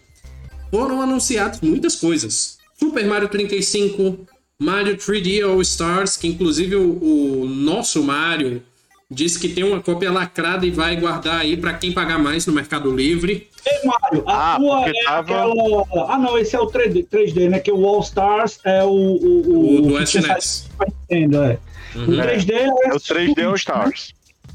foram 0.72 1.02
anunciadas 1.02 1.62
muitas 1.62 1.96
coisas. 1.96 2.58
Super 2.78 3.06
Mario 3.06 3.30
35, 3.30 4.28
Mario 4.60 4.98
3D 4.98 5.44
All 5.48 5.62
Stars, 5.62 6.18
que 6.18 6.28
inclusive 6.28 6.76
o, 6.76 7.42
o 7.42 7.48
nosso 7.48 8.04
Mario 8.04 8.62
disse 9.10 9.40
que 9.40 9.50
tem 9.50 9.64
uma 9.64 9.82
cópia 9.82 10.12
lacrada 10.12 10.66
e 10.66 10.72
vai 10.72 10.96
guardar 10.96 11.40
aí 11.42 11.56
pra 11.58 11.74
quem 11.74 11.92
pagar 11.92 12.18
mais 12.20 12.46
no 12.46 12.54
Mercado 12.54 12.94
Livre. 12.96 13.50
Ei, 13.66 13.86
Mário, 13.86 14.24
a 14.28 14.54
Ah, 14.54 14.58
tua 14.58 14.84
porque 14.84 14.98
é 15.00 15.04
tava- 15.04 15.20
aquela. 15.22 15.86
Ah, 16.14 16.18
não, 16.18 16.38
esse 16.38 16.56
é 16.56 16.60
o 16.60 16.68
3D, 16.68 17.04
3D, 17.04 17.50
né? 17.50 17.60
Que 17.60 17.72
o 17.72 17.86
All 17.86 18.02
Stars 18.02 18.60
é 18.64 18.84
o. 18.84 18.90
O, 18.90 19.78
O 19.78 19.82
do 19.82 20.02
SNES. 20.04 20.70
Nintendo, 21.10 21.44
é. 21.44 21.60
O 21.96 22.00
3D 22.08 22.52
é, 22.54 22.66
É 22.66 22.94
o 22.94 23.00
3D 23.00 23.44
All 23.44 23.56
Stars. 23.56 24.14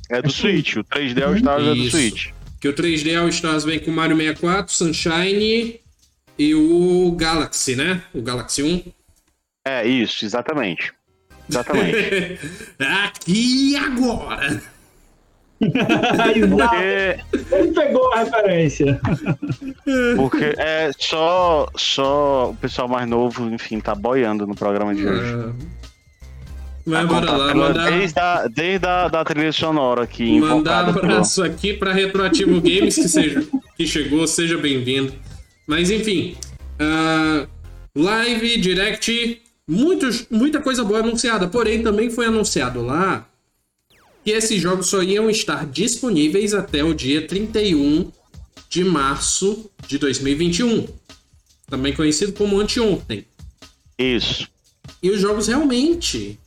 É 0.08 0.20
do 0.20 0.28
É 0.28 0.30
Switch. 0.30 0.76
O 0.76 0.84
3D 0.84 1.22
All 1.22 1.36
Stars 1.36 1.62
é 1.66 1.70
do 1.70 1.76
Isso. 1.76 1.90
Switch. 1.96 2.28
Que 2.60 2.68
o 2.68 2.72
3D 2.74 3.14
All 3.16 3.28
Stars 3.28 3.64
vem 3.64 3.78
com 3.78 3.90
o 3.90 3.94
Mario 3.94 4.16
64, 4.16 4.72
Sunshine 4.74 5.80
e 6.38 6.54
o 6.54 7.12
Galaxy, 7.16 7.74
né? 7.76 8.02
O 8.14 8.20
Galaxy 8.20 8.62
1. 8.62 8.82
É, 9.66 9.86
isso, 9.86 10.24
exatamente. 10.24 10.92
Exatamente. 11.50 12.38
Aqui 12.78 13.72
e 13.72 13.76
agora! 13.76 14.62
Porque, 15.60 17.54
Ele 17.54 17.72
pegou 17.74 18.12
a 18.14 18.20
referência. 18.20 18.98
porque 20.16 20.54
é 20.56 20.90
só, 20.98 21.68
só 21.76 22.50
o 22.50 22.54
pessoal 22.56 22.88
mais 22.88 23.06
novo, 23.06 23.46
enfim, 23.52 23.78
tá 23.78 23.94
boiando 23.94 24.46
no 24.46 24.54
programa 24.54 24.94
de 24.94 25.06
hoje. 25.06 25.34
Ah, 25.34 25.52
Mas 26.86 27.00
Tá 27.02 27.06
bora 27.06 27.30
lá, 27.32 27.54
mandar, 27.54 27.90
Desde, 27.90 28.18
a, 28.18 28.46
desde 28.48 28.86
a 28.86 29.08
da 29.08 29.22
trilha 29.22 29.52
sonora 29.52 30.04
aqui, 30.04 30.40
mandar 30.40 30.86
pelo- 30.94 30.98
abraço 30.98 31.42
aqui 31.42 31.74
pra 31.74 31.92
Retroativo 31.92 32.58
Games 32.58 32.94
que, 32.94 33.06
seja, 33.08 33.46
que 33.76 33.86
chegou, 33.86 34.26
seja 34.26 34.56
bem-vindo. 34.56 35.12
Mas 35.66 35.90
enfim, 35.90 36.36
ah, 36.78 37.46
live, 37.94 38.58
direct, 38.62 39.42
muitos, 39.70 40.26
muita 40.28 40.60
coisa 40.60 40.84
boa 40.84 41.00
anunciada. 41.00 41.46
Porém, 41.48 41.82
também 41.82 42.10
foi 42.10 42.26
anunciado 42.26 42.82
lá 42.82 43.28
que 44.24 44.32
esses 44.32 44.60
jogos 44.60 44.88
só 44.88 45.02
iam 45.02 45.30
estar 45.30 45.66
disponíveis 45.66 46.52
até 46.52 46.82
o 46.84 46.92
dia 46.92 47.26
31 47.26 48.10
de 48.68 48.84
março 48.84 49.70
de 49.86 49.96
2021. 49.98 50.86
Também 51.68 51.94
conhecido 51.94 52.32
como 52.32 52.58
anteontem. 52.60 53.24
Isso. 53.98 54.48
E 55.02 55.10
os 55.10 55.20
jogos 55.20 55.46
realmente 55.46 56.38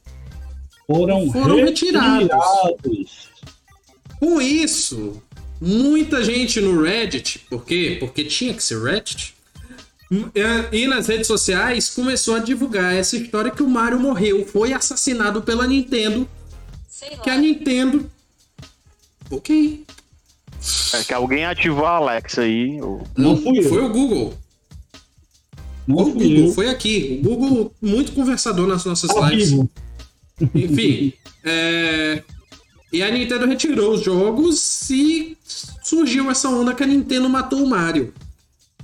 Foram, 0.86 1.32
Foram 1.32 1.56
retirados. 1.56 2.30
retirados. 2.30 3.30
Com 4.20 4.42
isso, 4.42 5.22
muita 5.60 6.24
gente 6.24 6.60
no 6.62 6.82
Reddit, 6.82 7.40
por 7.50 7.66
quê? 7.66 7.98
Porque 8.00 8.24
tinha 8.24 8.54
que 8.54 8.64
ser 8.64 8.82
Reddit, 8.82 9.36
e 10.72 10.88
nas 10.88 11.08
redes 11.08 11.28
sociais 11.28 11.90
começou 11.90 12.36
a 12.36 12.40
divulgar 12.40 12.94
essa 12.94 13.16
história 13.18 13.52
que 13.52 13.64
o 13.64 13.70
Mario 13.70 14.00
morreu, 14.00 14.46
foi 14.46 14.74
assassinado 14.74 15.42
pela 15.42 15.66
Nintendo, 15.68 16.28
Sei 16.90 17.10
que 17.18 17.30
a. 17.30 17.38
Nintendo. 17.38 18.10
Ok. 19.32 19.84
É 20.94 21.04
que 21.04 21.14
alguém 21.14 21.46
ativou 21.46 21.86
a 21.86 21.98
Alexa 21.98 22.42
aí. 22.42 22.82
ou- 22.82 23.06
Não 23.18 23.36
fui 23.36 23.60
eu. 23.60 23.64
Foi 23.70 23.84
o 23.84 23.90
Google. 23.90 24.34
Não 25.88 25.98
o 25.98 26.04
fui 26.06 26.14
Google, 26.14 26.46
eu. 26.48 26.54
foi 26.54 26.70
aqui. 26.70 27.20
O 27.26 27.36
Google, 27.36 27.74
muito 27.82 28.12
conversador 28.14 28.68
nas 28.68 28.86
nossas 28.86 29.10
Ao 29.10 29.28
lives. 29.30 29.50
vivo. 29.52 29.70
Enfim, 30.56 31.14
é... 31.44 32.24
e 32.92 33.04
a 33.04 33.12
Nintendo 33.12 33.46
retirou 33.46 33.94
os 33.94 34.02
jogos 34.04 34.90
e 34.90 35.38
surgiu 35.84 36.30
essa 36.32 36.48
onda 36.50 36.74
que 36.74 36.84
a 36.84 36.88
Nintendo 36.88 37.30
matou 37.30 37.64
o 37.64 37.70
Mario. 37.70 38.14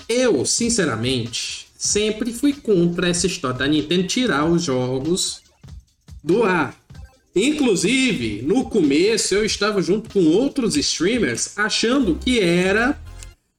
Eu, 0.10 0.44
sinceramente, 0.44 1.68
sempre 1.78 2.34
fui 2.34 2.52
contra 2.52 3.08
essa 3.08 3.28
história 3.28 3.60
da 3.60 3.68
Nintendo 3.68 4.08
tirar 4.08 4.44
os 4.46 4.64
jogos 4.64 5.44
do 6.24 6.44
ar. 6.44 6.76
Inclusive, 7.36 8.42
no 8.42 8.68
começo 8.68 9.36
eu 9.36 9.46
estava 9.46 9.82
junto 9.84 10.10
com 10.10 10.26
outros 10.26 10.76
streamers 10.76 11.56
achando 11.58 12.16
que 12.16 12.40
era 12.40 13.00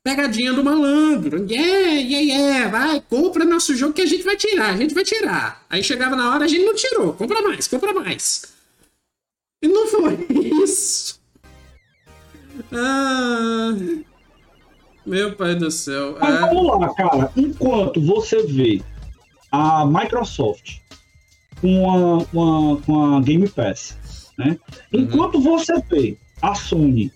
pegadinha 0.02 0.52
do 0.52 0.64
malandro. 0.64 1.46
Yeah, 1.48 2.00
yeah, 2.00 2.18
yeah, 2.18 2.68
vai, 2.68 3.00
compra 3.00 3.44
nosso 3.44 3.76
jogo 3.76 3.94
que 3.94 4.02
a 4.02 4.06
gente 4.06 4.24
vai 4.24 4.36
tirar, 4.36 4.74
a 4.74 4.76
gente 4.76 4.92
vai 4.92 5.04
tirar. 5.04 5.64
Aí 5.70 5.84
chegava 5.84 6.16
na 6.16 6.34
hora, 6.34 6.46
a 6.46 6.48
gente 6.48 6.64
não 6.64 6.74
tirou, 6.74 7.14
compra 7.14 7.40
mais, 7.42 7.68
compra 7.68 7.92
mais. 7.92 8.42
E 9.62 9.68
não 9.68 9.86
foi 9.86 10.26
isso. 10.64 11.20
Ah, 12.72 13.72
meu 15.10 15.34
pai 15.34 15.54
do 15.54 15.70
céu. 15.70 16.16
Mas 16.20 16.34
É, 16.34 16.40
vamos 16.40 16.66
lá, 16.66 16.94
cara. 16.94 17.30
Enquanto 17.36 18.00
você 18.00 18.42
vê 18.44 18.80
a 19.50 19.84
Microsoft 19.84 20.78
com 21.60 21.90
a, 21.90 22.24
com 22.26 22.72
a, 22.72 22.80
com 22.82 23.16
a 23.16 23.20
Game 23.20 23.48
Pass, 23.48 23.98
né? 24.38 24.56
Enquanto 24.92 25.40
você 25.40 25.74
vê 25.90 26.16
a 26.40 26.54
Sony 26.54 27.12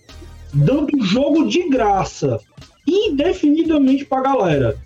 dando 0.53 1.03
jogo 1.05 1.49
de 1.49 1.69
graça 1.69 2.39
indefinidamente 2.87 4.05
pra 4.05 4.21
galera. 4.21 4.77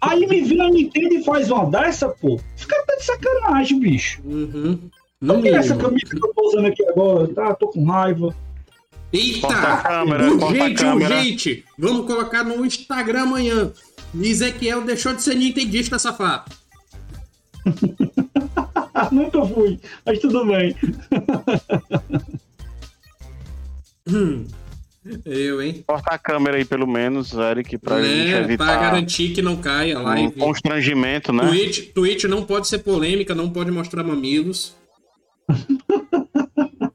Aí 0.00 0.26
me 0.26 0.40
vem 0.42 0.60
a 0.60 0.68
Nintendo 0.68 1.14
e 1.14 1.24
faz 1.24 1.50
uma 1.50 1.64
dessa, 1.70 2.08
pô. 2.08 2.38
Fica 2.56 2.76
até 2.76 2.96
de 2.96 3.04
sacanagem, 3.04 3.78
bicho. 3.78 4.20
uhum. 4.24 4.90
Não 5.20 5.40
tem 5.40 5.54
essa 5.54 5.76
camisa 5.76 6.06
que 6.06 6.16
eu 6.16 6.34
tô 6.34 6.48
usando 6.48 6.66
aqui 6.66 6.84
agora, 6.84 7.28
tá? 7.28 7.54
Tô 7.54 7.68
com 7.68 7.84
raiva. 7.84 8.34
Eita! 9.12 9.46
Corta 9.46 9.68
a 9.68 9.76
câmera, 9.82 10.26
a 10.26 10.30
urgente, 10.32 10.84
urgente! 10.84 11.64
Vamos 11.78 12.06
colocar 12.06 12.42
no 12.44 12.64
Instagram 12.64 13.22
amanhã. 13.22 13.70
Ezequiel 14.20 14.82
deixou 14.82 15.14
de 15.14 15.22
ser 15.22 15.34
nintendista, 15.34 15.98
safado. 15.98 16.50
Nunca 19.12 19.44
fui, 19.46 19.78
mas 20.04 20.18
tudo 20.18 20.46
bem. 20.46 20.76
Eu, 25.24 25.60
hein? 25.62 25.82
Corta 25.86 26.14
a 26.14 26.18
câmera 26.18 26.56
aí, 26.56 26.64
pelo 26.64 26.86
menos, 26.86 27.32
Eric, 27.32 27.76
pra 27.78 28.00
gente 28.00 28.14
Né? 28.16 28.30
Pra 28.30 28.40
evitar 28.44 28.80
garantir 28.80 29.34
que 29.34 29.42
não 29.42 29.56
caia 29.56 29.98
a 29.98 30.00
um 30.00 30.04
live. 30.04 30.32
constrangimento, 30.38 31.32
né? 31.32 31.48
Twitch, 31.48 31.92
Twitch 31.92 32.24
não 32.24 32.44
pode 32.44 32.68
ser 32.68 32.78
polêmica, 32.78 33.34
não 33.34 33.50
pode 33.50 33.70
mostrar 33.70 34.04
mamilos. 34.04 34.74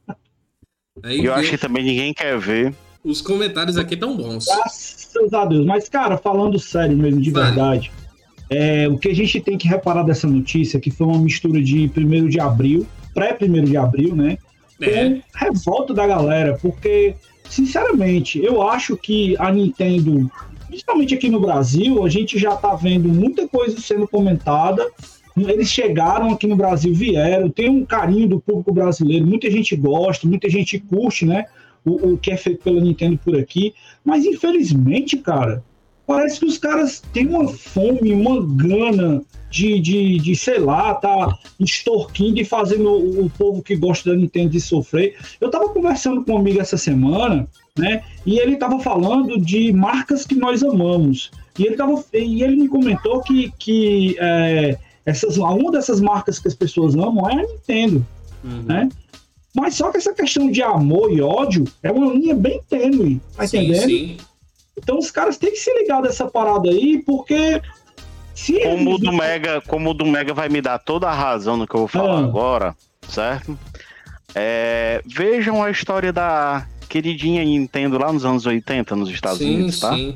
Aí 1.07 1.21
E 1.21 1.25
eu 1.25 1.33
acho 1.33 1.49
que 1.51 1.57
também 1.57 1.83
ninguém 1.83 2.13
quer 2.13 2.37
ver. 2.37 2.73
os 3.03 3.21
comentários 3.21 3.77
aqui 3.77 3.95
tão 3.95 4.15
bons. 4.17 4.45
Graças 4.45 5.33
a 5.33 5.45
Deus. 5.45 5.65
Mas, 5.65 5.87
cara, 5.89 6.17
falando 6.17 6.59
sério 6.59 6.95
mesmo, 6.97 7.21
de 7.21 7.31
Vale. 7.31 7.45
verdade, 7.47 7.91
é, 8.49 8.87
o 8.87 8.97
que 8.97 9.09
a 9.09 9.15
gente 9.15 9.39
tem 9.41 9.57
que 9.57 9.67
reparar 9.67 10.03
dessa 10.03 10.27
notícia, 10.27 10.79
que 10.79 10.91
foi 10.91 11.07
uma 11.07 11.19
mistura 11.19 11.61
de 11.61 11.89
1 11.95 12.27
de 12.27 12.39
abril, 12.39 12.85
pré-1 13.13 13.63
de 13.65 13.77
abril, 13.77 14.15
né? 14.15 14.37
É. 14.81 15.09
Com 15.09 15.21
revolta 15.33 15.93
da 15.93 16.05
galera, 16.05 16.57
porque, 16.61 17.15
sinceramente, 17.49 18.39
eu 18.43 18.61
acho 18.61 18.95
que 18.95 19.35
a 19.39 19.51
Nintendo, 19.51 20.29
principalmente 20.67 21.15
aqui 21.15 21.29
no 21.29 21.39
Brasil, 21.39 22.05
a 22.05 22.09
gente 22.09 22.37
já 22.37 22.55
tá 22.55 22.75
vendo 22.75 23.09
muita 23.09 23.47
coisa 23.47 23.79
sendo 23.81 24.07
comentada. 24.07 24.85
Eles 25.38 25.69
chegaram 25.69 26.31
aqui 26.31 26.47
no 26.47 26.55
Brasil, 26.55 26.93
vieram, 26.93 27.49
tem 27.49 27.69
um 27.69 27.85
carinho 27.85 28.27
do 28.27 28.39
público 28.39 28.73
brasileiro, 28.73 29.25
muita 29.25 29.49
gente 29.51 29.75
gosta, 29.75 30.27
muita 30.27 30.49
gente 30.49 30.79
curte, 30.79 31.25
né? 31.25 31.45
O, 31.85 32.13
o 32.13 32.17
que 32.17 32.31
é 32.31 32.38
feito 32.38 32.63
pela 32.63 32.81
Nintendo 32.81 33.19
por 33.23 33.38
aqui. 33.38 33.73
Mas 34.03 34.25
infelizmente, 34.25 35.17
cara, 35.17 35.63
parece 36.05 36.39
que 36.39 36.45
os 36.45 36.57
caras 36.57 37.01
têm 37.13 37.27
uma 37.27 37.47
fome, 37.47 38.13
uma 38.13 38.43
gana 38.43 39.21
de, 39.49 39.79
de, 39.79 40.17
de 40.17 40.35
sei 40.35 40.59
lá, 40.59 40.93
tá 40.95 41.38
extorquindo 41.59 42.39
e 42.39 42.45
fazendo 42.45 42.89
o, 42.89 43.25
o 43.25 43.29
povo 43.29 43.61
que 43.61 43.75
gosta 43.75 44.09
da 44.09 44.15
Nintendo 44.15 44.49
de 44.49 44.59
sofrer. 44.59 45.15
Eu 45.39 45.49
tava 45.49 45.69
conversando 45.69 46.23
com 46.23 46.33
um 46.33 46.38
amigo 46.38 46.59
essa 46.59 46.77
semana, 46.77 47.47
né? 47.77 48.03
E 48.25 48.39
ele 48.39 48.57
tava 48.57 48.79
falando 48.79 49.39
de 49.39 49.71
marcas 49.71 50.25
que 50.25 50.35
nós 50.35 50.63
amamos. 50.63 51.31
E 51.57 51.65
ele, 51.65 51.75
tava, 51.75 52.03
e 52.13 52.43
ele 52.43 52.55
me 52.55 52.67
comentou 52.67 53.21
que, 53.21 53.51
que 53.57 54.15
é, 54.19 54.77
essas, 55.07 55.37
uma 55.37 55.71
dessas 55.71 55.99
marcas 55.99 56.37
que 56.37 56.47
as 56.47 56.53
pessoas 56.53 56.93
amam 56.95 57.27
é 57.29 57.33
a 57.33 57.47
Nintendo. 57.47 58.05
Uhum. 58.43 58.61
né? 58.63 58.89
Mas 59.55 59.73
só 59.73 59.89
que 59.89 59.97
essa 59.97 60.13
questão 60.13 60.51
de 60.51 60.61
amor 60.61 61.11
e 61.11 61.19
ódio 61.21 61.63
é 61.81 61.91
uma 61.91 62.13
linha 62.13 62.35
bem 62.35 62.61
tênue, 62.69 63.19
tá 63.35 63.47
Sim, 63.47 63.57
entendendo? 63.69 63.89
sim. 63.89 64.17
Então 64.77 64.99
os 64.99 65.09
caras 65.09 65.37
têm 65.37 65.49
que 65.51 65.57
se 65.57 65.73
ligar 65.73 66.01
dessa 66.03 66.27
parada 66.27 66.69
aí, 66.69 67.01
porque 67.03 67.59
Se 68.35 68.59
como 68.61 68.91
o 68.91 68.93
eles 68.93 68.99
do 68.99 69.05
não- 69.07 69.13
Mega, 69.17 69.59
como 69.61 69.89
o 69.89 69.93
do 69.95 70.05
Mega 70.05 70.33
vai 70.35 70.49
me 70.49 70.61
dar 70.61 70.77
toda 70.77 71.07
a 71.09 71.13
razão 71.13 71.57
no 71.57 71.65
que 71.65 71.73
eu 71.73 71.79
vou 71.79 71.87
falar 71.87 72.13
Ah. 72.19 72.19
agora, 72.19 72.75
certo? 73.09 73.57
É, 74.35 75.01
vejam 75.05 75.63
a 75.63 75.71
história 75.71 76.13
da 76.13 76.67
queridinha 76.87 77.43
Nintendo 77.43 77.97
lá 77.97 78.13
nos 78.13 78.23
anos 78.23 78.45
80 78.45 78.95
nos 78.95 79.09
Estados 79.09 79.39
sim, 79.39 79.55
Unidos, 79.55 79.79
tá? 79.79 79.95
sim. 79.95 80.15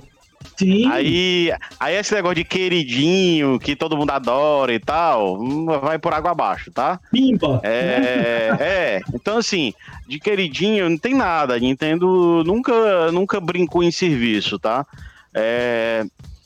Sim, 0.62 0.86
Aí, 0.91 1.51
aí 1.80 1.95
esse 1.95 2.14
negócio 2.14 2.36
de 2.36 2.43
queridinho, 2.43 3.57
que 3.57 3.76
todo 3.76 3.97
mundo 3.97 4.12
adora 4.12 4.72
e 4.72 4.80
tal, 4.80 5.41
hum, 5.41 5.66
vai 5.66 5.97
por 5.97 6.14
água 6.14 6.32
abaixo, 6.32 6.70
tá? 6.72 6.99
pimba. 7.12 7.59
É, 7.64 8.51
é, 8.59 9.01
então 9.12 9.38
assim, 9.39 9.74
de 10.07 10.20
queridinho 10.20 10.88
não 10.88 10.99
tem 10.99 11.16
nada. 11.16 11.55
A 11.55 11.59
Nintendo 11.59 12.43
nunca, 12.45 13.12
nunca 13.12 13.39
brincou 13.39 13.82
em 13.82 13.89
serviço, 13.89 14.59
tá? 14.59 14.86
É, 15.34 16.05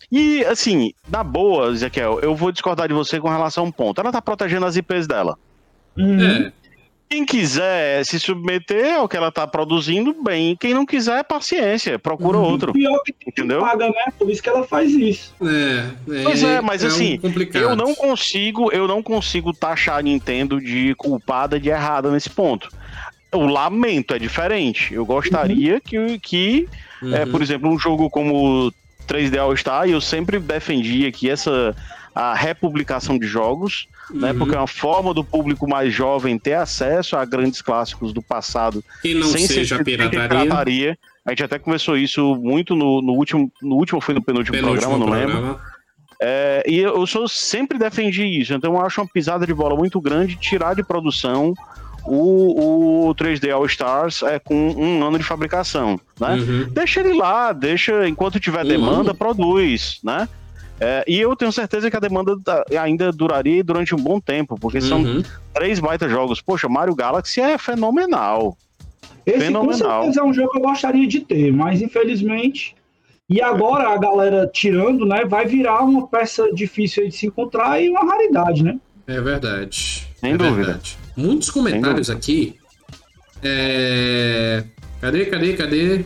e 0.09 0.45
assim, 0.45 0.93
na 1.09 1.22
boa, 1.22 1.74
Ezequiel, 1.74 2.22
eu 2.22 2.34
vou 2.34 2.53
discordar 2.53 2.88
de 2.88 2.93
você 2.93 3.20
com 3.20 3.28
relação 3.28 3.66
a 3.66 3.68
um 3.68 3.72
ponto. 3.72 3.99
Ela 3.99 4.13
tá 4.13 4.22
protegendo 4.22 4.66
as 4.66 4.78
IPs 4.78 5.07
dela. 5.07 5.38
Uhum. 5.97 6.24
É, 6.24 6.51
Quem 7.08 7.24
quiser 7.26 8.03
se 8.03 8.20
submeter 8.20 8.95
ao 8.95 9.08
que 9.08 9.16
ela 9.16 9.32
tá 9.32 9.45
produzindo, 9.45 10.16
bem. 10.24 10.56
Quem 10.60 10.74
não 10.74 10.86
quiser, 10.86 11.24
paciência, 11.24 11.99
procura 11.99 12.38
Uhum. 12.38 12.43
outro. 12.43 12.74
Pior 12.74 12.99
que 13.03 13.14
tem 13.14 13.28
Entendeu? 13.30 13.60
que 13.60 13.66
paga, 13.66 13.88
né? 13.88 14.03
Por 14.18 14.30
isso 14.30 14.41
que 14.41 14.49
ela 14.49 14.64
faz 14.64 14.91
isso. 14.91 15.34
é, 15.41 16.24
Pois 16.24 16.43
é, 16.43 16.62
mas 16.62 16.84
um 16.84 16.88
assim, 16.88 17.18
complicado. 17.20 17.62
Eu 17.62 17.76
não 17.76 17.93
consigo, 17.93 18.72
eu 18.72 18.88
não 18.88 19.03
consigo 19.03 19.53
taxar 19.53 19.99
a 19.99 20.01
Nintendo 20.01 20.60
de 20.60 20.95
culpada 20.95 21.60
de 21.60 21.70
errada 21.70 22.10
nesse 22.12 22.30
ponto. 22.30 22.70
O 23.34 23.45
lamento 23.45 24.14
é 24.16 24.20
diferente. 24.20 24.93
Eu 24.93 25.06
gostaria 25.06 25.80
que, 25.80 26.18
que 26.20 26.68
é, 27.14 27.24
Uhum. 27.24 27.32
por 27.32 27.41
exemplo, 27.41 27.70
um 27.70 27.78
jogo 27.78 28.10
como 28.10 28.72
3D 29.08 29.38
All 29.38 29.56
Star, 29.56 29.88
eu 29.88 30.01
sempre 30.01 30.39
defendia 30.39 31.12
que 31.12 31.30
essa 31.30 31.76
a 32.16 32.34
republicação 32.34 33.20
de 33.20 33.28
jogos, 33.28 33.88
né, 34.12 34.32
Uhum. 34.32 34.38
porque 34.39 34.56
é 34.56 34.58
uma 34.58 34.68
forma 34.68 35.14
do 35.14 35.24
público 35.24 35.68
mais 35.68 35.93
jovem 35.93 36.38
ter 36.38 36.53
acesso 36.53 37.16
a 37.16 37.26
grandes 37.26 37.62
clássicos 37.62 38.14
do 38.14 38.22
passado 38.22 38.84
que 39.01 39.14
não 39.16 39.28
sem 39.28 39.47
seja 39.47 39.78
ser 39.78 39.84
pirataria. 39.84 40.28
pirataria. 40.28 40.97
A 41.26 41.32
gente 41.32 41.43
até 41.43 41.58
conversou 41.58 41.97
isso 41.97 42.36
muito 42.36 42.76
no, 42.76 43.01
no 43.01 43.14
último, 43.14 43.51
no 43.62 43.76
último 43.76 43.99
foi 43.99 44.14
no 44.14 44.22
penúltimo, 44.22 44.56
Penúltimo 44.56 44.82
programa, 44.91 45.06
não 45.06 45.12
lembro. 45.20 45.32
programa. 45.38 45.62
É, 46.22 46.64
e 46.68 46.78
eu 46.80 47.06
sou, 47.08 47.28
sempre 47.28 47.78
defendi 47.78 48.24
isso, 48.39 48.53
então 48.53 48.74
eu 48.76 48.82
acho 48.82 49.01
uma 49.01 49.08
pisada 49.08 49.45
de 49.45 49.53
bola 49.53 49.76
muito 49.76 49.99
grande 49.99 50.36
tirar 50.38 50.74
de 50.74 50.82
produção 50.84 51.53
o, 52.06 53.10
o 53.10 53.16
3D 53.16 53.51
All 53.51 53.66
Stars 53.66 54.22
é, 54.24 54.39
com 54.39 54.56
um 54.72 55.03
ano 55.03 55.18
de 55.18 55.24
fabricação, 55.26 55.99
né? 56.20 56.36
Uhum. 56.36 56.70
Deixa 56.72 56.99
ele 56.99 57.14
lá, 57.14 57.51
deixa, 57.51 58.08
enquanto 58.08 58.39
tiver 58.39 58.64
Um 58.64 58.68
demanda, 58.68 59.14
produz, 59.14 59.99
né? 60.03 60.30
É, 60.80 61.05
e 61.07 61.19
eu 61.19 61.36
tenho 61.36 61.51
certeza 61.51 61.89
que 61.89 61.95
a 61.95 61.99
demanda 62.01 62.36
da- 62.43 62.63
ainda 62.82 63.11
duraria 63.11 63.63
durante 63.63 63.95
um 63.95 63.97
bom 63.97 64.19
tempo, 64.19 64.57
porque 64.59 64.82
são 64.82 65.01
Uhum. 65.01 65.23
três 65.53 65.80
baita 65.80 66.09
jogos. 66.09 66.41
Poxa, 66.41 66.67
Mario 66.67 66.93
Galaxy 66.95 67.39
é 67.39 67.57
fenomenal. 67.57 68.57
Esse 69.26 69.39
Fenomenal. 69.45 69.71
com 70.01 70.03
certeza 70.03 70.19
é 70.21 70.23
um 70.23 70.34
jogo 70.34 70.51
que 70.51 70.57
eu 70.57 70.61
gostaria 70.61 71.07
de 71.07 71.21
ter, 71.21 71.51
mas 71.51 71.82
infelizmente. 71.82 72.76
E 73.28 73.41
agora 73.41 73.89
a 73.89 73.97
galera 73.97 74.47
tirando, 74.53 75.03
né? 75.05 75.26
Vai 75.26 75.47
virar 75.47 75.82
uma 75.82 76.07
peça 76.07 76.53
difícil 76.53 77.07
de 77.09 77.15
se 77.15 77.26
encontrar 77.26 77.82
e 77.82 77.89
uma 77.89 78.05
raridade, 78.05 78.63
né? 78.63 78.78
É 79.07 79.19
verdade. 79.19 80.07
Sem 80.17 80.34
é 80.34 80.38
dúvida. 80.38 80.55
verdade. 80.65 80.97
Muitos 81.17 81.49
comentários 81.49 82.09
aqui. 82.09 82.55
É... 83.41 84.63
Cadê, 85.01 85.26
cadê, 85.26 85.53
cadê? 85.53 86.05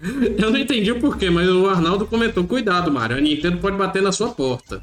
Eu 0.38 0.50
não 0.50 0.58
entendi 0.58 0.92
o 0.92 1.00
porquê, 1.00 1.28
mas 1.30 1.48
o 1.48 1.68
Arnaldo 1.68 2.06
comentou: 2.06 2.44
cuidado, 2.44 2.90
Mário, 2.92 3.16
a 3.16 3.20
Nintendo 3.20 3.58
pode 3.58 3.76
bater 3.76 4.02
na 4.02 4.12
sua 4.12 4.28
porta. 4.30 4.82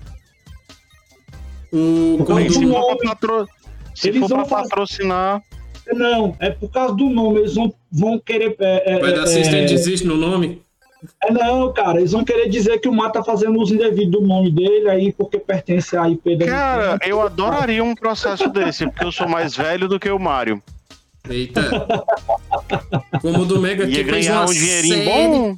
O 1.72 2.24
causa 2.26 2.50
Se 2.50 2.54
for 2.56 2.62
nome. 2.68 2.98
pra, 2.98 3.10
patro... 3.10 3.48
Se 3.94 4.10
Eles 4.10 4.20
for 4.22 4.28
pra 4.30 4.38
vão 4.38 4.46
fazer- 4.46 4.70
patrocinar, 4.70 5.42
Não, 5.94 6.36
é 6.40 6.50
por 6.50 6.70
causa 6.70 6.96
do 6.96 7.10
nome. 7.10 7.40
Eles 7.40 7.56
vão, 7.56 7.74
vão 7.92 8.20
querer. 8.20 8.56
É, 8.60 8.94
é, 8.96 9.00
vai 9.00 9.12
dar 9.12 9.22
é, 9.22 9.24
assistente 9.24 9.74
desiste 9.74 10.06
no 10.06 10.16
nome? 10.18 10.62
é, 11.24 11.32
não, 11.32 11.72
cara, 11.72 12.00
eles 12.00 12.12
vão 12.12 12.24
querer 12.26 12.50
dizer 12.50 12.80
que 12.80 12.90
o 12.90 12.94
Mar 12.94 13.12
tá 13.12 13.24
fazendo 13.24 13.60
uso 13.60 13.74
indevido 13.76 14.20
do 14.20 14.22
nome 14.22 14.52
dele 14.52 14.90
aí 14.90 15.14
porque 15.14 15.38
pertence 15.38 15.96
à 15.96 16.10
IP 16.10 16.36
da 16.38 16.46
Cara, 16.46 16.94
Nintendo. 16.94 17.12
eu 17.12 17.22
adoraria 17.22 17.84
um 17.84 17.94
processo 17.96 18.50
desse, 18.50 18.86
porque 18.88 19.06
eu 19.06 19.12
sou 19.12 19.28
mais 19.30 19.56
velho 19.56 19.88
do 19.88 20.00
que 20.00 20.10
o 20.10 20.20
Mario. 20.20 20.62
Eita. 21.30 21.62
Como 23.22 23.42
o 23.42 23.46
do 23.46 23.60
Mega 23.60 23.86
aqui 23.86 24.04
fez 24.04 24.28
uma 24.28 24.46
um 24.46 24.48
série... 24.48 25.06
bom. 25.06 25.58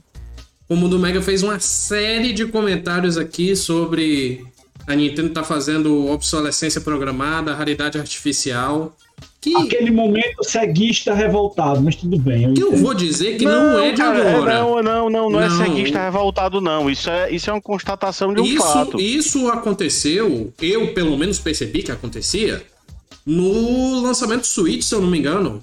Como 0.67 0.85
o 0.85 0.89
do 0.89 0.99
Mega 0.99 1.21
fez 1.21 1.43
uma 1.43 1.59
série 1.59 2.33
de 2.33 2.45
comentários 2.45 3.17
aqui 3.17 3.55
sobre 3.55 4.45
a 4.87 4.95
Nintendo 4.95 5.29
tá 5.29 5.43
fazendo 5.43 6.07
obsolescência 6.09 6.79
programada, 6.79 7.53
raridade 7.53 7.97
artificial. 7.97 8.95
Que 9.41 9.55
Aquele 9.55 9.91
momento 9.91 10.43
ceguista 10.43 11.13
revoltado, 11.13 11.81
mas 11.81 11.95
tudo 11.95 12.17
bem. 12.17 12.43
Eu 12.43 12.49
eu 12.49 12.67
entendo. 12.67 12.81
vou 12.81 12.93
dizer 12.93 13.37
que 13.37 13.43
não, 13.45 13.79
é 13.79 13.91
de 13.91 13.97
cara, 13.97 14.29
agora. 14.31 14.59
Não, 14.59 14.81
não, 14.81 15.09
não, 15.09 15.29
não 15.29 15.41
é 15.41 15.49
Não. 15.49 15.57
ceguista 15.57 15.99
revoltado, 16.03 16.61
não. 16.61 16.89
Isso 16.89 17.09
é, 17.09 17.29
isso 17.29 17.49
é 17.49 17.53
uma 17.53 17.61
constatação 17.61 18.33
de 18.33 18.41
um 18.41 18.45
isso, 18.45 18.61
fato. 18.61 18.99
isso 18.99 19.49
aconteceu, 19.49 20.53
eu 20.61 20.93
pelo 20.93 21.17
menos 21.17 21.37
percebi 21.37 21.83
que 21.83 21.91
acontecia, 21.91 22.63
no 23.27 23.99
lançamento 24.01 24.41
do 24.41 24.47
Switch, 24.47 24.81
se 24.83 24.95
eu 24.95 25.01
não 25.01 25.09
me 25.09 25.19
engano. 25.19 25.61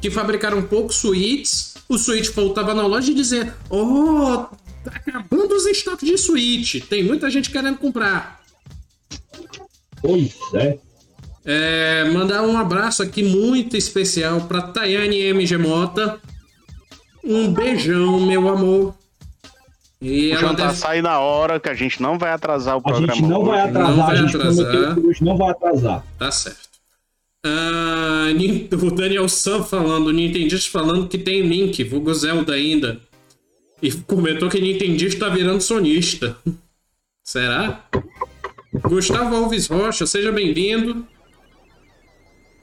Que 0.00 0.10
fabricaram 0.10 0.62
poucos 0.62 0.96
Switches, 0.96 1.74
o 1.88 1.98
Switch 1.98 2.30
voltava 2.30 2.72
na 2.74 2.86
loja 2.86 3.10
e 3.10 3.14
dizia: 3.14 3.52
Oh, 3.68 4.44
tá 4.84 4.92
acabando 4.94 5.52
os 5.54 5.66
estoques 5.66 6.08
de 6.08 6.16
Switch, 6.16 6.82
tem 6.88 7.02
muita 7.02 7.28
gente 7.30 7.50
querendo 7.50 7.78
comprar. 7.78 8.40
Pois 10.00 10.36
é. 10.54 10.78
É, 11.48 12.04
mandar 12.12 12.42
um 12.42 12.56
abraço 12.58 13.02
aqui 13.02 13.22
muito 13.22 13.76
especial 13.76 14.42
pra 14.42 14.62
Tayane 14.62 15.18
MG 15.20 15.56
Mota. 15.56 16.20
Um 17.24 17.52
beijão, 17.52 18.20
meu 18.20 18.48
amor. 18.48 18.94
E 20.02 20.28
O 20.28 20.32
ela 20.32 20.40
jantar 20.40 20.66
deve... 20.68 20.78
sai 20.78 21.00
na 21.02 21.18
hora, 21.20 21.58
que 21.58 21.68
a 21.68 21.74
gente 21.74 22.02
não 22.02 22.18
vai 22.18 22.30
atrasar 22.32 22.76
o 22.76 22.78
A 22.80 22.82
programa. 22.82 23.14
gente 23.14 23.26
não 23.26 23.44
vai 23.44 23.60
hoje. 23.62 23.68
atrasar, 23.70 23.96
Não 23.96 24.06
vai 24.06 24.12
a 24.16 24.20
gente 24.20 24.36
atrasar. 24.36 24.66
prometeu 24.66 24.94
que 25.02 25.08
hoje 25.08 25.24
não 25.24 25.36
vai 25.36 25.50
atrasar. 25.50 26.04
Tá 26.18 26.30
certo. 26.30 26.65
Nin- 28.34 28.68
o 28.72 28.90
Daniel 28.90 29.28
Sam 29.28 29.62
falando, 29.62 30.08
o 30.08 30.12
Nintendista 30.12 30.70
falando 30.70 31.08
que 31.08 31.18
tem 31.18 31.42
Link, 31.42 31.82
vulgo 31.84 32.12
Zelda 32.14 32.54
ainda. 32.54 33.00
E 33.82 33.92
comentou 33.92 34.48
que 34.48 34.60
Nintendista 34.60 35.26
tá 35.26 35.34
virando 35.34 35.60
sonista. 35.60 36.36
Será? 37.22 37.84
Gustavo 38.82 39.34
Alves 39.36 39.66
Rocha, 39.66 40.06
seja 40.06 40.32
bem-vindo. 40.32 41.06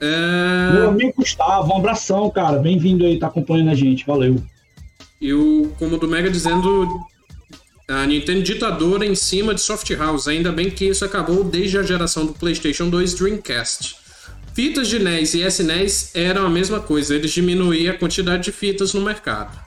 É, 0.02 0.72
Meu 0.74 0.90
amigo 0.90 1.14
Gustavo, 1.18 1.72
um 1.74 1.78
abração, 1.78 2.30
cara. 2.30 2.58
Bem-vindo 2.60 3.06
aí, 3.06 3.18
tá 3.20 3.28
acompanhando 3.28 3.70
a 3.70 3.76
gente. 3.76 4.06
Valeu. 4.06 4.42
E 5.22 5.34
o 5.34 5.72
como 5.80 5.98
do 5.98 6.08
Mega 6.08 6.30
dizendo 6.30 6.88
a 7.88 8.06
Nintendo 8.06 8.42
ditadora 8.44 9.06
em 9.06 9.16
cima 9.16 9.54
de 9.54 9.62
Soft 9.62 9.90
House. 9.92 10.28
Ainda 10.28 10.52
bem 10.52 10.70
que 10.70 10.86
isso 10.86 11.06
acabou 11.06 11.44
desde 11.44 11.78
a 11.78 11.84
geração 11.84 12.26
do 12.26 12.34
PlayStation 12.34 12.90
2 12.90 13.14
Dreamcast. 13.14 13.96
Fitas 14.54 14.88
de 14.88 15.00
NES 15.00 15.34
e 15.34 15.42
SNES 15.42 16.12
eram 16.16 16.46
a 16.46 16.50
mesma 16.50 16.80
coisa, 16.80 17.16
eles 17.16 17.32
diminuíam 17.32 17.94
a 17.94 17.98
quantidade 17.98 18.44
de 18.44 18.52
fitas 18.52 18.94
no 18.94 19.02
mercado. 19.02 19.58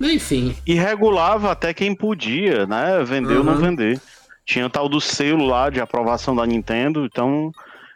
Enfim, 0.00 0.54
E 0.66 0.74
regulava 0.74 1.52
até 1.52 1.72
quem 1.72 1.94
podia, 1.94 2.66
né? 2.66 3.02
Vender 3.04 3.36
ou 3.38 3.44
não 3.44 3.54
Uhum. 3.54 3.60
vender. 3.60 4.00
Tinha 4.44 4.66
o 4.66 4.70
tal 4.70 4.88
do 4.88 5.00
selo 5.00 5.46
lá 5.46 5.70
de 5.70 5.80
aprovação 5.80 6.34
da 6.34 6.44
Nintendo, 6.44 7.04
então. 7.04 7.52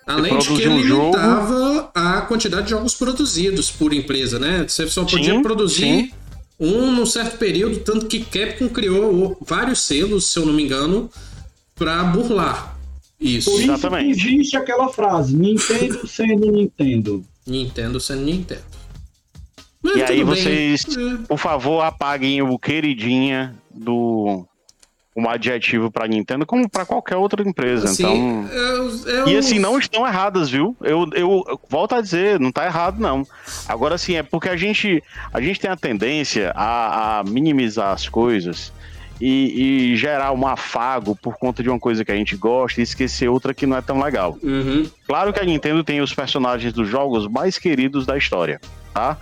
além 0.06 0.38
de 0.38 0.46
que 0.46 0.68
um 0.68 0.80
jogo- 0.84 1.16
limitava 1.16 1.90
a 1.92 2.20
quantidade 2.22 2.64
de 2.64 2.70
jogos 2.70 2.94
produzidos 2.94 3.72
por 3.72 3.92
empresa, 3.92 4.38
né? 4.38 4.64
Você 4.68 4.86
só 4.86 5.04
podia 5.04 5.34
Sim, 5.34 5.42
produzir 5.42 5.80
sim. 5.82 6.10
um 6.60 6.92
num 6.92 7.04
certo 7.04 7.36
período, 7.38 7.80
tanto 7.80 8.06
que 8.06 8.20
Capcom 8.24 8.68
criou 8.68 9.36
vários 9.44 9.80
selos, 9.80 10.32
se 10.32 10.38
eu 10.38 10.46
não 10.46 10.52
me 10.52 10.62
engano, 10.62 11.10
para 11.74 12.04
burlar 12.04 12.75
isso. 13.20 13.50
Por 13.50 13.58
isso 13.60 13.66
que 13.68 13.72
Exatamente. 13.72 14.10
existe 14.28 14.56
aquela 14.56 14.88
frase: 14.88 15.36
Nintendo 15.36 16.06
sendo 16.06 16.50
Nintendo. 16.50 17.24
Nintendo 17.46 18.00
sendo 18.00 18.22
Nintendo. 18.22 18.62
Mas 19.82 19.96
E 19.96 20.02
aí 20.02 20.16
bem. 20.16 20.24
vocês, 20.24 20.84
É, 20.96 21.26
por 21.28 21.38
favor, 21.38 21.82
apaguem 21.82 22.42
o 22.42 22.58
queridinha 22.58 23.54
do 23.72 24.44
um 25.18 25.30
adjetivo 25.30 25.90
pra 25.90 26.06
Nintendo, 26.06 26.44
como 26.44 26.68
pra 26.68 26.84
qualquer 26.84 27.16
outra 27.16 27.42
empresa. 27.48 27.86
assim, 27.86 28.02
então. 28.04 28.48
eu- 28.52 29.06
eu- 29.06 29.28
E 29.28 29.36
assim, 29.38 29.58
não 29.58 29.78
estão 29.78 30.06
erradas, 30.06 30.50
viu? 30.50 30.76
Eu, 30.82 31.08
eu, 31.14 31.42
eu 31.48 31.60
volto 31.70 31.94
a 31.94 32.02
dizer, 32.02 32.38
não 32.38 32.52
tá 32.52 32.66
errado, 32.66 33.00
não. 33.00 33.26
Agora, 33.66 33.94
assim, 33.94 34.16
é 34.16 34.22
porque 34.22 34.48
a 34.50 34.56
gente, 34.56 35.02
a 35.32 35.40
gente 35.40 35.58
tem 35.58 35.70
a 35.70 35.76
tendência 35.76 36.52
a, 36.54 37.20
a 37.20 37.24
minimizar 37.24 37.92
as 37.94 38.06
coisas 38.08 38.70
e, 39.20 39.92
e 39.92 39.96
gerar 39.96 40.32
um 40.32 40.46
afago 40.46 41.16
por 41.16 41.36
conta 41.36 41.62
de 41.62 41.68
uma 41.68 41.78
coisa 41.78 42.04
que 42.04 42.12
a 42.12 42.16
gente 42.16 42.36
gosta 42.36 42.80
e 42.80 42.84
esquecer 42.84 43.28
outra 43.28 43.54
que 43.54 43.66
não 43.66 43.76
é 43.76 43.82
tão 43.82 44.00
legal. 44.00 44.38
Uhum. 44.42 44.88
Claro 45.06 45.32
que 45.32 45.40
a 45.40 45.44
Nintendo 45.44 45.82
tem 45.82 46.00
os 46.00 46.12
personagens 46.14 46.72
dos 46.72 46.88
jogos 46.88 47.26
mais 47.26 47.58
queridos 47.58 48.04
da 48.04 48.16
história, 48.16 48.60
tá? 48.92 49.16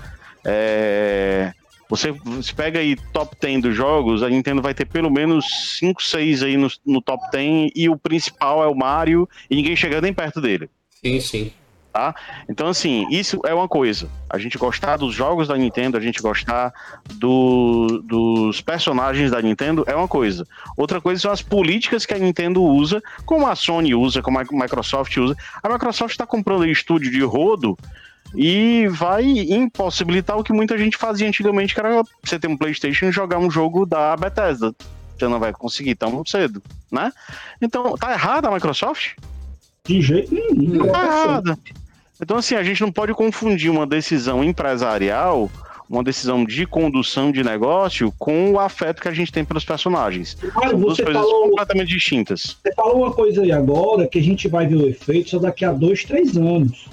É, 0.45 1.53
Você 1.89 2.15
se 2.43 2.55
pega 2.55 2.81
aí 2.81 2.97
top 3.13 3.37
10 3.41 3.63
dos 3.63 3.75
jogos, 3.77 4.23
a 4.23 4.29
Nintendo 4.29 4.61
vai 4.61 4.75
ter 4.75 4.85
pelo 4.85 5.11
menos 5.11 5.79
5, 5.79 6.03
6 6.03 6.43
aí 6.43 6.57
no, 6.57 6.69
no 6.85 7.01
top 7.01 7.23
10 7.31 7.71
e 7.75 7.89
o 7.89 7.97
principal 7.97 8.63
é 8.63 8.67
o 8.67 8.75
Mario 8.75 9.29
e 9.49 9.57
ninguém 9.57 9.77
chega 9.77 10.01
nem 10.01 10.13
perto 10.13 10.41
dele. 10.41 10.69
Sim, 10.91 11.21
sim. 11.21 11.53
Tá? 11.95 12.13
Então, 12.49 12.67
assim, 12.67 13.07
isso 13.09 13.41
é 13.47 13.55
uma 13.55 13.69
coisa. 13.69 14.09
A 14.29 14.37
gente 14.37 14.59
gostar 14.59 14.97
dos 14.97 15.15
jogos 15.15 15.47
da 15.47 15.57
Nintendo, 15.57 15.97
a 15.97 16.01
gente 16.01 16.21
gostar 16.21 16.75
do, 17.15 18.03
dos 18.05 18.61
personagens 18.61 19.31
da 19.31 19.41
Nintendo 19.41 19.85
é 19.87 19.95
uma 19.95 20.09
coisa. 20.09 20.45
Outra 20.77 21.01
coisa 21.01 21.23
são 21.23 21.31
as 21.31 21.41
políticas 21.41 22.05
que 22.05 22.13
a 22.13 22.19
Nintendo 22.19 22.65
usa, 22.65 23.01
como 23.25 23.47
a 23.47 23.55
Sony 23.55 23.95
usa, 23.95 24.21
como 24.21 24.41
a 24.41 24.45
Microsoft 24.51 25.17
usa. 25.19 25.37
A 25.63 25.69
Microsoft 25.69 26.11
está 26.11 26.27
comprando 26.27 26.67
estúdio 26.67 27.13
de 27.13 27.23
rodo 27.23 27.79
e 28.35 28.89
vai 28.89 29.25
impossibilitar 29.25 30.37
o 30.37 30.43
que 30.43 30.53
muita 30.53 30.77
gente 30.77 30.97
fazia 30.97 31.29
antigamente, 31.29 31.75
que 31.75 31.79
era 31.79 32.03
você 32.25 32.41
ter 32.41 32.49
um 32.49 32.57
PlayStation 32.57 33.07
e 33.07 33.13
jogar 33.13 33.39
um 33.39 33.49
jogo 33.49 33.87
da 33.87 34.17
Bethesda. 34.17 34.75
Você 35.17 35.29
não 35.29 35.39
vai 35.39 35.53
conseguir 35.53 35.95
tão 35.95 36.27
cedo, 36.27 36.61
né? 36.91 37.13
Então, 37.63 37.97
tá 37.97 38.11
errada 38.11 38.49
a 38.49 38.51
Microsoft? 38.53 39.13
De 39.87 40.03
jeito 40.03 40.35
nenhum. 40.35 40.91
Tá 40.91 41.05
errada. 41.05 41.59
Então, 42.21 42.37
assim, 42.37 42.55
a 42.55 42.63
gente 42.63 42.81
não 42.81 42.93
pode 42.93 43.13
confundir 43.13 43.71
uma 43.71 43.87
decisão 43.87 44.43
empresarial, 44.43 45.51
uma 45.89 46.03
decisão 46.03 46.45
de 46.45 46.67
condução 46.67 47.31
de 47.33 47.43
negócio, 47.43 48.13
com 48.19 48.53
o 48.53 48.59
afeto 48.61 49.03
que 49.03 49.09
a 49.09 49.13
gente 49.13 49.33
tem 49.33 49.45
pelos 49.45 49.65
personagens. 49.65 50.37
Mas 50.55 50.71
São 50.71 50.81
duas 50.81 50.97
coisas 50.99 51.23
falou, 51.23 51.49
completamente 51.51 51.89
distintas. 51.89 52.57
você 52.63 52.73
falou 52.75 52.99
uma 52.99 53.13
coisa 53.13 53.43
aí 53.43 53.53
agora 53.53 54.07
que 54.07 54.19
a 54.19 54.23
gente 54.23 54.49
vai 54.49 54.67
ver 54.67 54.77
o 54.77 54.89
efeito 54.89 55.31
só 55.31 55.39
daqui 55.39 55.65
a 55.65 55.73
dois, 55.73 56.05
três 56.05 56.37
anos. 56.37 56.89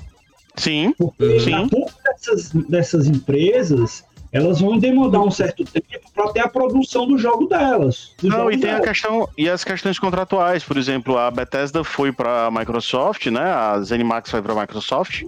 Sim, 0.56 0.94
Porque 0.98 1.40
Sim. 1.40 1.54
a 1.54 1.68
ponto 1.68 1.94
dessas, 2.04 2.50
dessas 2.68 3.08
empresas, 3.08 4.04
elas 4.32 4.62
vão 4.62 4.78
demandar 4.78 5.22
um 5.22 5.32
certo 5.32 5.64
tempo 5.66 5.88
para 6.16 6.32
ter 6.32 6.40
a 6.40 6.48
produção 6.48 7.06
do 7.08 7.18
jogo 7.18 7.48
delas. 7.48 8.12
do 8.22 8.30
Não, 8.30 8.38
jogo 8.38 8.52
e 8.52 8.58
tem 8.58 8.70
a 8.70 8.74
delas. 8.80 8.88
questão 8.90 9.28
e 9.38 9.50
as 9.50 9.64
questões 9.64 10.00
contratuais, 10.00 10.64
por 10.64 10.78
exemplo, 10.78 11.18
a 11.18 11.30
Bethesda 11.30 11.84
foi 11.84 12.12
para 12.12 12.46
a 12.46 12.52
Microsoft, 12.52 13.26
né? 13.28 13.42
A 13.44 13.80
ZeniMax 13.82 14.32
foi 14.32 14.42
para 14.42 14.54
a 14.54 14.62
Microsoft, 14.62 15.24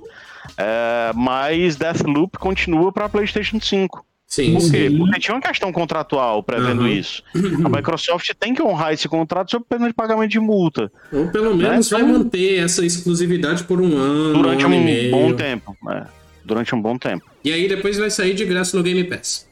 é, 0.57 1.11
mas 1.15 1.75
Deathloop 1.75 2.37
continua 2.37 2.91
para 2.91 3.09
PlayStation 3.09 3.59
5. 3.59 4.05
Sim, 4.25 4.53
Por 4.53 4.71
quê? 4.71 4.89
Sim. 4.89 4.97
Porque 4.97 5.19
tinha 5.19 5.35
uma 5.35 5.41
questão 5.41 5.71
contratual 5.71 6.41
prevendo 6.41 6.81
Uhum. 6.81 6.87
isso. 6.87 7.21
A 7.63 7.69
Microsoft 7.69 8.31
tem 8.39 8.55
que 8.55 8.63
honrar 8.63 8.91
esse 8.91 9.07
contrato 9.07 9.51
sob 9.51 9.63
pena 9.69 9.87
de 9.87 9.93
pagamento 9.93 10.31
de 10.31 10.39
multa 10.39 10.91
Ou 11.11 11.27
pelo 11.27 11.55
menos 11.55 11.91
Né? 11.91 11.99
vai 11.99 12.07
manter 12.11 12.57
essa 12.63 12.83
exclusividade 12.83 13.63
por 13.65 13.79
um 13.79 13.95
ano, 13.95 14.33
durante 14.33 14.63
um 14.65 14.67
ano 14.69 14.75
e 14.75 14.79
um 14.79 14.83
meio. 14.83 15.11
bom 15.11 15.33
tempo. 15.35 15.77
né? 15.83 16.07
Durante 16.45 16.75
um 16.75 16.81
bom 16.81 16.97
tempo. 16.97 17.25
E 17.43 17.51
aí 17.51 17.67
depois 17.67 17.97
vai 17.97 18.09
sair 18.09 18.33
de 18.33 18.45
graça 18.45 18.75
no 18.75 18.83
Game 18.83 19.03
Pass. 19.05 19.47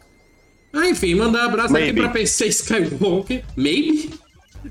Ah, 0.74 0.88
enfim, 0.90 1.16
mandar 1.16 1.46
um 1.46 1.50
abraço 1.50 1.76
aqui 1.76 1.86
Maybe. 1.86 2.02
pra 2.02 2.10
PC 2.10 2.48
Skywalker. 2.48 3.44
Maybe? 3.58 4.10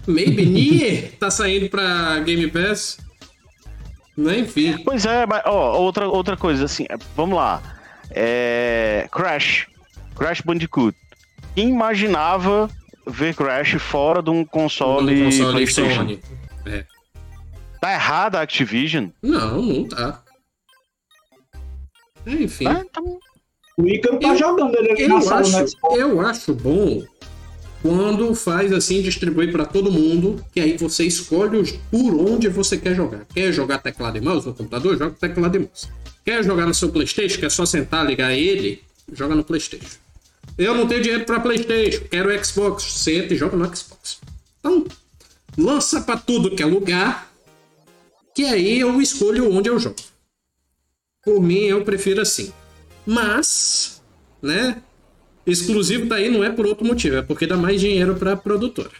Maybe 0.06 0.44
Nier 0.46 1.12
tá 1.18 1.30
saindo 1.30 1.68
pra 1.68 2.20
Game 2.20 2.48
Pass. 2.50 2.98
Né, 4.16 4.40
enfim. 4.40 4.78
Pois 4.84 5.06
é, 5.06 5.24
mas 5.26 5.42
ó, 5.46 5.78
outra, 5.78 6.08
outra 6.08 6.36
coisa, 6.36 6.64
assim, 6.64 6.84
é, 6.90 6.96
vamos 7.16 7.36
lá. 7.36 7.62
É, 8.10 9.08
Crash. 9.12 9.66
Crash 10.16 10.40
Bandicoot. 10.42 10.96
Quem 11.54 11.68
imaginava 11.70 12.68
ver 13.06 13.34
Crash 13.34 13.76
fora 13.80 14.22
de 14.22 14.30
um 14.30 14.44
console, 14.44 15.14
No 15.14 15.24
console 15.24 15.52
PlayStation? 15.52 16.18
É. 16.66 16.84
Tá 17.80 17.92
errada 17.92 18.38
a 18.38 18.42
Activision? 18.42 19.08
Não, 19.22 19.62
não 19.62 19.84
tá. 19.88 20.22
É, 22.26 22.32
Enfim. 22.32 22.66
É, 22.66 22.80
então, 22.80 23.18
O 23.78 23.86
Ícaro 23.88 24.18
tá 24.20 24.28
Eu- 24.28 24.36
jogando 24.36 24.74
ele 24.76 25.08
na 25.08 25.14
Eu 25.16 25.22
sala, 25.22 25.48
né? 25.48 25.62
acho, 25.62 25.76
eu 25.96 26.20
acho 26.20 26.52
bom 26.54 27.02
quando 27.80 28.34
faz 28.34 28.72
assim, 28.72 29.00
distribui 29.00 29.50
pra 29.50 29.64
todo 29.64 29.90
mundo, 29.90 30.44
que 30.52 30.60
aí 30.60 30.76
você 30.76 31.04
escolhe 31.04 31.56
os- 31.56 31.72
por 31.90 32.14
onde 32.14 32.46
você 32.48 32.76
quer 32.76 32.94
jogar. 32.94 33.24
Quer 33.32 33.50
jogar 33.52 33.78
teclado 33.78 34.18
e 34.18 34.20
mouse 34.20 34.46
no 34.46 34.52
computador? 34.52 34.98
Joga 34.98 35.16
teclado 35.18 35.56
e 35.56 35.60
mouse. 35.60 35.88
Quer 36.24 36.44
jogar 36.44 36.66
no 36.66 36.74
seu 36.74 36.90
Playstation, 36.90 37.38
que 37.38 37.46
é 37.46 37.50
só 37.50 37.64
sentar, 37.64 38.04
ligar 38.04 38.34
ele, 38.34 38.82
joga 39.10 39.34
no 39.34 39.42
Playstation. 39.42 39.96
Eu 40.58 40.74
não 40.74 40.86
tenho 40.86 41.00
dinheiro 41.00 41.24
pra 41.24 41.40
Playstation, 41.40 42.04
quero 42.10 42.44
Xbox, 42.44 42.82
senta 42.82 43.32
e 43.32 43.36
joga 43.38 43.56
no 43.56 43.64
Xbox. 43.74 44.18
Então, 44.58 44.84
lança 45.56 46.02
pra 46.02 46.18
tudo 46.18 46.54
que 46.54 46.62
é 46.62 46.66
lugar, 46.66 47.32
que 48.34 48.44
aí 48.44 48.78
eu 48.80 49.00
escolho 49.00 49.50
onde 49.50 49.70
eu 49.70 49.78
jogo. 49.78 49.96
Por 51.24 51.40
mim, 51.42 51.64
eu 51.64 51.84
prefiro 51.84 52.20
assim. 52.20 52.52
Mas, 53.06 54.02
né? 54.42 54.82
Exclusivo 55.46 56.06
daí 56.06 56.30
não 56.30 56.44
é 56.44 56.50
por 56.50 56.66
outro 56.66 56.86
motivo, 56.86 57.16
é 57.16 57.22
porque 57.22 57.46
dá 57.46 57.56
mais 57.56 57.80
dinheiro 57.80 58.14
pra 58.14 58.36
produtora. 58.36 58.90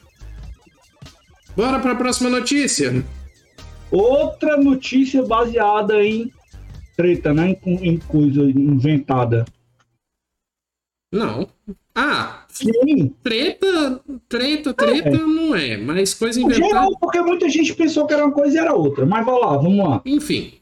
Bora 1.56 1.78
pra 1.78 1.94
próxima 1.94 2.30
notícia. 2.30 3.04
Outra 3.90 4.56
notícia 4.56 5.22
baseada 5.22 6.02
em 6.02 6.32
treta, 6.96 7.34
né? 7.34 7.56
Em, 7.64 7.88
em 7.90 7.98
coisa 7.98 8.42
inventada. 8.42 9.44
Não. 11.12 11.48
Ah, 11.94 12.44
Sim, 12.48 13.08
treta, 13.22 14.00
treta, 14.28 14.72
treta 14.72 15.10
não 15.26 15.54
é, 15.54 15.76
mas 15.76 16.14
coisa 16.14 16.40
inventada. 16.40 16.66
geral, 16.66 16.98
porque 17.00 17.20
muita 17.20 17.48
gente 17.48 17.74
pensou 17.74 18.06
que 18.06 18.14
era 18.14 18.24
uma 18.24 18.32
coisa 18.32 18.56
e 18.56 18.58
era 18.58 18.74
outra. 18.74 19.04
Mas 19.04 19.26
vai 19.26 19.38
lá, 19.38 19.56
vamos 19.56 19.78
lá. 19.84 20.00
Enfim, 20.06 20.54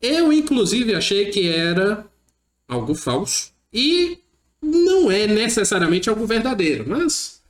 eu 0.00 0.32
inclusive 0.32 0.94
achei 0.94 1.26
que 1.26 1.48
era 1.48 2.04
algo 2.68 2.94
falso 2.94 3.52
e 3.72 4.18
não 4.62 5.10
é 5.10 5.26
necessariamente 5.26 6.08
algo 6.08 6.26
verdadeiro, 6.26 6.84
mas 6.86 7.40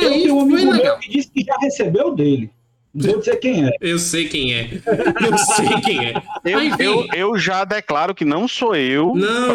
Eu 0.00 0.08
aí 0.08 0.22
tenho 0.22 0.36
um 0.36 0.40
amigo 0.42 0.70
legal. 0.72 0.82
meu 0.82 0.98
que 0.98 1.10
disse 1.10 1.30
que 1.30 1.42
já 1.44 1.56
recebeu 1.60 2.14
dele. 2.14 2.50
Não 2.94 3.10
vou 3.12 3.18
dizer 3.20 3.36
quem 3.36 3.64
é. 3.66 3.72
Eu 3.80 3.98
sei 3.98 4.28
quem 4.28 4.52
é. 4.54 4.68
Eu 4.74 5.38
sei 5.38 5.80
quem 5.80 6.06
é. 6.08 6.14
eu, 6.44 6.60
eu, 6.78 7.06
eu 7.14 7.38
já 7.38 7.64
declaro 7.64 8.14
que 8.14 8.22
não 8.24 8.46
sou 8.46 8.76
eu 8.76 9.14
Não, 9.14 9.48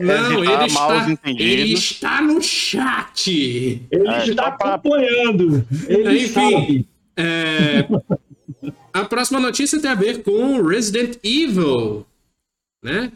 não, 0.00 0.44
ele 0.44 0.64
está, 0.66 1.06
ele 1.24 1.72
está 1.74 2.20
no 2.20 2.42
chat. 2.42 3.30
Ele 3.92 4.08
É, 4.08 4.24
está 4.26 4.50
pra- 4.50 4.74
acompanhando. 4.74 5.64
Ele 5.88 6.24
Enfim. 6.24 6.28
sabe. 6.32 6.88
É, 7.16 7.86
a 8.92 9.04
próxima 9.04 9.40
notícia 9.40 9.80
tem 9.80 9.90
a 9.90 9.94
ver 9.94 10.22
com 10.22 10.62
Resident 10.62 11.16
Evil, 11.22 12.06
né? 12.82 13.12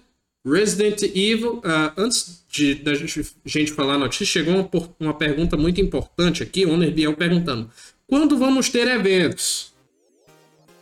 Resident 0.46 1.02
Evil. 1.02 1.60
ah, 1.64 1.92
antes 1.96 2.44
de 2.50 2.74
da 2.74 2.94
gente, 2.94 3.26
gente 3.44 3.72
falar 3.72 3.94
a 3.94 3.98
notícia, 3.98 4.26
chegou 4.26 4.54
uma, 4.54 4.68
uma 5.00 5.14
pergunta 5.14 5.56
muito 5.56 5.80
importante 5.80 6.42
aqui, 6.42 6.66
o 6.66 6.76
Biel 6.90 7.14
perguntando: 7.14 7.70
quando 8.06 8.38
vamos 8.38 8.68
ter 8.68 8.86
eventos? 8.86 9.72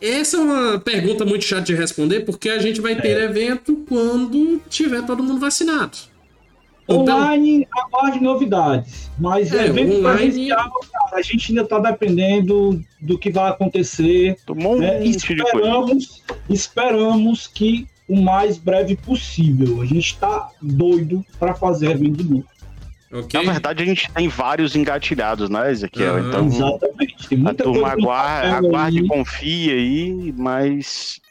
Essa 0.01 0.35
é 0.35 0.39
uma 0.41 0.79
pergunta 0.79 1.23
muito 1.23 1.45
chata 1.45 1.61
de 1.61 1.73
responder, 1.73 2.21
porque 2.21 2.49
a 2.49 2.59
gente 2.59 2.81
vai 2.81 2.99
ter 2.99 3.17
evento 3.21 3.85
quando 3.87 4.61
tiver 4.69 5.05
todo 5.05 5.23
mundo 5.23 5.39
vacinado. 5.39 5.97
Então, 6.83 7.01
Online, 7.01 7.67
aguarde 7.71 8.19
novidades. 8.21 9.09
Mas 9.17 9.53
É, 9.53 9.67
evento 9.67 9.99
online- 9.99 10.17
presencial, 10.17 10.69
cara, 10.91 11.15
a 11.17 11.21
gente 11.21 11.51
ainda 11.51 11.61
está 11.61 11.79
dependendo 11.79 12.83
do 12.99 13.17
que 13.17 13.31
vai 13.31 13.49
acontecer. 13.49 14.35
Tomou 14.45 14.75
um 14.75 14.79
né? 14.79 14.99
monte 14.99 15.17
de 15.17 15.27
coisa. 15.27 15.43
Esperamos, 15.45 16.23
esperamos 16.49 17.47
que 17.47 17.87
o 18.07 18.21
mais 18.21 18.57
breve 18.57 18.95
possível. 18.97 19.81
A 19.81 19.85
gente 19.85 20.07
está 20.07 20.49
doido 20.61 21.25
para 21.39 21.53
fazer 21.53 21.91
evento 21.91 22.21
de 22.23 22.29
novo. 22.29 22.45
ok? 23.13 23.43
Na 23.45 23.51
verdade, 23.53 23.81
a 23.83 23.85
gente 23.85 24.11
tem 24.11 24.27
vários 24.27 24.75
engatilhados, 24.75 25.49
né, 25.49 25.71
Ezequiel? 25.71 26.17
Aham. 26.17 26.27
Então, 26.27 26.45
Exatamente. 26.47 27.27
Tem 27.29 27.37
a 27.37 27.41
muita 27.41 27.63
turma 27.63 27.79
coisa 27.81 27.95
no 27.95 28.01
aguarde, 28.11 28.47
aguarde 28.65 28.99
aí. 28.99 29.05
e 29.05 29.07
confia 29.07 29.73
aí, 29.73 30.33
mas 30.37 31.21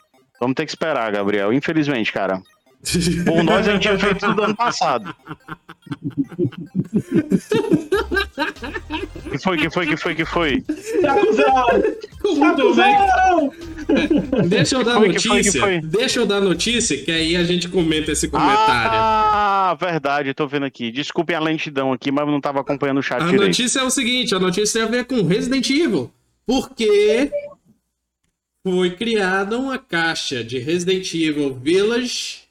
vamos 0.41 0.55
ter 0.55 0.65
que 0.65 0.71
esperar, 0.73 1.13
Gabriel. 1.13 1.53
Infelizmente, 1.53 2.11
cara. 2.11 2.43
Por 3.25 3.43
nós, 3.45 3.69
a 3.69 3.73
gente 3.73 3.83
tinha 3.83 3.99
feito 3.99 4.19
tudo 4.27 4.43
ano 4.43 4.57
passado. 4.57 5.15
que 9.31 9.39
foi, 9.39 9.57
que 9.57 9.71
foi, 9.71 9.87
que 9.87 9.97
foi, 9.97 10.15
que 10.15 10.25
foi? 10.25 10.65
Me 12.25 12.35
Muito 12.35 12.75
bem. 12.75 12.95
acusaram! 12.95 13.53
Deixa 14.49 14.77
eu 14.77 14.85
dar 14.85 14.95
Foi 14.97 15.13
que 15.13 15.21
foi, 15.21 15.37
notícia. 15.39 15.53
que 15.53 15.59
foi? 15.61 15.81
Deixa 15.81 16.21
eu 16.21 16.27
dar 16.27 16.41
notícia, 16.41 16.97
que 17.05 17.11
aí 17.11 17.37
a 17.37 17.45
gente 17.45 17.69
comenta 17.69 18.13
esse 18.13 18.29
comentário. 18.29 18.91
Ah, 18.95 19.77
verdade, 19.79 20.35
tô 20.35 20.47
vendo 20.47 20.65
aqui. 20.67 20.91
Desculpem 20.91 21.37
a 21.37 21.41
lentidão 21.41 21.93
aqui, 21.93 22.11
mas 22.11 22.27
não 22.27 22.41
tava 22.41 22.61
acompanhando 22.61 22.99
o 22.99 23.03
chat 23.03 23.21
a 23.23 23.25
direito. 23.27 23.43
notícia 23.47 23.81
é 23.81 23.85
o 23.85 23.91
seguinte: 23.91 24.35
a 24.35 24.39
notícia 24.41 24.81
tem 24.81 24.89
a 24.89 24.91
ver 24.91 25.05
com 25.05 25.23
Resident 25.23 25.69
Evil. 25.71 26.11
Porque 26.47 27.31
foi 28.65 28.91
criada 28.97 29.59
uma 29.59 29.79
caixa 29.79 30.43
de 30.43 30.59
Resident 30.59 31.13
Evil 31.15 31.55
Village 31.55 32.42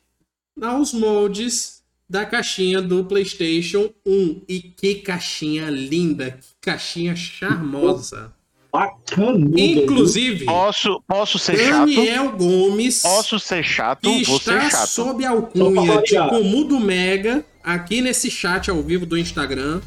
aos 0.59 0.93
moldes 0.93 1.81
da 2.09 2.25
caixinha 2.25 2.81
do 2.81 3.03
PlayStation 3.05 3.89
1. 4.05 4.41
E 4.47 4.59
que 4.61 4.95
caixinha 4.95 5.69
linda, 5.69 6.31
que 6.31 6.47
caixinha 6.61 7.15
charmosa. 7.15 8.33
Bacanudo. 8.73 9.59
Inclusive, 9.59 10.45
Posso, 10.45 11.01
posso 11.05 11.37
ser 11.37 11.57
chato? 11.57 11.79
Daniel 11.93 12.31
Gomes 12.37 13.01
Posso 13.01 13.37
ser 13.37 13.63
chato? 13.63 14.01
que 14.09 14.23
Vou 14.23 14.39
ser 14.39 14.57
está 14.57 14.69
chato. 14.69 14.87
sob 14.87 15.25
a 15.25 15.29
alcunha 15.31 16.01
de. 16.01 16.15
Comudo 16.29 16.79
Mega, 16.79 17.45
aqui 17.61 18.01
nesse 18.01 18.31
chat 18.31 18.69
ao 18.71 18.81
vivo 18.81 19.05
do 19.05 19.17
Instagram, 19.17 19.81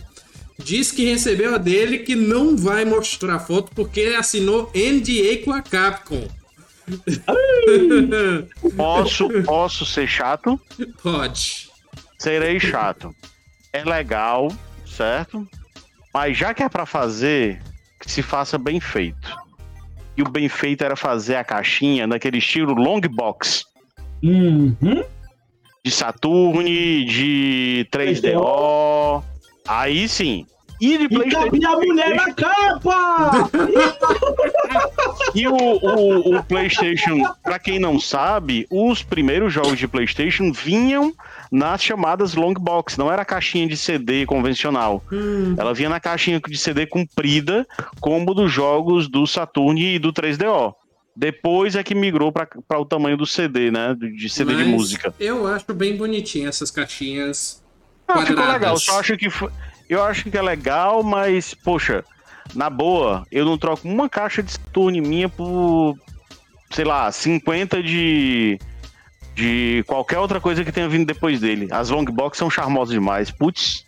diz 0.63 0.93
que 0.93 1.05
recebeu 1.07 1.55
a 1.55 1.59
dele 1.59 2.01
que 2.01 2.15
não 2.15 2.57
vai 2.59 2.85
mostrar 2.85 3.39
foto 3.39 3.73
porque 3.75 4.15
assinou 4.19 4.71
NDA 4.75 5.43
com 5.45 5.53
a 5.53 5.63
Capcom. 5.63 6.29
Posso, 8.77 9.29
posso 9.43 9.87
ser 9.87 10.07
chato? 10.07 10.61
Pode. 11.03 11.69
Serei 12.19 12.61
chato. 12.61 13.15
É 13.73 13.85
legal, 13.85 14.49
certo? 14.87 15.47
Mas 16.13 16.37
já 16.37 16.55
que 16.55 16.63
é 16.63 16.69
pra 16.69 16.87
fazer, 16.87 17.61
que 17.99 18.11
se 18.11 18.23
faça 18.23 18.57
bem 18.57 18.81
feito. 18.81 19.37
E 20.17 20.23
o 20.23 20.29
bem 20.29 20.49
feito 20.49 20.85
era 20.85 20.95
fazer 20.95 21.37
a 21.37 21.45
caixinha 21.45 22.07
naquele 22.07 22.39
estilo 22.39 22.73
long 22.75 23.01
box. 23.01 23.65
Uhum. 24.23 25.05
De 25.85 25.91
Saturn, 25.91 27.05
de 27.05 27.87
3DO. 27.93 29.23
Aí 29.67 30.09
sim. 30.09 30.47
E 30.85 30.99
de 30.99 31.05
E 31.05 31.09
PlayStation. 31.09 31.45
cabia 31.47 31.69
a 31.69 31.77
mulher 31.77 32.15
na 32.15 32.33
capa! 32.35 33.51
E 35.35 35.49
o, 35.49 35.55
o, 35.57 36.37
o 36.37 36.45
PlayStation, 36.45 37.23
pra 37.43 37.59
quem 37.59 37.79
não 37.79 37.99
sabe, 37.99 38.67
os 38.71 39.03
primeiros 39.03 39.53
jogos 39.53 39.77
de 39.79 39.89
PlayStation 39.89 40.53
vinham 40.53 41.13
nas 41.51 41.83
chamadas 41.83 42.35
long 42.35 42.55
box, 42.55 42.97
não 42.97 43.11
era 43.13 43.23
a 43.23 43.25
caixinha 43.25 43.67
de 43.67 43.77
CD 43.77 44.25
convencional. 44.27 45.03
Ela 45.59 45.75
vinha 45.75 45.89
na 45.89 45.99
caixinha 45.99 46.41
de 46.41 46.57
CD 46.57 46.87
comprida, 46.87 47.67
como 48.01 48.33
dos 48.35 48.53
jogos 48.53 49.09
do 49.09 49.27
Saturn 49.27 49.81
e 49.95 49.99
do 49.99 50.13
3DO. 50.13 50.73
Depois 51.17 51.75
é 51.75 51.83
que 51.83 51.95
migrou 51.95 52.31
pra 52.33 52.47
pra 52.69 52.79
o 52.79 52.85
tamanho 52.85 53.17
do 53.17 53.27
CD, 53.27 53.71
né? 53.71 53.97
De 53.99 54.29
CD 54.29 54.53
de 54.55 54.59
Mas 54.65 54.69
música. 54.69 55.15
Eu 55.19 55.47
acho 55.49 55.73
bem 55.75 55.97
bonitinho 55.97 56.49
essas 56.49 56.71
caixinhas. 56.71 57.63
Ah, 58.07 58.25
ficou 58.25 58.45
legal. 58.47 58.77
Só 58.77 59.01
acho 59.01 59.17
que 59.17 59.31
foi- 59.31 59.51
eu 59.89 60.03
acho 60.03 60.31
que 60.31 60.37
é 60.37 60.43
legal, 60.43 61.03
mas 61.03 61.55
poxa, 61.55 62.05
na 62.55 62.69
boa, 62.69 63.27
eu 63.31 63.45
não 63.45 63.59
troco 63.59 63.89
uma 63.89 64.09
caixa 64.09 64.43
de 64.43 64.53
Saturn 64.53 65.01
minha 65.01 65.29
por 65.29 65.97
sei 66.71 66.85
lá, 66.85 67.11
50 67.11 67.83
de 67.83 68.59
de 69.35 69.83
qualquer 69.89 70.19
outra 70.19 70.41
coisa 70.41 70.65
que 70.65 70.71
tenha 70.71 70.89
vindo 70.89 71.07
depois 71.07 71.41
dele. 71.41 71.67
As 71.73 71.91
long 71.91 72.05
box 72.05 72.39
são 72.39 72.49
charmosas 72.49 72.95
demais. 72.95 73.33
Putz, 73.33 73.85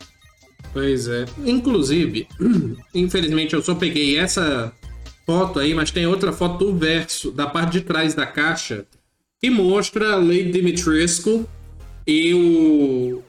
Pois 0.77 1.09
é. 1.09 1.25
Inclusive, 1.39 2.29
infelizmente 2.95 3.55
eu 3.55 3.63
só 3.63 3.75
peguei 3.75 4.19
essa 4.19 4.71
foto 5.25 5.59
aí, 5.59 5.73
mas 5.73 5.91
tem 5.91 6.07
outra 6.07 6.35
foto 6.35 6.67
do 6.67 6.77
verso, 6.77 7.31
da 7.33 7.47
parte 7.47 7.73
de 7.73 7.81
trás 7.81 8.13
da 8.13 8.27
caixa, 8.27 8.85
que 9.41 9.49
mostra 9.49 10.17
Lady 10.17 10.51
Dimitrescu 10.51 11.49
e 12.07 12.35
o 12.35 13.23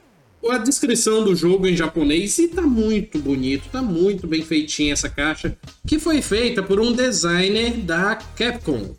a 0.48 0.58
descrição 0.58 1.24
do 1.24 1.34
jogo 1.34 1.66
em 1.66 1.76
japonês 1.76 2.38
e 2.38 2.48
tá 2.48 2.62
muito 2.62 3.18
bonito, 3.18 3.68
tá 3.70 3.82
muito 3.82 4.26
bem 4.26 4.42
feitinha 4.42 4.92
essa 4.92 5.08
caixa, 5.08 5.56
que 5.86 5.98
foi 5.98 6.22
feita 6.22 6.62
por 6.62 6.80
um 6.80 6.92
designer 6.92 7.76
da 7.78 8.16
Capcom. 8.16 8.94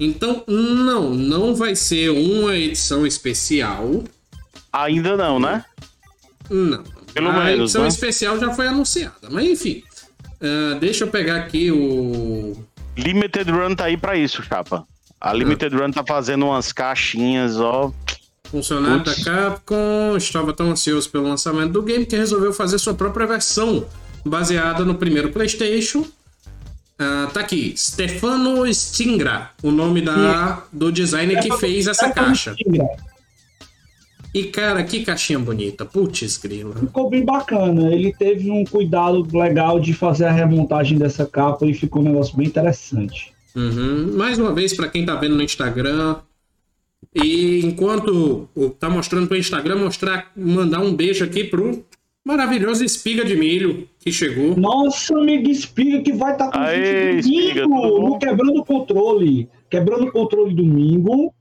Então, 0.00 0.42
não, 0.48 1.10
não 1.10 1.54
vai 1.54 1.76
ser 1.76 2.10
uma 2.10 2.56
edição 2.56 3.06
especial, 3.06 4.02
ainda 4.72 5.16
não, 5.16 5.38
né? 5.38 5.64
não. 6.50 6.82
Pelo 7.12 7.28
a 7.28 7.44
menos, 7.44 7.60
edição 7.60 7.82
né? 7.82 7.88
especial 7.88 8.38
já 8.38 8.52
foi 8.54 8.66
anunciada. 8.66 9.28
Mas 9.30 9.46
enfim. 9.46 9.82
Ah, 10.40 10.76
deixa 10.80 11.04
eu 11.04 11.08
pegar 11.08 11.36
aqui 11.36 11.70
o. 11.70 12.56
Limited 12.96 13.50
Run 13.50 13.74
tá 13.74 13.84
aí 13.84 13.96
pra 13.96 14.16
isso, 14.16 14.42
chapa. 14.42 14.84
A 15.20 15.32
Limited 15.32 15.74
Run 15.76 15.92
tá 15.92 16.02
fazendo 16.06 16.46
umas 16.46 16.72
caixinhas, 16.72 17.60
ó. 17.60 17.92
Funcionário 18.52 19.02
Putz. 19.02 19.24
da 19.24 19.32
Capcom 19.32 20.14
estava 20.14 20.52
tão 20.52 20.70
ansioso 20.70 21.08
pelo 21.08 21.26
lançamento 21.26 21.72
do 21.72 21.82
game 21.82 22.04
que 22.04 22.14
resolveu 22.14 22.52
fazer 22.52 22.78
sua 22.78 22.92
própria 22.92 23.26
versão, 23.26 23.86
baseada 24.26 24.84
no 24.84 24.94
primeiro 24.94 25.32
PlayStation. 25.32 26.04
Ah, 26.98 27.30
tá 27.32 27.40
aqui, 27.40 27.72
Stefano 27.74 28.72
Stingra, 28.72 29.50
o 29.62 29.70
nome 29.70 30.02
da, 30.02 30.62
do 30.70 30.92
designer 30.92 31.40
que 31.40 31.50
fez 31.56 31.86
essa 31.86 32.10
caixa. 32.10 32.54
E 34.34 34.44
cara, 34.44 34.84
que 34.84 35.02
caixinha 35.02 35.38
bonita, 35.38 35.86
putz 35.86 36.36
grila. 36.36 36.74
Ficou 36.74 37.08
bem 37.08 37.24
bacana. 37.24 37.92
Ele 37.92 38.12
teve 38.12 38.50
um 38.50 38.64
cuidado 38.64 39.26
legal 39.32 39.80
de 39.80 39.94
fazer 39.94 40.26
a 40.26 40.32
remontagem 40.32 40.98
dessa 40.98 41.24
capa 41.24 41.66
e 41.66 41.72
ficou 41.72 42.02
um 42.02 42.06
negócio 42.06 42.36
bem 42.36 42.46
interessante. 42.46 43.32
Uhum. 43.56 44.12
Mais 44.14 44.38
uma 44.38 44.54
vez, 44.54 44.74
para 44.74 44.88
quem 44.88 45.04
tá 45.04 45.14
vendo 45.16 45.36
no 45.36 45.42
Instagram. 45.42 46.16
E 47.14 47.60
enquanto 47.66 48.48
o- 48.54 48.70
tá 48.70 48.88
mostrando 48.88 49.26
pro 49.26 49.36
Instagram, 49.36 49.76
mostrar, 49.76 50.30
mandar 50.36 50.80
um 50.80 50.94
beijo 50.94 51.24
aqui 51.24 51.44
pro 51.44 51.84
maravilhoso 52.24 52.84
espiga 52.84 53.24
de 53.24 53.34
milho 53.36 53.88
que 53.98 54.12
chegou. 54.12 54.56
Nossa, 54.56 55.16
amigo 55.18 55.50
Espiga 55.50 56.00
que 56.02 56.12
vai 56.12 56.32
estar 56.32 56.50
com 56.50 56.58
a 56.58 56.64
Aê, 56.66 57.20
gente 57.22 57.34
Espiga, 57.36 57.62
domingo 57.62 58.00
bom? 58.00 58.08
no 58.10 58.18
Quebrando 58.18 58.60
o 58.60 58.64
Controle. 58.64 59.48
Quebrando 59.68 60.04
o 60.06 60.12
Controle 60.12 60.54
domingo, 60.54 61.34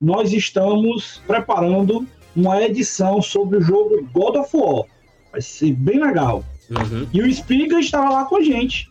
nós 0.00 0.32
estamos 0.32 1.22
preparando 1.26 2.06
uma 2.34 2.60
edição 2.62 3.22
sobre 3.22 3.58
o 3.58 3.62
jogo 3.62 4.06
God 4.12 4.36
of 4.36 4.50
War. 4.56 4.84
Vai 5.30 5.40
ser 5.40 5.72
bem 5.72 6.00
legal. 6.00 6.44
Uhum. 6.70 7.06
E 7.12 7.22
o 7.22 7.26
Espiga 7.26 7.78
estava 7.78 8.10
lá 8.10 8.24
com 8.24 8.36
a 8.36 8.42
gente. 8.42 8.88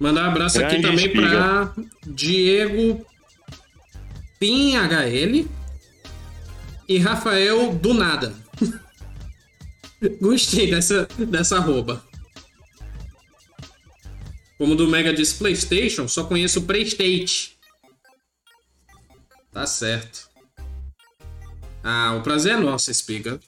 Mandar 0.00 0.24
um 0.24 0.30
abraço 0.30 0.58
aqui 0.58 0.78
Grande 0.78 0.86
também 0.88 1.06
espiga. 1.06 1.28
pra 1.30 1.74
Diego 2.06 3.06
PinHL 4.48 5.48
e 6.86 6.98
Rafael 6.98 7.72
do 7.74 7.94
nada. 7.94 8.34
Gostei 10.20 10.70
dessa, 10.70 11.08
dessa 11.18 11.56
arroba. 11.56 12.04
Como 14.58 14.76
do 14.76 14.86
Mega 14.86 15.12
diz 15.14 15.32
PlayStation, 15.32 16.06
só 16.06 16.24
conheço 16.24 16.60
o 16.60 16.62
Playstation. 16.62 17.52
Tá 19.52 19.66
certo. 19.66 20.28
Ah, 21.82 22.14
o 22.18 22.22
prazer 22.22 22.54
é 22.54 22.56
nosso, 22.58 22.90
Espiga. 22.90 23.40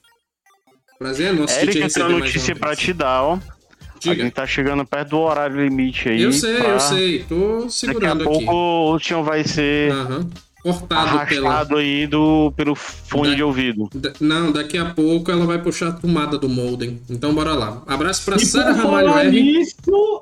O 0.95 0.99
prazer 0.99 1.29
é 1.29 1.33
nosso 1.33 1.55
Eric 1.59 1.73
tem 1.75 1.83
receber 1.83 2.07
uma 2.09 2.19
notícia 2.21 2.55
uma 2.55 2.61
pra 2.61 2.69
vez. 2.71 2.79
te 2.81 2.93
dar, 2.95 3.23
ó. 3.23 3.35
A 3.35 3.99
Diga. 3.99 4.23
gente 4.25 4.33
tá 4.35 4.47
chegando 4.47 4.85
perto 4.87 5.11
do 5.11 5.19
horário 5.19 5.63
limite 5.63 6.09
aí. 6.09 6.23
Eu 6.23 6.33
sei, 6.33 6.57
pra- 6.57 6.69
eu 6.69 6.81
sei. 6.81 7.25
Tô 7.25 7.57
Daqui 7.59 7.67
a 7.67 7.71
segurando 7.71 8.25
pouco 8.25 8.39
aqui. 8.41 8.49
o 8.51 8.99
Tião 9.01 9.25
vai 9.25 9.43
ser 9.45 9.91
Aham. 9.93 10.31
Cortado 10.73 11.27
pela. 11.29 11.49
arrastado 11.51 11.77
aí 11.77 12.07
do, 12.07 12.53
pelo 12.57 12.75
fone 12.75 13.31
Da- 13.31 13.35
de 13.37 13.43
ouvido. 13.43 13.89
Da- 13.95 14.13
Não, 14.21 14.51
daqui 14.53 14.77
a 14.77 14.87
pouco 14.87 15.31
ela 15.31 15.47
vai 15.47 15.59
puxar 15.61 15.89
a 15.89 15.93
tomada 15.93 16.39
do 16.39 16.49
modem. 16.49 17.01
Então 17.09 17.33
bora 17.35 17.53
lá. 17.53 17.83
Abraço 17.87 18.25
pra 18.25 18.37
E 18.37 18.45
Sara 18.45 18.73
Ramalho 18.73 19.09
falar 19.09 19.25
R. 19.27 19.31
nisso, 19.43 19.77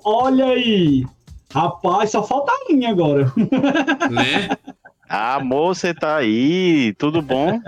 olha 0.04 0.46
aí. 0.46 1.04
Rapaz, 1.52 2.10
só 2.10 2.22
falta 2.22 2.52
a 2.52 2.72
linha 2.72 2.90
agora. 2.90 3.32
Né? 4.10 4.50
Ah, 5.08 5.38
moça, 5.38 5.94
tá 5.94 6.16
aí, 6.16 6.92
tudo 6.98 7.20
bom? 7.22 7.60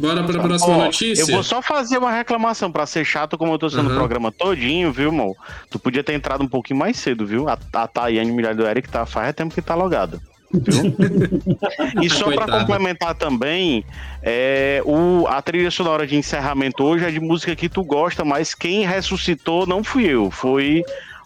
Bora 0.00 0.22
pra 0.24 0.40
próxima 0.40 0.76
Ó, 0.76 0.84
notícia. 0.84 1.20
Eu 1.22 1.26
vou 1.26 1.42
só 1.42 1.60
fazer 1.60 1.98
uma 1.98 2.10
reclamação 2.12 2.70
pra 2.70 2.86
ser 2.86 3.04
chato, 3.04 3.36
como 3.36 3.52
eu 3.52 3.58
tô 3.58 3.68
sendo 3.68 3.86
Aham. 3.86 3.92
o 3.94 3.98
programa 3.98 4.32
todinho, 4.32 4.92
viu, 4.92 5.06
irmão? 5.10 5.34
Tu 5.70 5.78
podia 5.78 6.02
ter 6.04 6.14
entrado 6.14 6.42
um 6.42 6.48
pouquinho 6.48 6.78
mais 6.78 6.96
cedo, 6.96 7.26
viu? 7.26 7.48
A, 7.48 7.58
a 7.74 7.86
Tayane 7.88 8.30
Milhar 8.32 8.54
do 8.54 8.64
Eric 8.66 8.88
tá 8.88 9.04
faz 9.04 9.34
tempo 9.34 9.52
que 9.54 9.60
tá 9.60 9.74
logada. 9.74 10.20
E 12.02 12.08
só 12.10 12.24
pra 12.26 12.46
Coitada. 12.46 12.58
complementar 12.60 13.14
também, 13.14 13.84
é, 14.22 14.82
o, 14.84 15.26
a 15.26 15.40
trilha 15.42 15.70
sonora 15.70 16.06
de 16.06 16.16
encerramento 16.16 16.84
hoje 16.84 17.04
é 17.04 17.10
de 17.10 17.20
música 17.20 17.54
que 17.56 17.68
tu 17.68 17.82
gosta, 17.84 18.24
mas 18.24 18.54
quem 18.54 18.86
ressuscitou 18.86 19.66
não 19.66 19.82
fui 19.82 20.04
eu, 20.06 20.30
foi 20.30 20.82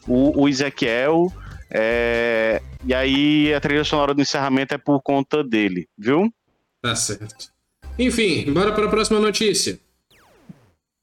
o, 0.07 0.43
o 0.43 0.49
Ezequiel. 0.49 1.33
é, 1.71 2.63
e 2.85 2.95
aí 2.95 3.53
a 3.53 3.61
trilha 3.61 3.85
sonora 3.85 4.15
do 4.15 4.21
encerramento 4.23 4.75
é 4.75 4.79
por 4.79 5.03
conta 5.03 5.43
dele, 5.43 5.89
viu? 5.99 6.33
Tá 6.81 6.95
certo. 6.95 7.51
Enfim, 7.99 8.53
bora 8.53 8.73
pra 8.73 8.89
próxima 8.89 9.19
notícia. 9.19 9.79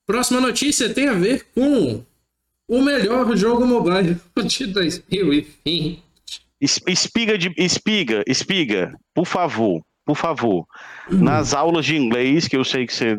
Próxima 0.06 0.40
notícia 0.40 0.94
tem 0.94 1.08
a 1.08 1.14
ver 1.14 1.46
com 1.56 2.04
o 2.68 2.82
melhor 2.82 3.36
jogo 3.36 3.66
mobile 3.66 4.18
de 4.46 4.68
2020. 4.68 6.03
Es- 6.64 6.82
Espiga 6.88 7.38
de 7.38 7.54
espiga, 7.58 8.24
espiga, 8.28 8.94
por 9.14 9.26
favor, 9.26 9.82
por 10.06 10.16
favor. 10.16 10.66
Nas 11.10 11.54
aulas 11.54 11.86
de 11.86 11.98
inglês, 11.98 12.48
que 12.48 12.56
eu 12.56 12.64
sei 12.64 12.86
que 12.88 12.94
você 12.94 13.18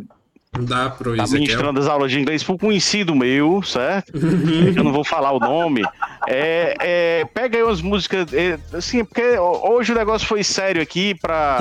Dá 0.56 0.88
pro 0.88 1.16
tá 1.16 1.24
ministrando 1.26 1.80
as 1.80 1.88
aulas 1.88 2.12
de 2.12 2.20
inglês 2.20 2.44
por 2.44 2.56
conhecido 2.56 3.12
meu, 3.12 3.60
certo? 3.64 4.12
eu 4.16 4.84
não 4.84 4.92
vou 4.92 5.02
falar 5.04 5.32
o 5.32 5.40
nome. 5.40 5.82
É, 6.28 6.74
é, 6.80 7.24
pega 7.34 7.58
aí 7.58 7.62
umas 7.64 7.82
músicas, 7.82 8.32
é, 8.32 8.56
assim, 8.72 9.04
porque 9.04 9.36
hoje 9.36 9.90
o 9.92 9.96
negócio 9.96 10.26
foi 10.28 10.44
sério 10.44 10.80
aqui 10.80 11.12
pra. 11.20 11.58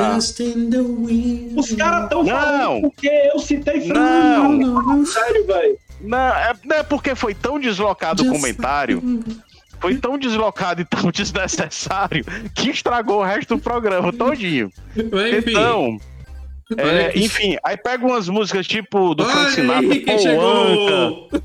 Wind. 1.07 1.57
Os 1.57 1.71
caras 1.71 2.07
tão 2.07 2.23
Não. 2.23 2.29
falando 2.39 2.81
porque 2.81 3.09
eu 3.33 3.39
citei 3.39 3.87
Não. 3.87 4.59
Fernando. 4.59 5.05
Sério, 5.07 5.47
velho. 5.47 5.77
Não, 6.01 6.17
é, 6.17 6.53
não 6.63 6.75
é 6.77 6.83
porque 6.83 7.15
foi 7.15 7.33
tão 7.33 7.59
deslocado 7.59 8.21
o 8.21 8.25
Just 8.25 8.37
comentário 8.37 9.01
foi 9.83 9.97
tão 9.97 10.17
deslocado 10.17 10.81
e 10.81 10.85
tão 10.85 11.11
desnecessário 11.11 12.23
que 12.55 12.69
estragou 12.69 13.19
o 13.19 13.23
resto 13.23 13.55
do 13.57 13.61
programa 13.61 14.13
todinho. 14.13 14.71
Mas, 14.95 15.33
enfim, 15.37 15.51
Então, 15.51 15.97
é, 16.77 17.09
que- 17.09 17.19
enfim, 17.19 17.57
aí 17.63 17.75
pega 17.75 18.05
umas 18.05 18.29
músicas 18.29 18.65
tipo 18.65 19.13
do 19.13 19.25
Frank 19.25 19.51
Sinatra, 19.51 19.99
Paul 20.05 20.41
Anka, 20.41 21.39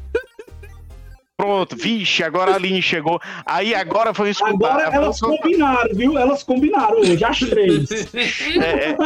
pronto, 1.37 1.77
vixe, 1.77 2.23
agora 2.23 2.53
a 2.53 2.55
Aline 2.55 2.81
chegou. 2.81 3.21
Aí 3.45 3.75
agora 3.75 4.15
foi 4.15 4.31
escutar. 4.31 4.53
Agora 4.53 4.83
elas 4.95 5.21
combinaram, 5.21 5.95
viu? 5.95 6.17
Elas 6.19 6.43
combinaram 6.45 7.01
hoje, 7.01 7.25
as 7.25 7.39
três. 7.41 7.89
É, 8.63 8.91
é, 8.91 8.97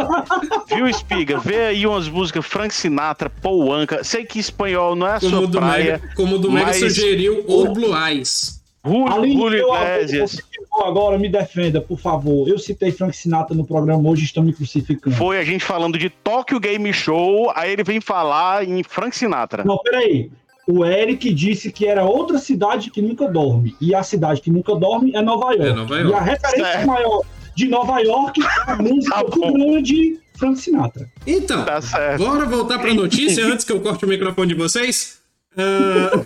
viu, 0.74 0.86
Espiga? 0.88 1.38
Vê 1.38 1.60
aí 1.66 1.86
umas 1.86 2.08
músicas 2.08 2.44
Frank 2.46 2.74
Sinatra, 2.74 3.30
Paul 3.30 3.72
Anka. 3.72 4.04
Sei 4.04 4.24
que 4.26 4.38
espanhol 4.38 4.94
não 4.94 5.06
é 5.06 5.14
a 5.16 5.20
Como 5.20 5.26
o 5.36 5.38
sua 5.38 5.46
do 5.46 5.58
praia. 5.58 5.92
Mega, 6.02 6.14
como 6.14 6.36
o 6.36 6.38
do 6.38 6.50
Mega 6.52 6.66
mas- 6.66 6.78
sugeriu, 6.78 7.44
o 7.46 7.72
Blue 7.72 7.94
Eyes. 7.96 8.61
Julio, 8.84 9.66
Iglesias. 9.74 10.38
agora, 10.84 11.16
me 11.18 11.28
defenda, 11.28 11.80
por 11.80 11.98
favor. 11.98 12.48
Eu 12.48 12.58
citei 12.58 12.90
Frank 12.90 13.16
Sinatra 13.16 13.54
no 13.56 13.64
programa 13.64 14.08
hoje, 14.08 14.24
estão 14.24 14.42
me 14.42 14.52
crucificando. 14.52 15.14
Foi 15.16 15.38
a 15.38 15.44
gente 15.44 15.64
falando 15.64 15.96
de 15.98 16.10
Tokyo 16.10 16.58
Game 16.58 16.92
Show, 16.92 17.52
aí 17.54 17.72
ele 17.72 17.84
vem 17.84 18.00
falar 18.00 18.66
em 18.68 18.82
Frank 18.82 19.16
Sinatra. 19.16 19.62
Não, 19.64 19.78
peraí. 19.78 20.30
O 20.66 20.84
Eric 20.84 21.32
disse 21.34 21.70
que 21.72 21.86
era 21.86 22.04
outra 22.04 22.38
cidade 22.38 22.90
que 22.90 23.02
nunca 23.02 23.28
dorme. 23.28 23.76
E 23.80 23.94
a 23.94 24.02
cidade 24.02 24.40
que 24.40 24.50
nunca 24.50 24.74
dorme 24.74 25.12
é 25.14 25.20
Nova 25.22 25.52
York. 25.52 25.66
É 25.68 25.72
Nova 25.72 25.98
York. 25.98 26.10
E 26.10 26.14
a 26.14 26.20
referência 26.20 26.72
Certo. 26.72 26.86
maior 26.86 27.22
de 27.54 27.68
Nova 27.68 27.98
York 28.00 28.40
é 28.40 28.70
a 28.70 28.76
música 28.82 29.14
Tá 29.16 29.22
do 29.24 29.40
bom. 29.40 29.52
grande 29.52 30.18
Frank 30.38 30.58
Sinatra. 30.60 31.08
Então, 31.26 31.64
Tá 31.64 31.80
certo. 31.80 32.24
bora 32.24 32.46
voltar 32.46 32.78
pra 32.78 32.94
notícia 32.94 33.44
antes 33.46 33.64
que 33.64 33.72
eu 33.72 33.80
corte 33.80 34.04
o 34.04 34.08
microfone 34.08 34.48
de 34.48 34.54
vocês. 34.54 35.20
Ah, 35.56 36.24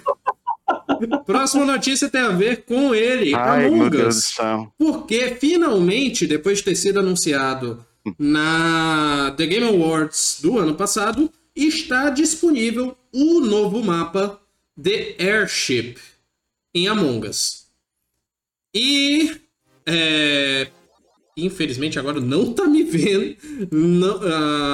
Próxima 1.24 1.64
notícia 1.64 2.09
tem 2.09 2.20
a 2.20 2.30
ver 2.30 2.64
com 2.64 2.94
ele, 2.94 3.34
Ai, 3.34 3.66
Among 3.66 3.97
Us. 3.97 4.36
Porque 4.78 5.36
finalmente, 5.40 6.26
depois 6.26 6.59
de 6.59 6.64
ter 6.64 6.74
sido 6.76 7.01
anunciado 7.01 7.84
na 8.18 9.34
The 9.36 9.47
Game 9.47 9.66
Awards 9.66 10.38
do 10.42 10.59
ano 10.59 10.74
passado, 10.74 11.30
está 11.55 12.11
disponível 12.11 12.97
o 13.12 13.40
novo 13.40 13.82
mapa 13.82 14.40
The 14.80 15.16
Airship 15.18 15.97
em 16.74 16.86
Among 16.88 17.26
Us. 17.28 17.66
E 18.74 19.34
é, 19.86 20.68
infelizmente 21.36 21.99
agora 21.99 22.20
não 22.20 22.53
tá 22.53 22.66
me 22.66 22.82
vendo. 22.82 23.36
Não- 23.72 24.20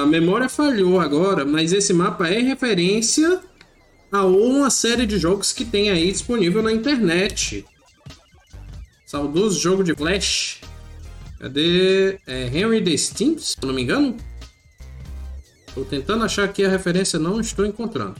a 0.01 0.05
memória 0.05 0.49
falhou 0.49 0.99
agora, 0.99 1.45
mas 1.45 1.71
esse 1.73 1.93
mapa 1.93 2.27
é 2.27 2.39
referência 2.39 3.39
a 4.13 4.23
uma 4.27 4.69
série 4.69 5.07
de 5.07 5.17
jogos 5.17 5.51
que 5.51 5.65
tem 5.65 5.89
aí 5.89 6.11
disponível 6.11 6.61
na 6.61 6.71
internet. 6.71 7.65
Saudoso 9.07 9.59
jogo 9.59 9.83
de 9.83 9.95
Flash. 9.95 10.61
Cadê? 11.39 12.19
É 12.27 12.45
Henry 12.45 12.83
the 12.83 12.95
Steam, 12.95 13.39
se 13.39 13.57
não 13.63 13.73
me 13.73 13.81
engano? 13.81 14.15
Tô 15.73 15.83
tentando 15.83 16.23
achar 16.23 16.43
aqui 16.43 16.63
a 16.63 16.69
referência, 16.69 17.17
não 17.17 17.41
estou 17.41 17.65
encontrando. 17.65 18.15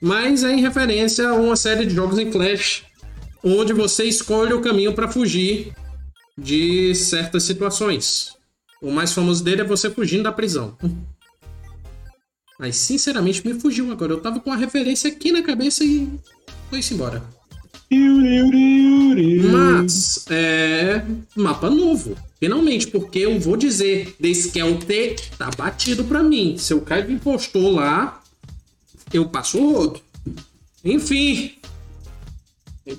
Mas 0.00 0.42
é 0.42 0.50
em 0.50 0.62
referência 0.62 1.28
a 1.28 1.34
uma 1.34 1.54
série 1.54 1.84
de 1.84 1.94
jogos 1.94 2.18
em 2.18 2.32
Flash, 2.32 2.84
onde 3.44 3.74
você 3.74 4.04
escolhe 4.04 4.54
o 4.54 4.62
caminho 4.62 4.94
para 4.94 5.06
fugir 5.06 5.74
de 6.36 6.94
certas 6.94 7.42
situações. 7.42 8.34
O 8.80 8.90
mais 8.90 9.12
famoso 9.12 9.44
dele 9.44 9.60
é 9.60 9.64
você 9.64 9.90
fugindo 9.90 10.22
da 10.22 10.32
prisão. 10.32 10.78
Mas 12.62 12.76
sinceramente 12.76 13.44
me 13.44 13.58
fugiu 13.58 13.90
agora. 13.90 14.12
Eu 14.12 14.20
tava 14.20 14.38
com 14.38 14.52
a 14.52 14.56
referência 14.56 15.10
aqui 15.10 15.32
na 15.32 15.42
cabeça 15.42 15.82
e 15.82 16.08
foi-se 16.70 16.94
embora. 16.94 17.20
Mas 19.50 20.24
é 20.30 21.04
mapa 21.34 21.68
novo. 21.68 22.16
Finalmente, 22.38 22.86
porque 22.86 23.18
eu 23.18 23.40
vou 23.40 23.56
dizer, 23.56 24.14
The 24.22 24.28
Skelter 24.28 25.16
tá 25.36 25.50
batido 25.58 26.04
pra 26.04 26.22
mim. 26.22 26.56
Se 26.56 26.72
o 26.72 26.80
Caio 26.80 27.10
impostou 27.10 27.72
lá, 27.72 28.22
eu 29.12 29.28
passo 29.28 29.58
o 29.58 29.72
rodo. 29.72 30.00
Enfim. 30.84 31.54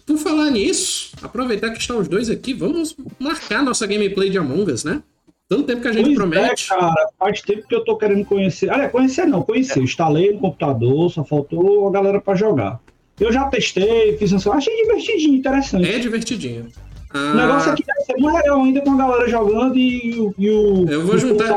Por 0.05 0.17
falar 0.17 0.49
nisso, 0.49 1.11
aproveitar 1.21 1.69
que 1.69 1.79
estão 1.79 1.99
os 1.99 2.09
dois 2.09 2.29
aqui, 2.29 2.53
vamos 2.53 2.97
marcar 3.17 3.63
nossa 3.63 3.87
gameplay 3.87 4.29
de 4.29 4.37
Among 4.37 4.69
Us, 4.69 4.83
né? 4.83 5.01
Tanto 5.49 5.63
tempo 5.63 5.81
que 5.81 5.87
a 5.87 5.91
gente 5.93 6.05
Pois 6.05 6.15
promete. 6.17 6.71
É, 6.73 6.75
cara, 6.75 7.07
faz 7.19 7.41
tempo 7.41 7.67
que 7.67 7.75
eu 7.75 7.83
tô 7.83 7.97
querendo 7.97 8.25
conhecer. 8.25 8.69
Olha, 8.71 8.89
conhecer 8.89 9.25
não, 9.25 9.41
conhecer. 9.43 9.79
Eu 9.79 9.83
Instalei 9.83 10.31
no 10.33 10.39
computador, 10.39 11.11
só 11.11 11.23
faltou 11.23 11.87
a 11.87 11.91
galera 11.91 12.19
pra 12.21 12.33
jogar. 12.35 12.79
Eu 13.19 13.31
já 13.31 13.45
testei, 13.47 14.17
fiz 14.17 14.31
um. 14.33 14.51
Achei 14.51 14.75
divertidinho, 14.83 15.35
interessante. 15.35 15.87
É 15.89 15.99
divertidinho. 15.99 16.67
O 17.13 17.35
negócio 17.35 17.69
Ah, 17.69 17.73
aqui 17.73 17.83
deve 17.85 18.01
ser 18.01 18.17
mais 18.17 18.35
legal 18.37 18.63
ainda 18.63 18.81
com 18.81 18.91
a 18.93 18.97
galera 18.97 19.29
jogando 19.29 19.77
e, 19.77 20.19
o- 20.19 20.33
e 20.35 20.49
o. 20.49 20.89
Eu 20.89 21.05
vou 21.05 21.15
juntar- 21.19 21.55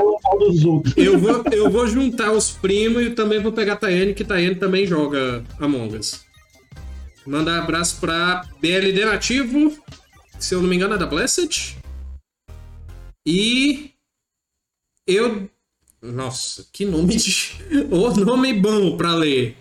eu, 0.98 1.18
vou, 1.18 1.42
eu 1.50 1.70
vou 1.70 1.86
juntar 1.86 2.32
os 2.32 2.50
primos 2.50 3.02
e 3.06 3.10
também 3.10 3.40
vou 3.40 3.52
pegar 3.52 3.72
a 3.72 3.76
Tayane, 3.76 4.12
que 4.12 4.22
Tayane 4.22 4.56
também 4.56 4.86
joga 4.86 5.42
Among 5.58 5.96
Us. 5.96 6.20
Mandar 7.26 7.62
abraço 7.62 7.98
pra 8.00 8.42
BLD 8.60 9.06
Nativo, 9.06 9.72
se 10.38 10.54
eu 10.54 10.60
não 10.60 10.68
me 10.68 10.76
engano 10.76 10.94
é 10.94 10.98
da 10.98 11.06
Blessed. 11.06 11.78
E 13.26 13.90
eu. 15.04 15.50
Nossa, 16.00 16.64
que 16.72 16.84
nome 16.84 17.16
de. 17.16 17.56
O 17.90 18.10
nome 18.24 18.54
bom 18.54 18.96
pra 18.96 19.14
ler. 19.14 19.56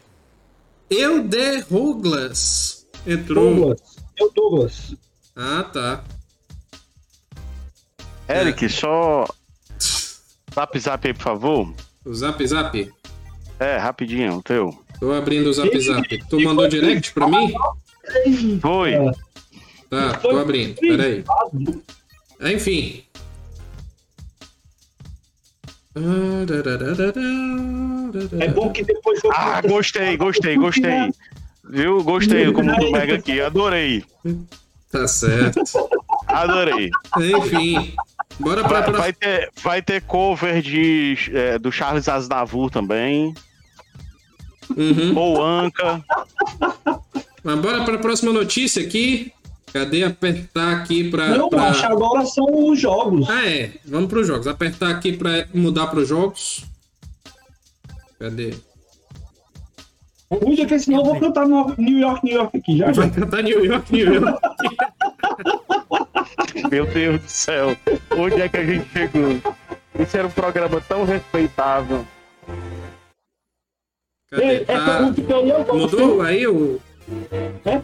Eu 0.89 1.23
de 1.23 1.63
Douglas 1.63 2.87
entrou. 3.07 3.55
Douglas. 3.55 3.81
Eu, 4.17 4.31
Douglas. 4.31 4.95
Ah, 5.35 5.63
tá. 5.63 6.03
Eric, 8.29 8.69
só. 8.69 9.25
Zap 10.53 10.79
zap 10.79 11.07
aí, 11.07 11.13
por 11.13 11.23
favor. 11.23 11.73
O 12.05 12.13
Zap 12.13 12.45
Zap. 12.47 12.93
É, 13.59 13.77
rapidinho, 13.77 14.37
o 14.37 14.43
teu. 14.43 14.77
Tô 14.99 15.11
abrindo 15.11 15.49
o 15.49 15.53
Zap 15.53 15.77
Zap. 15.79 16.07
Tu 16.29 16.39
mandou 16.41 16.67
direct 16.67 17.11
pra 17.13 17.27
mim? 17.27 17.51
Foi. 18.61 18.93
É. 18.93 19.11
Tá, 19.89 20.17
tô 20.17 20.37
abrindo. 20.37 20.75
Peraí. 20.75 21.23
Ah, 22.39 22.51
Enfim. 22.51 23.03
É 28.39 28.47
bom 28.49 28.71
que 28.71 28.83
depois 28.83 29.23
eu. 29.23 29.31
Ah, 29.33 29.61
gostei, 29.61 30.17
gostei, 30.17 30.57
gostei. 30.57 31.11
Viu? 31.69 32.03
Gostei 32.03 32.51
como 32.51 32.75
do 32.75 32.91
Mega 32.91 33.15
aqui. 33.15 33.39
Adorei. 33.41 34.03
Tá 34.91 35.07
certo. 35.07 35.61
Adorei. 36.27 36.89
Enfim. 37.17 37.95
Bora 38.39 38.63
pra 38.63 38.83
próxima. 38.83 38.97
vai 38.99 39.13
ter, 39.13 39.51
vai 39.63 39.81
ter 39.81 40.01
cover 40.01 40.61
de, 40.61 41.17
é, 41.33 41.57
do 41.57 41.71
Charles 41.71 42.09
Aznavour 42.09 42.69
também. 42.69 43.33
Uhum. 44.75 45.17
Ou 45.17 45.43
Anca. 45.43 46.03
Mas 47.43 47.59
bora 47.59 47.83
pra 47.85 47.97
próxima 47.97 48.33
notícia 48.33 48.83
aqui. 48.83 49.31
Cadê 49.75 50.05
apertar 50.05 50.71
aqui 50.77 51.11
pra. 51.11 51.37
Não, 51.37 51.49
pra- 51.49 51.63
acho 51.67 51.85
agora 51.85 52.25
são 52.25 52.45
os 52.69 52.79
jogos. 52.79 53.29
Ah, 53.29 53.45
é. 53.45 53.71
Vamos 53.83 54.07
pros 54.09 54.25
jogos. 54.25 54.47
Apertar 54.47 54.89
aqui 54.89 55.11
pra 55.11 55.47
mudar 55.53 55.87
pros 55.87 56.07
jogos. 56.07 56.63
Cadê? 58.17 58.53
É 60.31 60.65
que 60.65 60.79
senão 60.79 60.99
eu 60.99 61.05
vou 61.05 61.19
cantar 61.19 61.45
no 61.45 61.75
New 61.77 61.99
York, 61.99 62.25
New 62.25 62.35
York 62.37 62.57
aqui, 62.57 62.77
já. 62.77 62.89
Vai 62.89 63.09
cantar 63.11 63.43
New 63.43 63.65
York, 63.65 63.91
New 63.91 64.13
York. 64.13 64.39
Meu 66.71 66.85
Deus 66.85 67.21
do 67.21 67.27
céu. 67.27 67.75
Onde 68.17 68.41
é 68.41 68.47
que 68.47 68.55
a 68.57 68.65
gente 68.65 68.89
chegou? 68.93 69.55
Esse 69.99 70.17
era 70.17 70.27
um 70.27 70.31
programa 70.31 70.79
tão 70.87 71.03
respeitável. 71.03 72.07
Cadê? 74.31 74.43
É, 74.43 74.55
é 74.55 74.63
Tá. 74.65 75.11
que 75.13 75.21
eu 75.29 75.45
ia 75.45 75.59
Mudou 75.59 76.21
aí 76.21 76.47
o. 76.47 76.79
É 77.65 77.81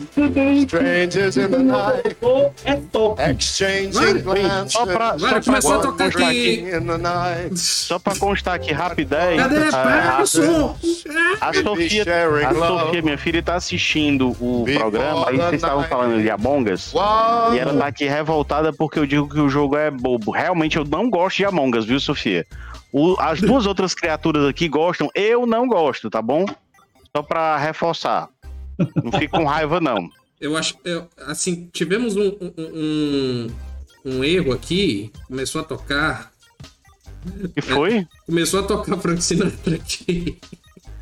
Strangers 0.63 1.37
in 1.37 1.47
the 1.49 1.57
night, 1.59 2.17
É 2.65 2.75
top. 2.91 3.21
exchanging 3.21 4.21
glances. 4.23 4.73
Só 4.73 4.85
pra, 4.85 5.17
só 5.19 5.29
pra, 5.29 5.41
começou 5.43 5.73
a 5.73 5.79
tocar 5.79 6.05
constar 6.05 6.27
aqui. 6.29 6.59
aqui. 6.65 6.75
In 6.75 6.85
the 6.87 6.97
night, 6.97 7.59
Só 7.59 7.99
pra 7.99 8.15
constar 8.15 8.55
aqui 8.55 8.71
rapidez. 8.73 9.39
Cadê? 9.41 9.69
Para 9.71 10.23
o 10.23 10.27
som! 10.27 10.75
A 11.39 11.53
Sofia, 11.53 12.03
a 12.47 12.53
Sofia, 12.53 13.01
minha 13.01 13.17
filha, 13.17 13.43
tá 13.43 13.55
assistindo 13.55 14.29
o 14.39 14.65
programa, 14.77 15.29
aí 15.29 15.37
vocês 15.37 15.53
estavam 15.55 15.83
falando 15.83 16.21
de 16.21 16.29
Among 16.29 16.71
Us. 16.71 16.91
Wow. 16.93 17.53
E 17.53 17.59
ela 17.59 17.77
tá 17.77 17.87
aqui 17.87 18.05
revoltada 18.05 18.73
porque 18.73 18.97
eu 18.99 19.05
digo 19.05 19.29
que 19.29 19.39
o 19.39 19.49
jogo 19.49 19.77
é 19.77 19.91
bobo. 19.91 20.31
Realmente 20.31 20.77
eu 20.77 20.85
não 20.85 21.09
gosto 21.09 21.37
de 21.37 21.45
Among 21.45 21.77
Us, 21.77 21.85
viu, 21.85 21.99
Sofia? 21.99 22.45
O- 22.91 23.15
as 23.19 23.39
duas 23.39 23.65
outras 23.65 23.93
criaturas 23.93 24.45
aqui 24.47 24.67
gostam, 24.67 25.09
eu 25.13 25.45
não 25.45 25.67
gosto, 25.67 26.09
tá 26.09 26.21
bom? 26.21 26.45
Só 27.15 27.21
pra 27.21 27.57
reforçar. 27.57 28.27
Não 29.03 29.11
fique 29.11 29.27
com 29.29 29.45
raiva, 29.45 29.79
não. 29.79 30.09
Eu 30.39 30.55
acho. 30.57 30.75
eu- 30.83 31.07
assim, 31.27 31.69
tivemos 31.71 32.15
um, 32.15 32.29
um, 32.41 32.53
um, 32.57 33.47
um 34.05 34.23
erro 34.23 34.53
aqui. 34.53 35.11
Começou 35.27 35.61
a 35.61 35.63
tocar. 35.63 36.31
E 37.55 37.61
foi? 37.61 38.07
Começou 38.25 38.61
a 38.61 38.63
tocar 38.63 38.97
Frank 38.97 39.21
Sinatra 39.23 39.75
aqui. 39.75 40.39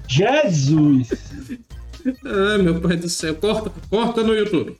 Jesus! 0.08 1.10
Ai, 2.26 2.58
meu 2.58 2.80
pai 2.82 2.98
do 2.98 3.08
céu. 3.10 3.36
Corta, 3.36 3.72
corta 3.90 4.24
no 4.24 4.34
YouTube. 4.34 4.78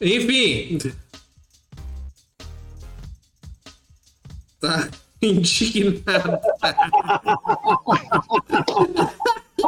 Enfim. 0.00 0.78
Tá 4.60 4.88
indignado. 5.22 6.38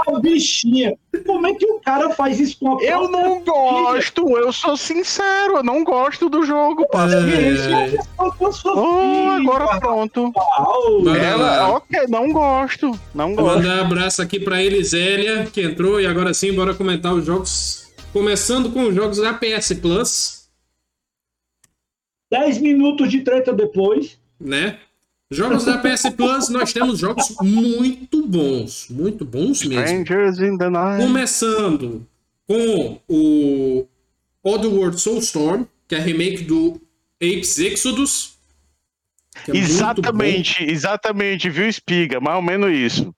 A 0.06 0.20
bichinha. 0.20 0.96
Como 1.24 1.46
é 1.46 1.54
que 1.54 1.64
o 1.66 1.80
cara 1.80 2.10
faz 2.10 2.38
isso 2.38 2.58
com 2.60 2.78
a 2.78 2.82
Eu 2.82 3.08
não 3.10 3.42
gosto, 3.42 4.36
eu 4.36 4.52
sou 4.52 4.76
sincero, 4.76 5.56
eu 5.56 5.62
não 5.62 5.82
gosto 5.82 6.28
do 6.28 6.44
jogo, 6.44 6.86
paciência. 6.88 7.70
É. 7.74 7.98
Oh, 8.18 9.30
agora 9.30 9.78
pronto. 9.80 10.32
Ela, 11.18 11.68
ok, 11.76 12.00
não 12.08 12.30
gosto, 12.32 12.90
não 13.14 13.34
Vou 13.34 13.44
gosto. 13.44 13.56
mandar 13.58 13.78
um 13.78 13.86
abraço 13.86 14.20
aqui 14.22 14.38
pra 14.38 14.62
Elisélia, 14.62 15.46
que 15.52 15.62
entrou, 15.62 16.00
e 16.00 16.06
agora 16.06 16.34
sim, 16.34 16.52
bora 16.52 16.74
comentar 16.74 17.14
os 17.14 17.24
jogos. 17.24 17.86
Começando 18.12 18.70
com 18.72 18.84
os 18.88 18.94
jogos 18.94 19.18
da 19.18 19.32
PS 19.34 19.72
Plus, 19.80 20.46
10 22.30 22.58
minutos 22.58 23.10
de 23.10 23.22
treta 23.22 23.52
depois. 23.52 24.18
né? 24.40 24.78
Jogos 25.30 25.64
da 25.64 25.78
PS 25.78 26.10
Plus, 26.16 26.48
nós 26.50 26.72
temos 26.72 27.00
jogos 27.00 27.34
muito 27.42 28.26
bons, 28.28 28.86
muito 28.88 29.24
bons 29.24 29.64
mesmo. 29.64 29.84
Começando 31.04 32.06
com 32.46 33.00
o 33.08 33.86
Oddworld 34.44 35.00
Soulstorm, 35.00 35.64
que 35.88 35.96
é 35.96 35.98
remake 35.98 36.44
do 36.44 36.80
Apes 37.16 37.58
Exodus. 37.58 38.36
é 39.48 39.56
Exatamente, 39.56 40.62
exatamente, 40.62 41.50
viu, 41.50 41.68
Espiga? 41.68 42.20
Mais 42.20 42.36
ou 42.36 42.42
menos 42.42 42.70
isso. 42.70 43.12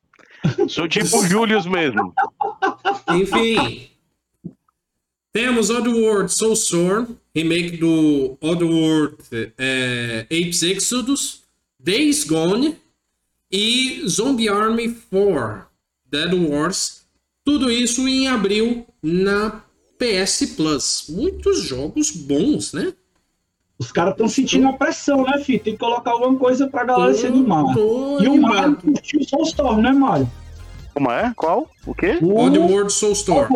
Sou 0.69 0.89
tipo 0.89 1.27
Julius 1.27 1.67
mesmo. 1.67 2.15
Enfim. 3.11 3.91
Temos 5.31 5.69
Oddworld 5.69 6.35
Soulstorm, 6.35 7.07
remake 7.37 7.77
do 7.77 8.39
Oddworld 8.41 9.17
é, 9.59 10.23
Apes 10.23 10.63
Exodus, 10.63 11.38
Days 11.89 12.23
Gone 12.23 12.77
e 13.51 14.03
Zombie 14.07 14.47
Army 14.47 14.95
4 15.11 15.65
Dead 16.05 16.35
Wars. 16.35 17.07
Tudo 17.43 17.71
isso 17.71 18.07
em 18.07 18.29
abril 18.29 18.87
na 19.03 19.63
PS 19.99 20.55
Plus. 20.55 21.07
Muitos 21.09 21.63
jogos 21.63 22.11
bons, 22.11 22.75
né? 22.75 22.93
Os 23.79 23.91
caras 23.91 24.13
estão 24.13 24.29
sentindo 24.29 24.69
a 24.69 24.75
pressão, 24.75 25.23
né, 25.23 25.39
filho? 25.39 25.61
Tem 25.61 25.73
que 25.73 25.79
colocar 25.79 26.11
alguma 26.11 26.39
coisa 26.39 26.67
pra 26.67 26.85
galera 26.85 27.15
se 27.15 27.27
animar. 27.27 27.73
Tô 27.73 28.23
E 28.23 28.29
o 28.29 28.37
Mario 28.37 28.77
curtiu 28.77 29.21
o 29.21 29.25
Soulstorm, 29.25 29.81
né, 29.81 29.91
Mario? 29.91 30.31
Como 30.93 31.11
é? 31.11 31.33
Qual? 31.35 31.71
O 31.87 31.95
quê? 31.95 32.19
O 32.21 32.39
Oddworld 32.39 32.93
Soulstorm. 32.93 33.49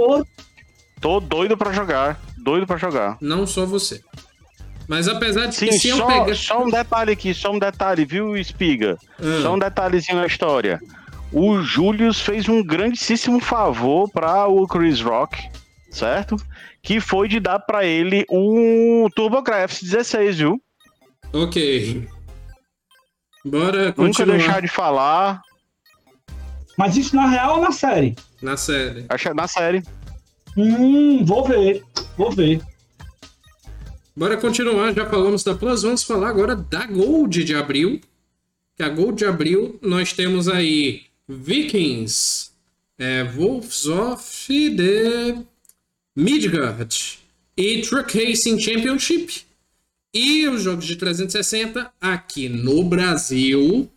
Tô 1.03 1.21
doido 1.21 1.55
pra 1.55 1.71
jogar. 1.71 2.19
Doido 2.39 2.67
pra 2.67 2.79
jogar. 2.79 3.19
Não 3.21 3.47
só 3.47 3.67
você. 3.67 4.03
Mas 4.93 5.09
apesar 5.09 5.47
de 5.47 5.55
Sim, 5.55 5.67
que 5.69 5.79
se 5.79 5.89
eu 5.89 5.97
só, 5.97 6.07
pegar. 6.07 6.35
só 6.37 6.63
um 6.63 6.71
detalhe 6.71 7.13
aqui, 7.13 7.33
só 7.33 7.51
um 7.51 7.59
detalhe, 7.59 8.05
viu, 8.05 8.37
Espiga? 8.37 8.99
Ah. 9.19 9.41
Só 9.41 9.55
um 9.55 9.59
detalhezinho 9.59 10.19
na 10.19 10.27
história. 10.27 10.79
O 11.33 11.63
Julius 11.63 12.21
fez 12.21 12.47
um 12.47 12.63
grandíssimo 12.63 13.41
favor 13.41 14.11
para 14.11 14.47
o 14.49 14.67
Chris 14.67 15.01
Rock, 15.01 15.49
certo? 15.91 16.37
Que 16.83 17.01
foi 17.01 17.27
de 17.27 17.41
dar 17.41 17.59
para 17.61 17.87
ele 17.87 18.27
um 18.31 19.09
TurboGrafx 19.17 19.83
16, 19.83 20.37
viu? 20.37 20.61
Ok. 21.33 22.07
Bora 23.47 23.87
Nunca 23.87 23.93
continuar 23.95 24.37
deixar 24.37 24.61
de 24.61 24.69
falar. 24.69 25.41
Mas 26.77 26.99
isso 26.99 27.17
na 27.17 27.27
real 27.29 27.55
ou 27.57 27.63
na 27.63 27.73
série? 27.73 28.15
na 28.43 28.59
série. 28.59 29.07
Acho- 29.09 29.33
Na 29.33 29.49
série. 29.49 29.83
Hum, 30.55 31.25
vou 31.25 31.45
ver. 31.47 31.83
Vou 32.19 32.31
ver. 32.31 32.61
Bora 34.15 34.37
continuar, 34.37 34.93
já 34.95 35.09
falamos 35.09 35.43
da 35.43 35.55
Plus, 35.55 35.83
vamos 35.83 36.03
falar 36.03 36.29
agora 36.29 36.55
da 36.55 36.87
Gold 36.87 37.45
de 37.45 37.55
abril. 37.55 37.99
Que 38.77 38.83
a 38.83 38.89
Gold 38.91 39.17
de 39.17 39.25
abril 39.25 39.79
nós 39.81 40.13
temos 40.13 40.49
aí 40.49 41.03
Vikings, 41.27 42.51
é, 42.99 43.25
Wolves 43.25 43.87
of 43.87 44.77
the 44.77 45.43
Midgard 46.15 47.19
e 47.57 47.81
Truck 47.83 48.19
Racing 48.23 48.59
Championship. 48.59 49.43
E 50.13 50.47
os 50.47 50.63
jogos 50.63 50.85
de 50.85 50.97
360 50.97 51.91
aqui 51.99 52.51
no 52.51 52.85
Brasil. 52.85 53.89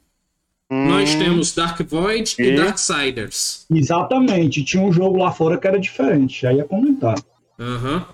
Nós 0.71 1.13
temos 1.15 1.53
Dark 1.53 1.79
Void 1.81 2.35
e 2.39 2.43
E? 2.43 2.55
Darksiders. 2.55 3.65
Exatamente. 3.69 4.63
Tinha 4.63 4.81
um 4.81 4.91
jogo 4.91 5.17
lá 5.17 5.31
fora 5.31 5.57
que 5.57 5.67
era 5.67 5.79
diferente. 5.79 6.41
Já 6.41 6.53
ia 6.53 6.63
comentar. 6.63 7.15
Aham. 7.59 8.07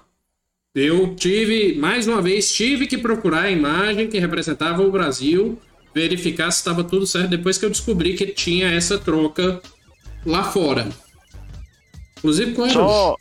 Eu 0.74 1.16
tive, 1.16 1.78
mais 1.78 2.08
uma 2.08 2.22
vez, 2.22 2.50
tive 2.54 2.88
que 2.88 2.98
procurar 2.98 3.42
a 3.42 3.52
imagem 3.52 4.08
que 4.08 4.18
representava 4.18 4.82
o 4.82 4.90
Brasil, 4.90 5.60
verificar 5.94 6.50
se 6.50 6.60
estava 6.60 6.82
tudo 6.82 7.06
certo 7.06 7.32
depois 7.32 7.58
que 7.58 7.66
eu 7.66 7.70
descobri 7.70 8.14
que 8.16 8.28
tinha 8.28 8.72
essa 8.72 8.98
troca 8.98 9.62
lá 10.26 10.44
fora. 10.44 10.88
Inclusive 12.20 12.54
com 12.54 12.70
Só, 12.70 13.18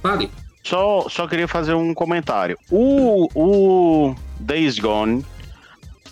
Fale. 0.00 0.30
só, 0.62 1.08
só 1.08 1.26
queria 1.26 1.48
fazer 1.48 1.74
um 1.74 1.92
comentário. 1.92 2.56
O, 2.70 3.26
o 3.34 4.14
Days 4.38 4.78
Gone, 4.78 5.24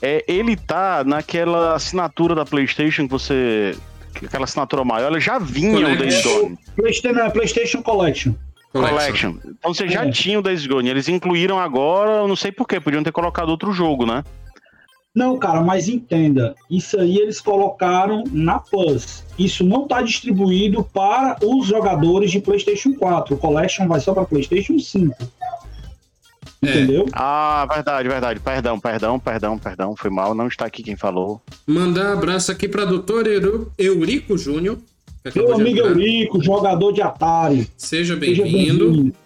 é, 0.02 0.24
ele 0.26 0.56
tá 0.56 1.04
naquela 1.04 1.76
assinatura 1.76 2.34
da 2.34 2.44
PlayStation 2.44 3.04
que 3.04 3.12
você. 3.12 3.76
Aquela 4.24 4.42
assinatura 4.42 4.84
maior, 4.84 5.06
ela 5.06 5.20
já 5.20 5.38
vinha 5.38 5.88
o 5.88 5.96
Days 5.96 6.20
Gone. 6.24 6.58
PlayStation, 6.74 7.30
PlayStation 7.30 7.80
Collection. 7.80 8.34
Collection. 8.72 9.34
Então 9.44 9.74
você 9.74 9.88
já 9.88 10.04
É. 10.06 10.10
tinha 10.10 10.38
o 10.38 10.42
Days 10.42 10.66
Gone. 10.66 10.88
Eles 10.88 11.08
incluíram 11.08 11.58
agora, 11.58 12.18
eu 12.18 12.28
não 12.28 12.36
sei 12.36 12.52
porquê, 12.52 12.80
podiam 12.80 13.02
ter 13.02 13.12
colocado 13.12 13.48
outro 13.48 13.72
jogo, 13.72 14.06
né? 14.06 14.24
Não, 15.12 15.36
cara, 15.38 15.60
mas 15.60 15.88
entenda, 15.88 16.54
isso 16.70 16.98
aí 16.98 17.16
eles 17.18 17.40
colocaram 17.40 18.22
na 18.30 18.60
Plus. 18.60 19.24
Isso 19.36 19.64
não 19.64 19.82
está 19.82 20.00
distribuído 20.02 20.84
para 20.84 21.36
os 21.42 21.66
jogadores 21.66 22.30
de 22.30 22.38
PlayStation 22.40 22.94
4. 22.94 23.34
O 23.34 23.38
Collection 23.38 23.88
vai 23.88 23.98
só 23.98 24.14
para 24.14 24.24
PlayStation 24.24 24.78
5. 24.78 25.16
É. 26.62 26.68
Entendeu? 26.70 27.06
Ah, 27.12 27.66
verdade, 27.68 28.08
verdade. 28.08 28.38
Perdão, 28.38 28.78
perdão, 28.78 29.18
perdão, 29.18 29.58
perdão. 29.58 29.96
Foi 29.96 30.10
mal, 30.10 30.32
não 30.34 30.46
está 30.46 30.66
aqui 30.66 30.82
quem 30.82 30.94
falou. 30.94 31.40
Mandar 31.66 32.12
abraço 32.12 32.52
aqui 32.52 32.68
para 32.68 32.84
doutor 32.84 33.24
Eurico 33.78 34.38
Júnior. 34.38 34.78
Meu 35.34 35.54
amigo. 35.54 35.78
Eurico, 35.80 36.42
jogador 36.42 36.92
de 36.92 37.02
Atari. 37.02 37.70
Seja 37.76 38.16
bem-vindo. 38.16 38.90
bem-vindo. 38.90 39.16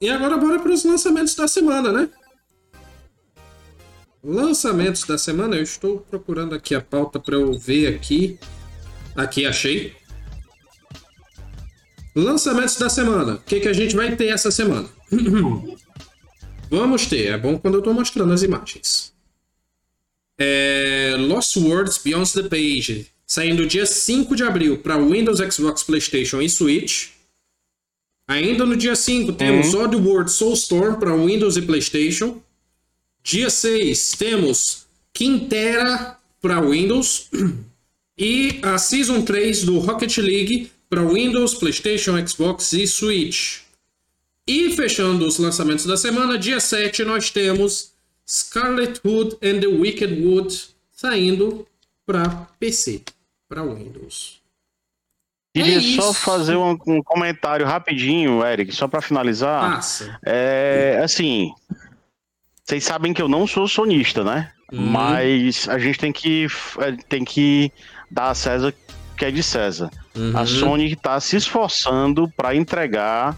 E 0.00 0.10
agora 0.10 0.36
bora 0.36 0.58
para 0.58 0.72
os 0.72 0.84
lançamentos 0.84 1.34
da 1.36 1.46
semana, 1.46 1.92
né? 1.92 2.08
Lançamentos 4.24 5.04
da 5.04 5.16
semana, 5.16 5.56
eu 5.56 5.62
estou 5.62 5.98
procurando 5.98 6.54
aqui 6.54 6.74
a 6.74 6.80
pauta 6.80 7.20
para 7.20 7.36
eu 7.36 7.52
ver 7.52 7.94
aqui. 7.94 8.38
Aqui 9.14 9.46
achei. 9.46 9.94
Lançamentos 12.14 12.76
da 12.76 12.88
semana. 12.88 13.34
O 13.34 13.38
que, 13.38 13.60
que 13.60 13.68
a 13.68 13.72
gente 13.72 13.94
vai 13.94 14.14
ter 14.16 14.26
essa 14.26 14.50
semana? 14.50 14.88
Vamos 16.68 17.06
ter, 17.06 17.26
é 17.26 17.38
bom 17.38 17.58
quando 17.58 17.74
eu 17.74 17.80
estou 17.80 17.94
mostrando 17.94 18.32
as 18.32 18.42
imagens. 18.42 19.12
É, 20.38 21.14
Lost 21.18 21.56
Words 21.56 21.98
Beyond 21.98 22.32
the 22.32 22.48
Page, 22.48 23.11
saindo 23.26 23.66
dia 23.66 23.86
5 23.86 24.34
de 24.36 24.42
abril 24.42 24.78
para 24.78 24.96
Windows, 24.96 25.38
Xbox, 25.38 25.82
PlayStation 25.82 26.40
e 26.40 26.48
Switch. 26.48 27.10
Ainda 28.28 28.64
no 28.64 28.76
dia 28.76 28.94
5 28.94 29.32
temos 29.32 29.74
Oddworld 29.74 30.30
Soulstorm 30.30 30.98
para 30.98 31.14
Windows 31.14 31.56
e 31.56 31.62
PlayStation. 31.62 32.40
Dia 33.22 33.50
6 33.50 34.12
temos 34.18 34.86
Quintera 35.12 36.18
para 36.40 36.60
Windows. 36.60 37.30
E 38.18 38.60
a 38.62 38.76
Season 38.76 39.22
3 39.22 39.64
do 39.64 39.78
Rocket 39.78 40.18
League 40.18 40.70
para 40.88 41.02
Windows, 41.02 41.54
PlayStation, 41.54 42.14
Xbox 42.26 42.72
e 42.74 42.86
Switch. 42.86 43.60
E 44.46 44.70
fechando 44.72 45.26
os 45.26 45.38
lançamentos 45.38 45.86
da 45.86 45.96
semana, 45.96 46.38
dia 46.38 46.60
7 46.60 47.04
nós 47.04 47.30
temos 47.30 47.92
Scarlet 48.28 49.00
Hood 49.04 49.36
and 49.42 49.60
the 49.60 49.66
Wicked 49.66 50.22
Wood 50.22 50.68
saindo 50.92 51.66
para 52.06 52.28
PC, 52.58 53.02
para 53.48 53.62
Windows. 53.62 54.40
Queria 55.54 55.76
É 55.76 55.80
só 55.80 56.14
fazer 56.14 56.56
um, 56.56 56.76
um 56.86 57.02
comentário 57.02 57.66
rapidinho, 57.66 58.44
Eric, 58.44 58.72
só 58.72 58.88
para 58.88 59.02
finalizar. 59.02 59.76
Passa. 59.76 60.18
É, 60.24 61.00
assim, 61.04 61.52
vocês 62.64 62.84
sabem 62.84 63.12
que 63.12 63.20
eu 63.20 63.28
não 63.28 63.46
sou 63.46 63.68
sonista, 63.68 64.24
né? 64.24 64.50
Uhum. 64.72 64.86
Mas 64.86 65.68
a 65.68 65.78
gente 65.78 65.98
tem 65.98 66.10
que, 66.10 66.46
é, 66.78 66.92
tem 67.06 67.24
que 67.24 67.70
dar 68.10 68.30
a 68.30 68.34
César 68.34 68.72
o 69.12 69.16
que 69.16 69.26
é 69.26 69.30
de 69.30 69.42
César. 69.42 69.90
Uhum. 70.16 70.36
A 70.36 70.46
Sony 70.46 70.92
está 70.92 71.20
se 71.20 71.36
esforçando 71.36 72.30
para 72.34 72.54
entregar 72.54 73.36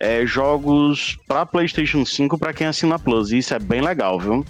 é, 0.00 0.26
jogos 0.26 1.16
para 1.28 1.46
PlayStation 1.46 2.04
5 2.04 2.36
para 2.36 2.52
quem 2.52 2.66
assina 2.66 2.98
Plus. 2.98 3.30
E 3.30 3.38
isso 3.38 3.54
é 3.54 3.60
bem 3.60 3.80
legal, 3.80 4.18
viu? 4.18 4.44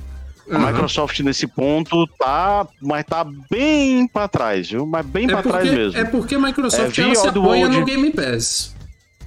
A 0.51 0.57
Uhum. 0.59 0.67
Microsoft 0.67 1.21
nesse 1.21 1.47
ponto 1.47 2.07
tá, 2.19 2.67
mas 2.81 3.05
tá 3.05 3.25
bem 3.51 4.07
para 4.09 4.27
trás, 4.27 4.69
viu? 4.71 4.85
Mas 4.87 5.07
bem 5.07 5.25
É 5.27 5.29
para 5.29 5.43
trás 5.43 5.71
mesmo. 5.71 5.99
é 6.01 6.05
porque 6.05 6.35
a 6.35 6.39
Microsoft 6.39 6.99
É, 6.99 7.03
ela 7.03 7.15
se 7.15 7.29
apoia 7.29 7.69
no 7.69 7.85
Game 7.85 8.11
Pass. 8.11 8.75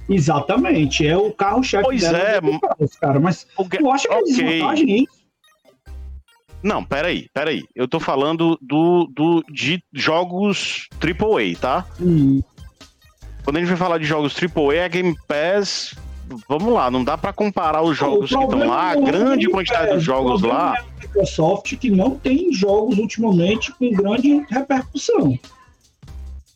Exatamente, 0.08 1.06
é 1.06 1.16
o 1.16 1.32
carro-chefe 1.32 1.82
Pois 1.84 2.00
dela, 2.02 2.18
é, 2.18 2.40
Game 2.40 2.60
Pass, 2.60 2.96
cara, 3.00 3.18
mas 3.18 3.46
O 3.56 3.68
que- 3.68 3.82
eu 3.82 3.90
acho 3.90 4.06
que 4.06 4.14
é 4.14 4.18
ok. 4.18 4.24
desvantagem, 4.32 4.90
hein? 4.90 5.08
Não, 6.62 6.82
peraí, 6.84 7.28
peraí. 7.32 7.64
Eu 7.74 7.86
tô 7.88 7.98
falando 8.00 8.58
do, 8.60 9.06
do, 9.12 9.44
de 9.50 9.82
jogos 9.92 10.88
AAA, 11.00 11.56
tá? 11.60 11.86
Hum, 12.00 12.42
Quando 13.44 13.56
a 13.56 13.60
gente 13.60 13.68
vai 13.68 13.76
falar 13.76 13.98
de 13.98 14.04
jogos 14.04 14.34
AAA, 14.34 14.84
a 14.84 14.88
Game 14.88 15.16
Pass. 15.28 15.94
Vamos 16.48 16.72
lá, 16.72 16.90
não 16.90 17.04
dá 17.04 17.16
pra 17.16 17.32
comparar 17.32 17.82
os 17.82 17.96
jogos 17.96 18.28
que 18.30 18.36
estão 18.36 18.58
lá, 18.66 18.90
a 18.90 18.96
é 18.96 19.00
grande 19.00 19.46
o 19.46 19.50
quantidade 19.50 19.86
de 19.86 19.94
Pass, 19.94 20.02
jogos 20.02 20.42
lá. 20.42 20.74
é 20.76 20.80
a 20.80 20.84
Microsoft 21.02 21.76
que 21.76 21.90
não 21.90 22.10
tem 22.16 22.52
jogos 22.52 22.98
ultimamente 22.98 23.72
com 23.72 23.90
grande 23.92 24.44
repercussão. 24.50 25.38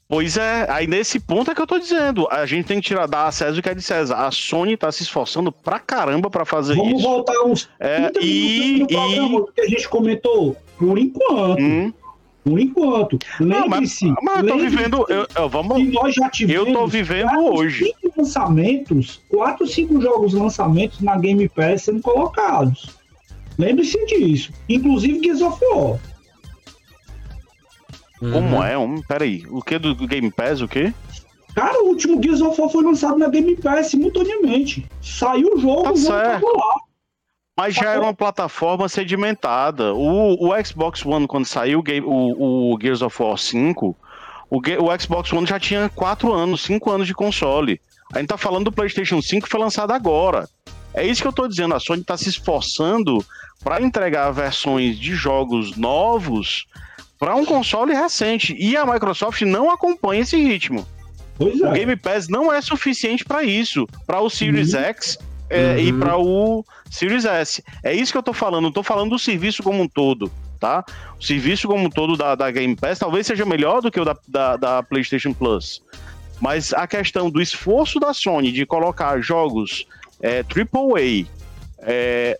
Pois 0.08 0.36
é, 0.36 0.66
aí 0.68 0.88
nesse 0.88 1.20
ponto 1.20 1.52
é 1.52 1.54
que 1.54 1.62
eu 1.62 1.66
tô 1.68 1.78
dizendo. 1.78 2.26
A 2.32 2.44
gente 2.44 2.66
tem 2.66 2.80
que 2.80 2.88
tirar 2.88 3.06
da 3.06 3.28
a 3.28 3.32
César 3.32 3.60
o 3.60 3.62
que 3.62 3.68
é 3.68 3.74
de 3.74 3.80
César. 3.82 4.16
A 4.16 4.30
Sony 4.32 4.76
tá 4.76 4.90
se 4.90 5.04
esforçando 5.04 5.52
pra 5.52 5.78
caramba 5.78 6.28
pra 6.28 6.44
fazer 6.44 6.74
Vamos 6.74 6.94
isso. 6.98 7.02
voltar 7.08 7.40
uns 7.44 7.68
É, 7.78 8.10
30 8.10 8.18
e- 8.20 8.72
minutos 8.74 8.80
no 8.80 8.86
programa 8.88 9.46
que 9.54 9.60
a 9.60 9.68
gente 9.68 9.88
comentou. 9.88 10.56
Por 10.76 10.98
enquanto, 10.98 11.60
Hum, 11.62 11.92
por 12.44 12.58
enquanto. 12.58 13.18
Não, 13.38 13.68
mas, 13.68 14.00
Lembre-se, 14.00 14.14
mas 14.22 14.42
eu 14.42 14.48
tô 14.48 14.58
vivendo. 14.58 15.06
Eu, 15.08 15.26
eu- 15.36 15.48
vamos, 15.48 15.76
que 15.76 15.84
nós 15.90 16.14
já 16.14 16.28
tivemos 16.30 16.68
eu 16.68 16.72
tô 16.74 16.86
vivendo 16.86 17.28
quatro, 17.28 17.54
hoje. 17.54 17.84
cinco 17.84 18.14
lançamentos, 18.16 19.20
quatro, 19.28 19.66
cinco 19.66 20.00
jogos 20.00 20.32
lançamentos 20.32 21.00
na 21.00 21.16
Game 21.18 21.48
Pass 21.48 21.82
sendo 21.82 22.00
colocados. 22.00 22.88
Lembre-se 23.58 24.04
disso. 24.06 24.52
Inclusive 24.68 25.20
Gears 25.22 25.42
of 25.42 25.62
War. 25.74 25.98
Como 28.18 28.62
é? 28.62 28.76
Um, 28.76 29.00
peraí, 29.02 29.44
o 29.50 29.62
que 29.62 29.78
do 29.78 29.94
Game 29.94 30.30
Pass? 30.30 30.60
O 30.60 30.68
quê? 30.68 30.92
Cara, 31.54 31.82
o 31.82 31.88
último 31.88 32.22
Gears 32.22 32.40
of 32.40 32.60
War 32.60 32.70
foi 32.70 32.84
lançado 32.84 33.18
na 33.18 33.28
Game 33.28 33.56
Pass 33.56 33.88
simultaneamente. 33.88 34.86
Saiu 35.02 35.54
o 35.56 35.58
jogo, 35.58 35.82
Tá 35.84 35.92
o 35.92 35.96
jogo 35.96 36.12
lá. 36.56 36.74
Mas 37.60 37.74
já 37.74 37.90
era 37.90 38.00
uma 38.00 38.14
plataforma 38.14 38.88
sedimentada. 38.88 39.92
O, 39.92 40.48
o 40.48 40.64
Xbox 40.64 41.04
One, 41.04 41.26
quando 41.26 41.44
saiu 41.44 41.84
o, 42.06 42.72
o, 42.72 42.78
Gears 42.80 43.02
of 43.02 43.22
War 43.22 43.36
5, 43.36 43.94
o, 44.48 44.56
o 44.56 44.98
Xbox 44.98 45.30
One 45.30 45.46
já 45.46 45.60
tinha 45.60 45.90
4 45.90 46.32
anos, 46.32 46.62
5 46.62 46.90
anos 46.90 47.06
de 47.06 47.12
console. 47.12 47.78
A 48.14 48.18
gente 48.18 48.28
tá 48.28 48.38
falando 48.38 48.64
do 48.64 48.72
PlayStation 48.72 49.20
5 49.20 49.44
que 49.44 49.50
foi 49.50 49.60
lançado 49.60 49.90
agora. 49.90 50.48
É 50.94 51.06
isso 51.06 51.20
que 51.20 51.28
eu 51.28 51.34
tô 51.34 51.46
dizendo. 51.46 51.74
A 51.74 51.80
Sony 51.80 52.02
tá 52.02 52.16
se 52.16 52.30
esforçando 52.30 53.22
para 53.62 53.82
entregar 53.82 54.30
versões 54.30 54.98
de 54.98 55.14
jogos 55.14 55.76
novos 55.76 56.64
para 57.18 57.36
um 57.36 57.44
console 57.44 57.92
recente. 57.92 58.56
E 58.58 58.74
a 58.74 58.86
Microsoft 58.86 59.42
não 59.42 59.70
acompanha 59.70 60.22
esse 60.22 60.38
ritmo. 60.38 60.88
Pois 61.36 61.60
O 61.60 61.66
é. 61.66 61.72
Game 61.72 61.96
Pass 61.96 62.26
não 62.26 62.50
é 62.50 62.62
suficiente 62.62 63.22
para 63.22 63.42
isso, 63.42 63.86
para 64.06 64.18
o 64.22 64.30
Series 64.30 64.72
X 64.72 65.18
é, 65.50 65.78
e 65.80 65.92
Uhum. 65.92 65.98
para 65.98 66.16
o 66.16 66.64
Series 66.88 67.24
S. 67.24 67.62
É 67.82 67.92
isso 67.92 68.12
que 68.12 68.18
eu 68.18 68.22
tô 68.22 68.32
falando, 68.32 68.64
não 68.64 68.72
tô 68.72 68.82
falando 68.82 69.10
do 69.10 69.18
serviço 69.18 69.62
como 69.62 69.82
um 69.82 69.88
todo, 69.88 70.30
tá? 70.58 70.84
O 71.18 71.22
serviço 71.22 71.66
como 71.66 71.84
um 71.84 71.90
todo 71.90 72.16
da, 72.16 72.34
da 72.34 72.50
Game 72.50 72.76
Pass 72.76 72.98
talvez 72.98 73.26
seja 73.26 73.44
melhor 73.44 73.82
do 73.82 73.90
que 73.90 74.00
o 74.00 74.04
da, 74.04 74.16
da, 74.26 74.56
da 74.56 74.82
PlayStation 74.82 75.32
Plus. 75.32 75.82
Mas 76.40 76.72
a 76.72 76.86
questão 76.86 77.28
do 77.28 77.42
esforço 77.42 78.00
da 78.00 78.14
Sony 78.14 78.50
de 78.52 78.64
colocar 78.64 79.20
jogos 79.20 79.86
é, 80.22 80.42
AAA 80.42 81.26
é, 81.80 82.38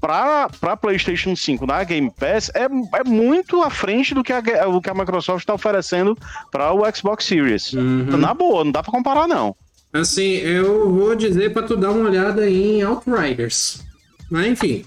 para 0.00 0.76
PlayStation 0.76 1.34
5 1.34 1.64
na 1.64 1.82
Game 1.84 2.10
Pass 2.10 2.50
é, 2.54 2.64
é 2.64 3.04
muito 3.04 3.62
à 3.62 3.70
frente 3.70 4.14
do 4.14 4.22
que 4.22 4.32
a, 4.32 4.42
o 4.68 4.80
que 4.80 4.90
a 4.90 4.94
Microsoft 4.94 5.40
está 5.42 5.54
oferecendo 5.54 6.18
para 6.50 6.72
o 6.72 6.82
Xbox 6.94 7.24
Series. 7.24 7.72
Uhum. 7.72 8.16
Na 8.16 8.34
boa, 8.34 8.64
não 8.64 8.72
dá 8.72 8.82
pra 8.82 8.90
comparar, 8.92 9.28
não. 9.28 9.54
Assim, 9.92 10.36
eu 10.36 10.90
vou 10.90 11.14
dizer 11.14 11.52
pra 11.52 11.62
tu 11.62 11.76
dar 11.76 11.90
uma 11.90 12.08
olhada 12.08 12.48
em 12.48 12.82
Outriders. 12.82 13.84
Mas 14.30 14.46
enfim, 14.46 14.84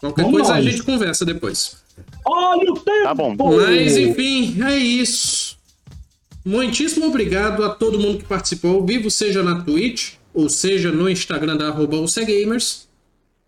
qualquer 0.00 0.22
Vamos 0.22 0.38
coisa 0.38 0.52
lá, 0.52 0.58
a 0.58 0.62
gente. 0.62 0.82
conversa 0.82 1.24
depois. 1.24 1.82
Olha 2.24 2.70
o 2.72 2.78
tempo! 2.78 3.02
Tá 3.02 3.14
bom. 3.14 3.36
Mas 3.36 3.96
enfim, 3.96 4.62
é 4.62 4.76
isso. 4.76 5.56
Muitíssimo 6.44 7.06
obrigado 7.06 7.64
a 7.64 7.70
todo 7.70 7.98
mundo 7.98 8.18
que 8.18 8.24
participou, 8.24 8.86
vivo 8.86 9.10
seja 9.10 9.42
na 9.42 9.62
Twitch, 9.62 10.12
ou 10.32 10.48
seja 10.48 10.92
no 10.92 11.10
Instagram 11.10 11.56
da 11.56 11.68
arroba 11.68 11.96
UCGamers. 11.96 12.86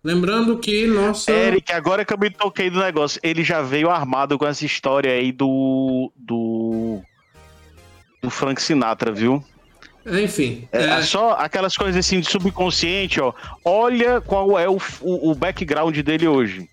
Lembrando 0.03 0.57
que 0.57 0.85
nossa. 0.87 1.31
Eric, 1.31 1.71
agora 1.71 2.03
que 2.03 2.13
eu 2.13 2.17
me 2.17 2.29
toquei 2.29 2.69
do 2.69 2.79
negócio, 2.79 3.19
ele 3.23 3.43
já 3.43 3.61
veio 3.61 3.89
armado 3.89 4.37
com 4.37 4.45
essa 4.45 4.65
história 4.65 5.11
aí 5.11 5.31
do. 5.31 6.11
do. 6.15 6.99
do 8.21 8.29
Frank 8.29 8.61
Sinatra, 8.61 9.11
viu? 9.13 9.43
Enfim. 10.05 10.67
É, 10.71 10.85
é, 10.85 11.01
só 11.01 11.31
aquelas 11.33 11.75
coisas 11.75 11.97
assim 12.05 12.19
de 12.19 12.29
subconsciente, 12.29 13.19
ó. 13.21 13.33
Olha 13.63 14.21
qual 14.21 14.57
é 14.57 14.67
o, 14.69 14.77
o, 15.01 15.31
o 15.31 15.35
background 15.35 15.97
dele 15.99 16.27
hoje. 16.27 16.67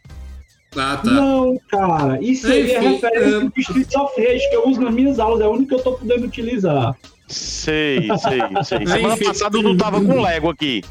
Ah, 0.77 1.01
tá. 1.03 1.11
Não, 1.11 1.59
cara, 1.70 2.18
isso 2.22 2.47
aí 2.47 2.70
é 2.70 2.79
referência 2.79 3.07
é- 3.14 3.41
do 3.41 3.53
Streets 3.57 3.95
of 3.97 4.20
Rage 4.20 4.49
que 4.51 4.57
eu 4.57 4.68
uso 4.68 4.81
nas 4.81 4.93
minhas 4.95 5.18
aulas, 5.18 5.41
é 5.41 5.45
a 5.45 5.49
única 5.49 5.68
que 5.68 5.74
eu 5.81 5.85
tô 5.85 5.93
podendo 5.93 6.27
utilizar. 6.27 6.95
Sei, 7.29 8.09
sei, 8.18 8.41
sei. 8.64 8.87
Semana 8.87 9.14
Enfim. 9.14 9.24
passada 9.24 9.59
o 9.59 9.62
Dudu 9.62 9.77
tava 9.79 10.01
com 10.01 10.20
Lego 10.20 10.51
aqui. 10.51 10.83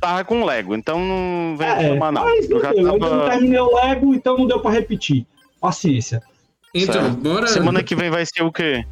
Tava 0.00 0.24
com 0.24 0.44
Lego, 0.44 0.74
então 0.74 0.98
não 0.98 1.56
vem 1.56 1.68
É, 1.68 1.74
reclamar, 1.74 2.12
não. 2.12 2.24
mas 2.24 2.48
não 2.48 2.56
Eu 2.56 2.62
já 2.62 2.70
deu, 2.72 2.78
eu 2.86 2.86
não 2.86 2.98
tava. 2.98 3.30
terminei 3.30 3.60
o 3.60 3.74
Lego, 3.76 4.14
então 4.14 4.38
não 4.38 4.46
deu 4.46 4.60
pra 4.60 4.70
repetir. 4.70 5.26
Paciência. 5.60 6.22
Então, 6.74 6.94
Certo. 6.94 7.16
bora. 7.18 7.46
Semana 7.46 7.82
que 7.82 7.94
vem 7.94 8.08
vai 8.10 8.24
ser 8.24 8.42
o 8.42 8.50
quê? 8.50 8.84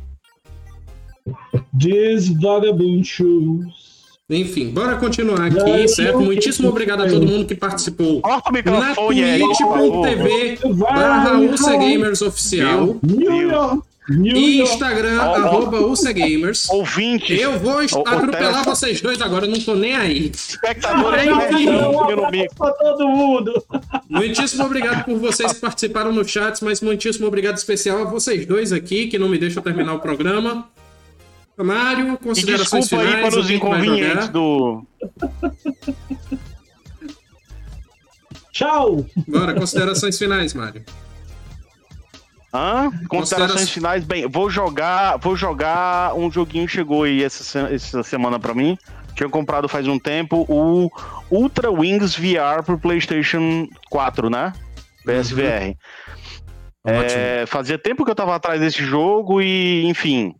Shoes. 3.04 3.88
Enfim, 4.30 4.70
bora 4.70 4.96
continuar 4.96 5.40
aqui, 5.46 5.88
certo? 5.88 6.20
Muitíssimo 6.20 6.68
obrigado 6.68 7.02
a 7.02 7.08
todo 7.08 7.26
mundo 7.26 7.46
que 7.46 7.54
participou. 7.54 8.20
Corta 8.20 8.50
o 8.50 8.52
Na 8.52 8.58
microfone, 8.58 9.38
twitch.tv 9.38 10.58
barra. 10.74 11.38
UCGamers 11.38 12.20
Oficial. 12.20 12.96
E. 14.10 14.60
Instagram, 14.62 15.18
ó. 15.20 15.34
arroba 15.34 15.80
UCGamers. 15.80 16.68
Ouvintes, 16.70 17.40
Eu 17.40 17.58
vou 17.58 17.78
atropelar 17.78 18.64
vocês 18.64 19.00
dois 19.00 19.20
agora, 19.20 19.44
eu 19.46 19.50
não 19.50 19.60
tô 19.60 19.74
nem 19.74 19.94
aí. 19.94 20.30
espectadores 20.34 21.26
mico. 22.30 22.54
pra 22.54 22.72
todo 22.72 23.08
mundo. 23.08 23.62
Muitíssimo 24.08 24.64
obrigado 24.64 25.04
por 25.04 25.18
vocês 25.18 25.52
que 25.52 25.60
participaram 25.60 26.12
no 26.12 26.26
chat, 26.26 26.62
mas 26.64 26.80
muitíssimo 26.80 27.26
obrigado 27.26 27.56
especial 27.56 28.02
a 28.02 28.04
vocês 28.04 28.46
dois 28.46 28.72
aqui, 28.72 29.08
que 29.08 29.18
não 29.18 29.28
me 29.28 29.36
deixam 29.38 29.62
terminar 29.62 29.94
o 29.94 30.00
programa. 30.00 30.66
Mário, 31.64 32.14
E 32.14 32.16
considerações 32.18 32.84
desculpa 32.88 33.04
aí 33.04 33.10
finais, 33.16 33.34
pelos 33.34 33.46
que 33.46 33.58
vai 33.58 33.78
inconvenientes 33.78 34.28
do. 34.28 34.86
Tchau. 38.52 39.06
Bora, 39.26 39.54
considerações 39.54 40.18
finais, 40.18 40.54
Mário. 40.54 40.84
Hã? 42.52 42.84
Considera- 42.90 43.08
Considerações 43.08 43.70
finais. 43.70 44.04
Bem, 44.04 44.26
vou 44.28 44.48
jogar. 44.50 45.16
Vou 45.18 45.36
jogar. 45.36 46.14
Um 46.14 46.30
joguinho 46.30 46.66
que 46.66 46.72
chegou 46.72 47.02
aí 47.04 47.22
essa, 47.22 47.60
essa 47.68 48.02
semana 48.02 48.38
pra 48.38 48.54
mim. 48.54 48.76
Tinha 49.14 49.28
comprado 49.28 49.68
faz 49.68 49.86
um 49.86 49.98
tempo 49.98 50.46
o 50.48 50.88
Ultra 51.30 51.70
Wings 51.70 52.14
VR 52.16 52.62
pro 52.64 52.78
PlayStation 52.78 53.66
4, 53.90 54.30
né? 54.30 54.52
PSVR. 55.04 55.76
É, 56.86 57.44
fazia 57.46 57.76
tempo 57.76 58.04
que 58.04 58.10
eu 58.10 58.14
tava 58.14 58.34
atrás 58.34 58.60
desse 58.60 58.82
jogo 58.82 59.42
e, 59.42 59.84
enfim. 59.86 60.34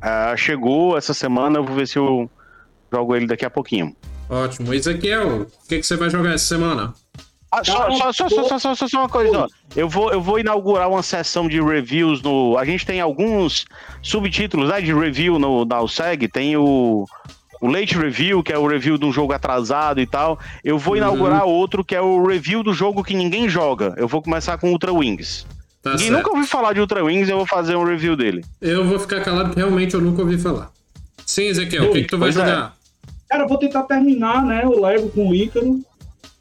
Ah, 0.00 0.34
chegou 0.36 0.96
essa 0.96 1.12
semana, 1.12 1.58
eu 1.58 1.64
vou 1.64 1.76
ver 1.76 1.86
se 1.86 1.98
eu 1.98 2.30
jogo 2.92 3.14
ele 3.14 3.26
daqui 3.26 3.44
a 3.44 3.50
pouquinho. 3.50 3.94
Ótimo. 4.28 4.72
Ezequiel, 4.72 5.42
o 5.42 5.68
que, 5.68 5.78
que 5.78 5.82
você 5.82 5.96
vai 5.96 6.08
jogar 6.08 6.34
essa 6.34 6.46
semana? 6.46 6.94
Ah, 7.52 7.64
só, 7.64 7.90
só, 7.90 8.12
só, 8.12 8.28
só, 8.28 8.58
só, 8.58 8.74
só, 8.76 8.88
só 8.88 8.98
uma 9.00 9.08
coisa, 9.08 9.40
ó. 9.40 9.48
Eu 9.74 9.88
vou, 9.88 10.12
eu 10.12 10.20
vou 10.20 10.38
inaugurar 10.38 10.88
uma 10.88 11.02
sessão 11.02 11.48
de 11.48 11.60
reviews 11.60 12.22
no. 12.22 12.56
A 12.56 12.64
gente 12.64 12.86
tem 12.86 13.00
alguns 13.00 13.64
subtítulos 14.02 14.68
né, 14.68 14.80
de 14.80 14.94
review 14.94 15.36
no, 15.36 15.66
USEG. 15.82 16.28
Tem 16.28 16.56
o, 16.56 17.06
o 17.60 17.66
Late 17.66 17.98
Review, 17.98 18.40
que 18.40 18.52
é 18.52 18.58
o 18.58 18.68
review 18.68 18.96
de 18.96 19.04
um 19.04 19.12
jogo 19.12 19.32
atrasado 19.32 20.00
e 20.00 20.06
tal. 20.06 20.38
Eu 20.62 20.78
vou 20.78 20.96
inaugurar 20.96 21.44
outro, 21.44 21.84
que 21.84 21.96
é 21.96 22.00
o 22.00 22.24
review 22.24 22.62
do 22.62 22.72
jogo 22.72 23.02
que 23.02 23.14
ninguém 23.14 23.48
joga. 23.48 23.94
Eu 23.96 24.06
vou 24.06 24.22
começar 24.22 24.56
com 24.56 24.70
Ultra 24.70 24.92
Wings. 24.92 25.44
Tá 25.82 25.92
Ninguém 25.92 26.08
certo. 26.08 26.18
nunca 26.18 26.30
ouviu 26.30 26.46
falar 26.46 26.72
de 26.74 26.80
Ultra 26.80 27.02
Wings, 27.04 27.28
eu 27.28 27.36
vou 27.38 27.46
fazer 27.46 27.74
um 27.76 27.84
review 27.84 28.14
dele. 28.16 28.44
Eu 28.60 28.84
vou 28.86 28.98
ficar 28.98 29.22
calado 29.22 29.48
porque 29.48 29.60
realmente 29.60 29.94
eu 29.94 30.00
nunca 30.00 30.20
ouvi 30.22 30.36
falar. 30.38 30.70
Sim, 31.24 31.44
Ezequiel, 31.44 31.90
o 31.90 31.92
que, 31.92 32.02
que 32.02 32.08
tu 32.08 32.18
vai 32.18 32.28
é. 32.28 32.32
jogar? 32.32 32.76
Cara, 33.28 33.44
eu 33.44 33.48
vou 33.48 33.56
tentar 33.58 33.84
terminar, 33.84 34.44
né, 34.44 34.66
o 34.66 34.80
Lego 34.80 35.08
com 35.10 35.28
o 35.28 35.34
Ícaro. 35.34 35.80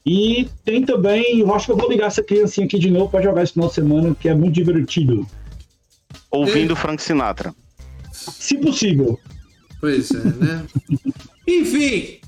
E 0.05 0.49
tem 0.65 0.83
também, 0.83 1.39
eu 1.39 1.53
acho 1.53 1.67
que 1.67 1.71
eu 1.71 1.77
vou 1.77 1.89
ligar 1.89 2.07
essa 2.07 2.23
criancinha 2.23 2.65
aqui 2.65 2.79
de 2.79 2.89
novo 2.89 3.11
pra 3.11 3.21
jogar 3.21 3.43
esse 3.43 3.53
final 3.53 3.69
de 3.69 3.75
semana, 3.75 4.15
que 4.19 4.27
é 4.27 4.33
muito 4.33 4.55
divertido. 4.55 5.25
Ouvindo 6.31 6.75
Frank 6.75 7.01
Sinatra. 7.01 7.53
Se 8.11 8.57
possível. 8.57 9.19
Pois 9.79 10.09
é, 10.11 10.17
né? 10.17 10.65
Enfim, 11.47 12.19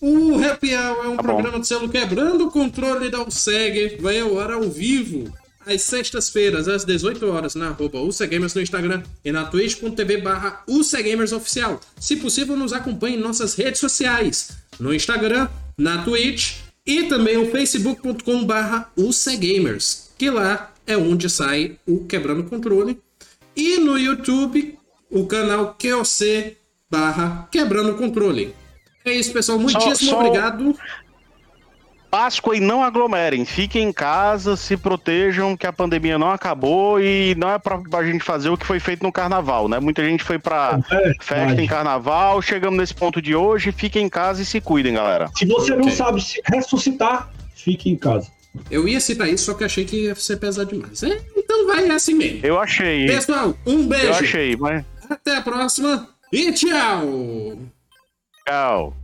o 0.00 0.42
Happy 0.44 0.74
Hour 0.74 1.04
é 1.04 1.08
um 1.08 1.16
Tá 1.16 1.22
bom. 1.22 1.34
programa 1.34 1.60
de 1.60 1.66
selo 1.66 1.88
quebrando 1.88 2.46
o 2.46 2.50
controle 2.50 3.10
da 3.10 3.22
USEG. 3.22 3.98
Vai 4.00 4.18
ao 4.20 4.38
ar 4.40 4.52
ao 4.52 4.62
vivo 4.62 5.30
às 5.72 5.82
sextas-feiras, 5.82 6.68
às 6.68 6.84
18 6.84 7.26
horas, 7.28 7.54
na 7.54 7.68
arroba 7.68 8.00
UCGamers 8.00 8.54
no 8.54 8.60
Instagram 8.60 9.02
e 9.24 9.30
na 9.30 9.44
twitch.tv 9.44 10.18
barra 10.18 10.62
Oficial. 11.34 11.80
Se 11.98 12.16
possível, 12.16 12.56
nos 12.56 12.72
acompanhe 12.72 13.16
em 13.16 13.20
nossas 13.20 13.54
redes 13.54 13.80
sociais, 13.80 14.50
no 14.78 14.92
Instagram, 14.92 15.48
na 15.78 16.02
Twitch 16.02 16.56
e 16.86 17.04
também 17.04 17.36
o 17.36 17.50
facebook.com 17.50 18.44
barra 18.44 18.90
UCGamers, 18.96 20.10
que 20.18 20.30
lá 20.30 20.72
é 20.86 20.96
onde 20.96 21.28
sai 21.30 21.78
o 21.86 22.04
Quebrando 22.04 22.44
Controle. 22.44 23.00
E 23.54 23.78
no 23.78 23.98
YouTube, 23.98 24.78
o 25.10 25.26
canal 25.26 25.76
QOC 25.80 26.56
barra 26.90 27.48
Quebrando 27.50 27.94
Controle. 27.94 28.54
É 29.04 29.12
isso, 29.14 29.32
pessoal. 29.32 29.58
Muitíssimo 29.58 30.10
só- 30.10 30.20
obrigado. 30.20 30.76
Páscoa 32.10 32.56
e 32.56 32.60
não 32.60 32.82
aglomerem. 32.82 33.44
Fiquem 33.44 33.84
em 33.88 33.92
casa, 33.92 34.56
se 34.56 34.76
protejam, 34.76 35.56
que 35.56 35.66
a 35.66 35.72
pandemia 35.72 36.18
não 36.18 36.30
acabou 36.30 37.00
e 37.00 37.34
não 37.36 37.48
é 37.50 37.58
pra, 37.58 37.78
pra 37.78 38.04
gente 38.04 38.24
fazer 38.24 38.48
o 38.50 38.56
que 38.58 38.66
foi 38.66 38.80
feito 38.80 39.02
no 39.04 39.12
carnaval, 39.12 39.68
né? 39.68 39.78
Muita 39.78 40.04
gente 40.04 40.24
foi 40.24 40.38
pra 40.38 40.80
É, 40.90 41.12
festa 41.20 41.62
em 41.62 41.66
carnaval, 41.68 42.42
chegamos 42.42 42.78
nesse 42.78 42.94
ponto 42.94 43.22
de 43.22 43.34
hoje. 43.36 43.70
Fiquem 43.70 44.06
em 44.06 44.08
casa 44.08 44.42
e 44.42 44.44
se 44.44 44.60
cuidem, 44.60 44.94
galera. 44.94 45.30
Se 45.36 45.46
você 45.46 45.70
não 45.72 45.82
Ok. 45.82 45.92
sabe 45.92 46.20
se 46.20 46.40
ressuscitar, 46.46 47.30
fique 47.54 47.88
em 47.88 47.96
casa. 47.96 48.28
Eu 48.68 48.88
ia 48.88 48.98
citar 48.98 49.28
isso, 49.28 49.44
só 49.44 49.54
que 49.54 49.62
achei 49.62 49.84
que 49.84 50.06
ia 50.06 50.14
ser 50.16 50.36
pesado 50.38 50.70
demais. 50.72 51.04
É, 51.04 51.20
então 51.36 51.68
vai 51.68 51.88
assim 51.90 52.14
mesmo. 52.14 52.40
Eu 52.44 52.58
achei. 52.58 53.06
Pessoal, 53.06 53.54
um 53.64 53.86
beijo. 53.86 54.06
Eu 54.06 54.14
achei, 54.14 54.56
mas 54.56 54.84
Até 55.08 55.36
a 55.36 55.40
próxima 55.42 56.08
e 56.32 56.50
tchau! 56.52 57.58
tchau. 58.46 58.96